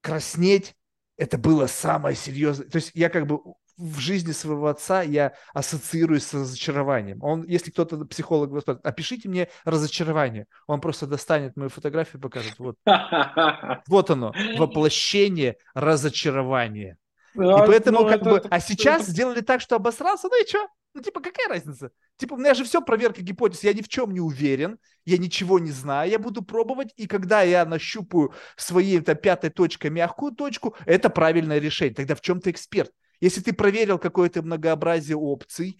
[0.00, 0.74] краснеть,
[1.16, 2.68] это было самое серьезное.
[2.68, 3.40] То есть я как бы
[3.76, 7.22] в жизни своего отца я ассоциируюсь с разочарованием.
[7.22, 12.58] Он, если кто-то психолог спросит, опишите мне разочарование, он просто достанет мою фотографию и покажет,
[12.58, 12.76] вот,
[13.88, 16.98] вот оно, воплощение разочарования.
[17.34, 20.68] И поэтому, ну, как бы, а сейчас сделали так, что обосрался, ну и что?
[20.92, 21.92] Ну, типа, какая разница?
[22.16, 25.58] Типа, у меня же все проверка гипотез, я ни в чем не уверен, я ничего
[25.58, 30.74] не знаю, я буду пробовать, и когда я нащупаю своей там, пятой точкой мягкую точку,
[30.86, 31.94] это правильное решение.
[31.94, 32.92] Тогда в чем ты эксперт?
[33.20, 35.78] Если ты проверил какое-то многообразие опций,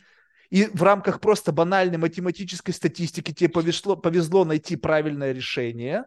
[0.50, 6.04] и в рамках просто банальной математической статистики тебе повезло, повезло найти правильное решение,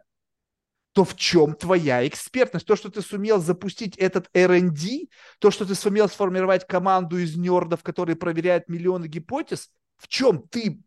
[0.94, 2.66] то в чем твоя экспертность?
[2.66, 5.08] То, что ты сумел запустить этот R&D,
[5.40, 10.80] то, что ты сумел сформировать команду из нердов, которые проверяют миллионы гипотез, в чем ты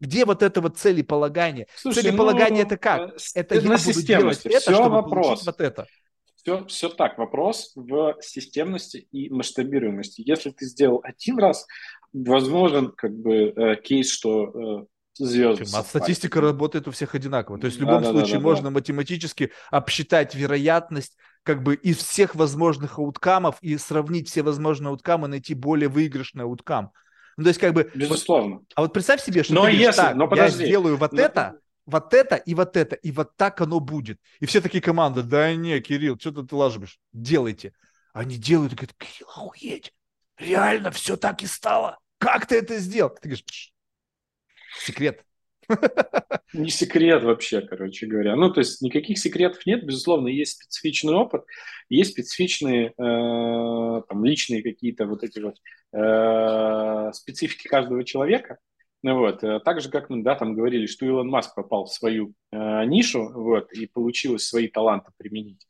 [0.00, 1.66] где вот это вот целеполагание?
[1.76, 3.10] Слушай, целеполагание ну, это как?
[3.10, 5.26] Э, это я буду делать это, чтобы вопрос.
[5.26, 5.86] получить вот это.
[6.36, 7.18] Все, все так.
[7.18, 10.22] Вопрос в системности и масштабируемости.
[10.26, 11.66] Если ты сделал один раз,
[12.12, 15.64] возможен как бы э, кейс, что э, звезды.
[15.74, 17.58] А статистика работает у всех одинаково.
[17.58, 18.70] То есть в любом да, случае да, да, можно да.
[18.70, 25.54] математически обсчитать вероятность как бы из всех возможных ауткамов и сравнить все возможные ауткамы, найти
[25.54, 26.92] более выигрышный ауткам.
[27.36, 27.90] Ну, то есть как бы...
[27.94, 28.56] Безусловно.
[28.56, 31.12] Вот, а вот представь себе, что но ты если, так, но подожди, я сделаю вот
[31.12, 31.20] но...
[31.22, 34.18] это, вот это и вот это, и вот так оно будет.
[34.40, 36.98] И все такие команды, да не, Кирилл, что ты лажешь?
[37.12, 37.72] Делайте.
[38.12, 39.92] Они делают и говорят, Кирилл, охуеть,
[40.36, 41.98] реально все так и стало.
[42.18, 43.10] Как ты это сделал?
[43.10, 43.71] Ты говоришь,
[44.78, 45.24] секрет.
[46.52, 48.36] Не секрет вообще, короче говоря.
[48.36, 51.44] Ну, то есть никаких секретов нет, безусловно, есть специфичный опыт,
[51.88, 55.56] есть специфичные э, там, личные какие-то вот эти вот
[55.92, 58.58] э, специфики каждого человека.
[59.02, 59.42] Ну, вот.
[59.42, 62.84] Э, так же, как мы да, там говорили, что Илон Маск попал в свою э,
[62.84, 65.66] нишу вот, и получилось свои таланты применить.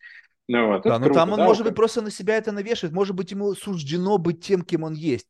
[0.48, 0.82] Ну, вот.
[0.82, 2.94] Да, но круто, там он, да, может быть, просто на себя это навешивает.
[2.94, 5.28] Может быть, ему суждено быть тем, кем он есть.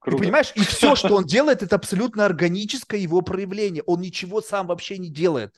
[0.00, 0.18] Круто.
[0.18, 0.52] Ты понимаешь?
[0.56, 3.82] И все, что он делает, это абсолютно органическое его проявление.
[3.84, 5.54] Он ничего сам вообще не делает.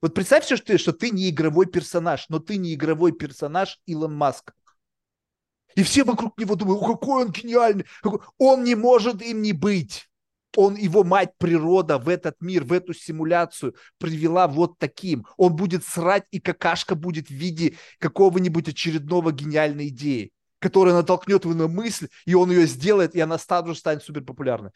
[0.00, 4.14] Вот представь что ты, что ты не игровой персонаж, но ты не игровой персонаж Илон
[4.14, 4.52] Маск.
[5.74, 7.86] И все вокруг него думают, какой он гениальный.
[8.38, 10.08] Он не может им не быть
[10.56, 15.26] он, его мать природа в этот мир, в эту симуляцию привела вот таким.
[15.36, 21.54] Он будет срать, и какашка будет в виде какого-нибудь очередного гениальной идеи, которая натолкнет его
[21.54, 24.70] на мысль, и он ее сделает, и она сразу же станет суперпопулярной.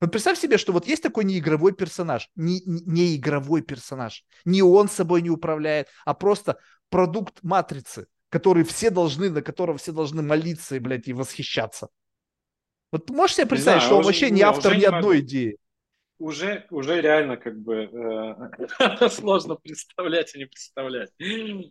[0.00, 4.24] Вот представь себе, что вот есть такой неигровой персонаж, не, не, игровой персонаж.
[4.44, 6.58] Не он собой не управляет, а просто
[6.90, 11.88] продукт матрицы, который все должны, на которого все должны молиться и, блядь, и восхищаться.
[12.92, 15.58] Вот можешь себе представить, знаю, что он уже, вообще не автор ни одной идеи?
[16.18, 17.90] Уже, уже реально как бы
[18.80, 21.10] э, сложно представлять и не представлять.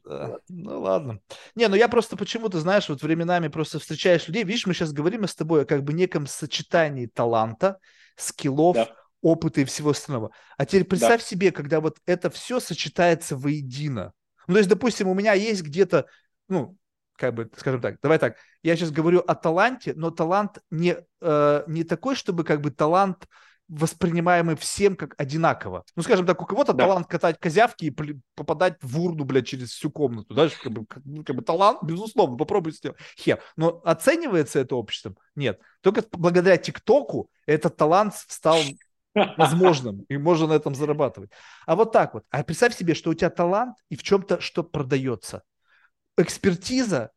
[0.04, 0.38] Да.
[0.50, 1.20] Ну ладно.
[1.56, 4.44] Не, ну я просто почему-то, знаешь, вот временами просто встречаешь людей.
[4.44, 7.80] Видишь, мы сейчас говорим с тобой о как бы неком сочетании таланта,
[8.16, 8.96] скиллов, да.
[9.22, 10.30] опыта и всего остального.
[10.58, 11.28] А теперь представь да.
[11.28, 14.14] себе, когда вот это все сочетается воедино.
[14.48, 16.06] Ну, то есть, допустим, у меня есть где-то,
[16.50, 16.78] ну,
[17.18, 21.64] как бы, скажем так, давай так, я сейчас говорю о таланте, но талант не, э,
[21.68, 23.28] не такой, чтобы как бы талант
[23.68, 25.84] воспринимаемый всем как одинаково.
[25.96, 26.86] Ну, скажем так, у кого-то да.
[26.86, 31.04] талант катать козявки и попадать в урну, блядь, через всю комнату, да, как бы, как,
[31.06, 32.98] ну, как бы талант, безусловно, попробуй сделать.
[33.18, 33.42] Хер.
[33.56, 35.18] Но оценивается это обществом?
[35.36, 35.60] Нет.
[35.82, 38.60] Только благодаря ТикТоку этот талант стал
[39.38, 41.32] возможным, и можно на этом зарабатывать.
[41.66, 42.24] А вот так вот.
[42.30, 45.44] А представь себе, что у тебя талант и в чем-то что продается–
[46.18, 47.12] экспертиза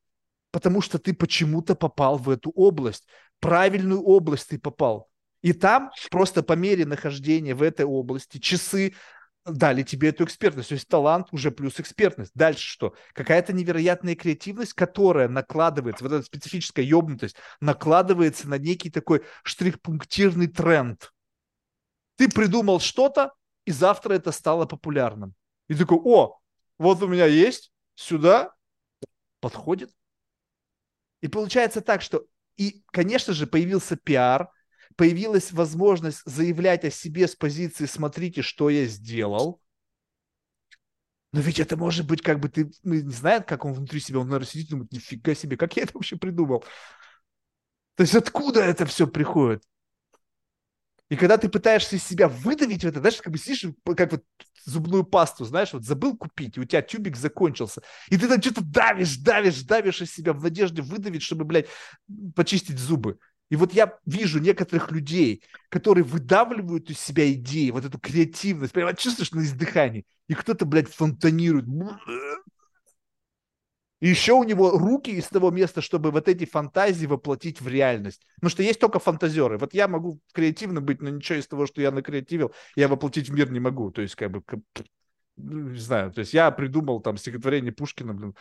[0.51, 3.07] потому что ты почему-то попал в эту область.
[3.41, 5.07] Правильную область ты попал.
[5.43, 8.94] И там просто по мере нахождения в этой области часы
[9.44, 10.69] дали тебе эту экспертность.
[10.69, 12.32] То есть талант уже плюс экспертность.
[12.35, 12.94] Дальше что?
[13.15, 21.12] Какая-то невероятная креативность, которая накладывается, вот эта специфическая ебнутость, накладывается на некий такой штрих-пунктирный тренд.
[22.16, 23.32] Ты придумал что-то,
[23.65, 25.35] и завтра это стало популярным.
[25.69, 26.39] И такой, о,
[26.78, 28.55] вот у меня есть, сюда
[29.40, 29.90] подходит.
[31.20, 32.24] И получается так, что
[32.56, 34.51] и, конечно же, появился пиар,
[34.99, 39.62] появилась возможность заявлять о себе с позиции «смотрите, что я сделал»,
[41.33, 44.19] но ведь это может быть как бы ты ну, не знает, как он внутри себя,
[44.19, 46.65] он, наверное, сидит и думает, нифига себе, как я это вообще придумал?
[47.95, 49.62] То есть откуда это все приходит?
[51.11, 53.66] И когда ты пытаешься из себя выдавить это, знаешь, как бы сидишь,
[53.97, 54.25] как вот
[54.65, 58.62] зубную пасту, знаешь, вот забыл купить, и у тебя тюбик закончился, и ты там что-то
[58.65, 61.69] давишь, давишь, давишь из себя в надежде выдавить, чтобы, блядь,
[62.35, 63.19] почистить зубы.
[63.51, 68.95] И вот я вижу некоторых людей, которые выдавливают из себя идеи, вот эту креативность, прямо
[68.95, 71.66] чувствуешь на издыхании, и кто-то, блядь, фонтанирует.
[74.01, 78.25] И еще у него руки из того места, чтобы вот эти фантазии воплотить в реальность.
[78.37, 79.59] Потому что есть только фантазеры.
[79.59, 83.33] Вот я могу креативно быть, но ничего из того, что я накреативил, я воплотить в
[83.33, 83.91] мир не могу.
[83.91, 84.43] То есть, как бы,
[85.37, 88.35] ну, не знаю, то есть я придумал там стихотворение Пушкина, блин,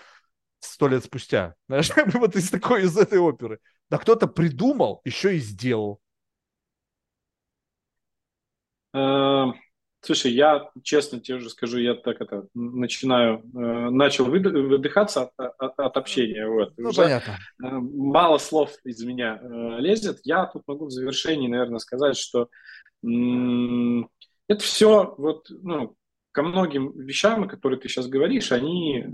[0.59, 1.55] сто лет спустя.
[1.67, 3.59] Знаешь, вот из такой, из этой оперы.
[3.89, 6.01] Да кто-то придумал, еще и сделал.
[8.93, 9.55] Эм,
[10.01, 15.79] слушай, я честно тебе уже скажу, я так это начинаю, э, начал выдыхаться от, от,
[15.79, 16.47] от общения.
[16.47, 16.73] Вот.
[16.77, 17.37] Ну, уже понятно.
[17.63, 20.19] Э, мало слов из меня э, лезет.
[20.23, 22.49] Я тут могу в завершении, наверное, сказать, что
[23.03, 25.95] это все вот, ну,
[26.31, 29.05] ко многим вещам, которые ты сейчас говоришь, они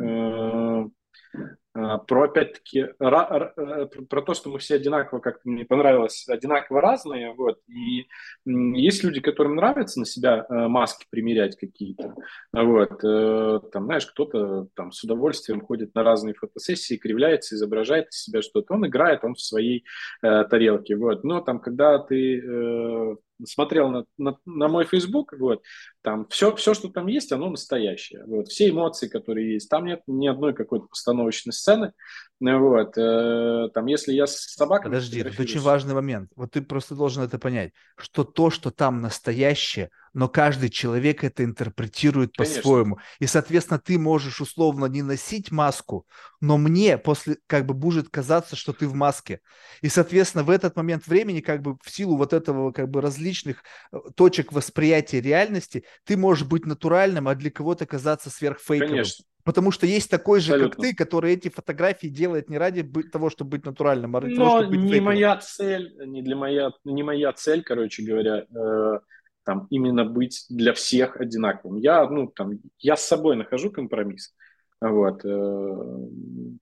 [1.73, 7.59] про опять-таки э, про то, что мы все одинаково, как мне понравилось, одинаково разные, вот,
[7.67, 8.07] и
[8.45, 12.13] есть люди, которым нравится на себя э, маски примерять какие-то,
[12.51, 18.21] вот, э, там, знаешь, кто-то там с удовольствием ходит на разные фотосессии, кривляется, изображает из
[18.21, 19.83] себя что-то, он играет, он в своей
[20.21, 23.15] э, тарелке, вот, но там, когда ты э,
[23.45, 25.63] смотрел на, на, на мой Facebook, вот,
[26.03, 28.25] там все, все, что там есть, оно настоящее.
[28.25, 29.69] Вот, все эмоции, которые есть.
[29.69, 31.93] Там нет ни одной какой-то постановочной сцены.
[32.41, 34.91] Вот, э, там, если я с собакой...
[34.91, 36.29] Подожди, это очень важный момент.
[36.35, 41.43] Вот ты просто должен это понять, что то, что там настоящее– но каждый человек это
[41.43, 42.99] интерпретирует по-своему.
[43.19, 46.07] И, соответственно, ты можешь условно не носить маску,
[46.39, 49.41] но мне после как бы будет казаться, что ты в маске.
[49.81, 53.63] И, соответственно, в этот момент времени, как бы в силу вот этого как бы различных
[53.91, 58.89] э, точек восприятия реальности, ты можешь быть натуральным, а для кого-то казаться сверхфейковым.
[58.89, 59.25] Конечно.
[59.43, 60.75] Потому что есть такой же, Абсолютно.
[60.75, 64.45] как ты, который эти фотографии делает не ради того, чтобы быть натуральным, а ради Но
[64.45, 65.05] того, чтобы быть не фейковым.
[65.05, 68.99] моя цель, не для моя, не моя цель, короче говоря, э,
[69.43, 71.77] там именно быть для всех одинаковым.
[71.77, 74.33] Я, ну, там, я с собой нахожу компромисс.
[74.79, 75.25] Вот.
[75.25, 75.27] Э,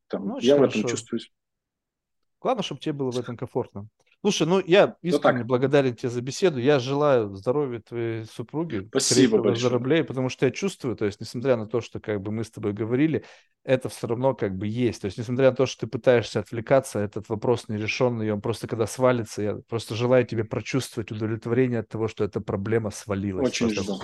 [0.08, 0.58] там, ну, я хорошо.
[0.58, 1.32] в этом чувствуюсь.
[2.40, 3.88] Главное, чтобы тебе было в этом комфортно.
[4.22, 6.60] Слушай, ну я ну искренне ну, благодарен тебе за беседу.
[6.60, 8.85] Я желаю здоровья твоей супруге.
[8.89, 9.69] Спасибо большое.
[9.69, 12.52] Зараблей, потому что я чувствую, то есть, несмотря на то, что как бы мы с
[12.52, 13.26] тобой говорили,
[13.64, 15.02] это все равно как бы есть.
[15.02, 18.68] То есть, несмотря на то, что ты пытаешься отвлекаться, этот вопрос нерешенный, и он просто
[18.68, 23.48] когда свалится, я просто желаю тебе прочувствовать удовлетворение от того, что эта проблема свалилась.
[23.48, 23.99] Очень просто, жду.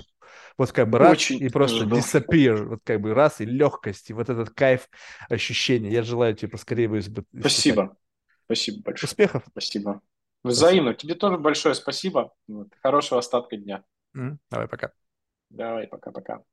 [0.58, 1.98] Вот как бы раз Очень и просто жду.
[1.98, 4.90] disappear, вот как бы раз и легкость, и вот этот кайф
[5.30, 5.92] ощущения.
[5.92, 7.28] Я желаю тебе поскорее его избавить.
[7.40, 7.96] Спасибо.
[8.48, 9.10] Спасибо большое.
[9.10, 9.44] Успехов.
[9.52, 10.02] Спасибо.
[10.44, 10.92] Взаимно.
[10.94, 11.14] Спасибо.
[11.14, 12.34] Тебе тоже большое спасибо.
[12.48, 12.70] Вот.
[12.82, 13.84] Хорошего остатка дня.
[14.16, 14.92] Mm, давай, пока.
[15.50, 16.44] Давай, пока-пока.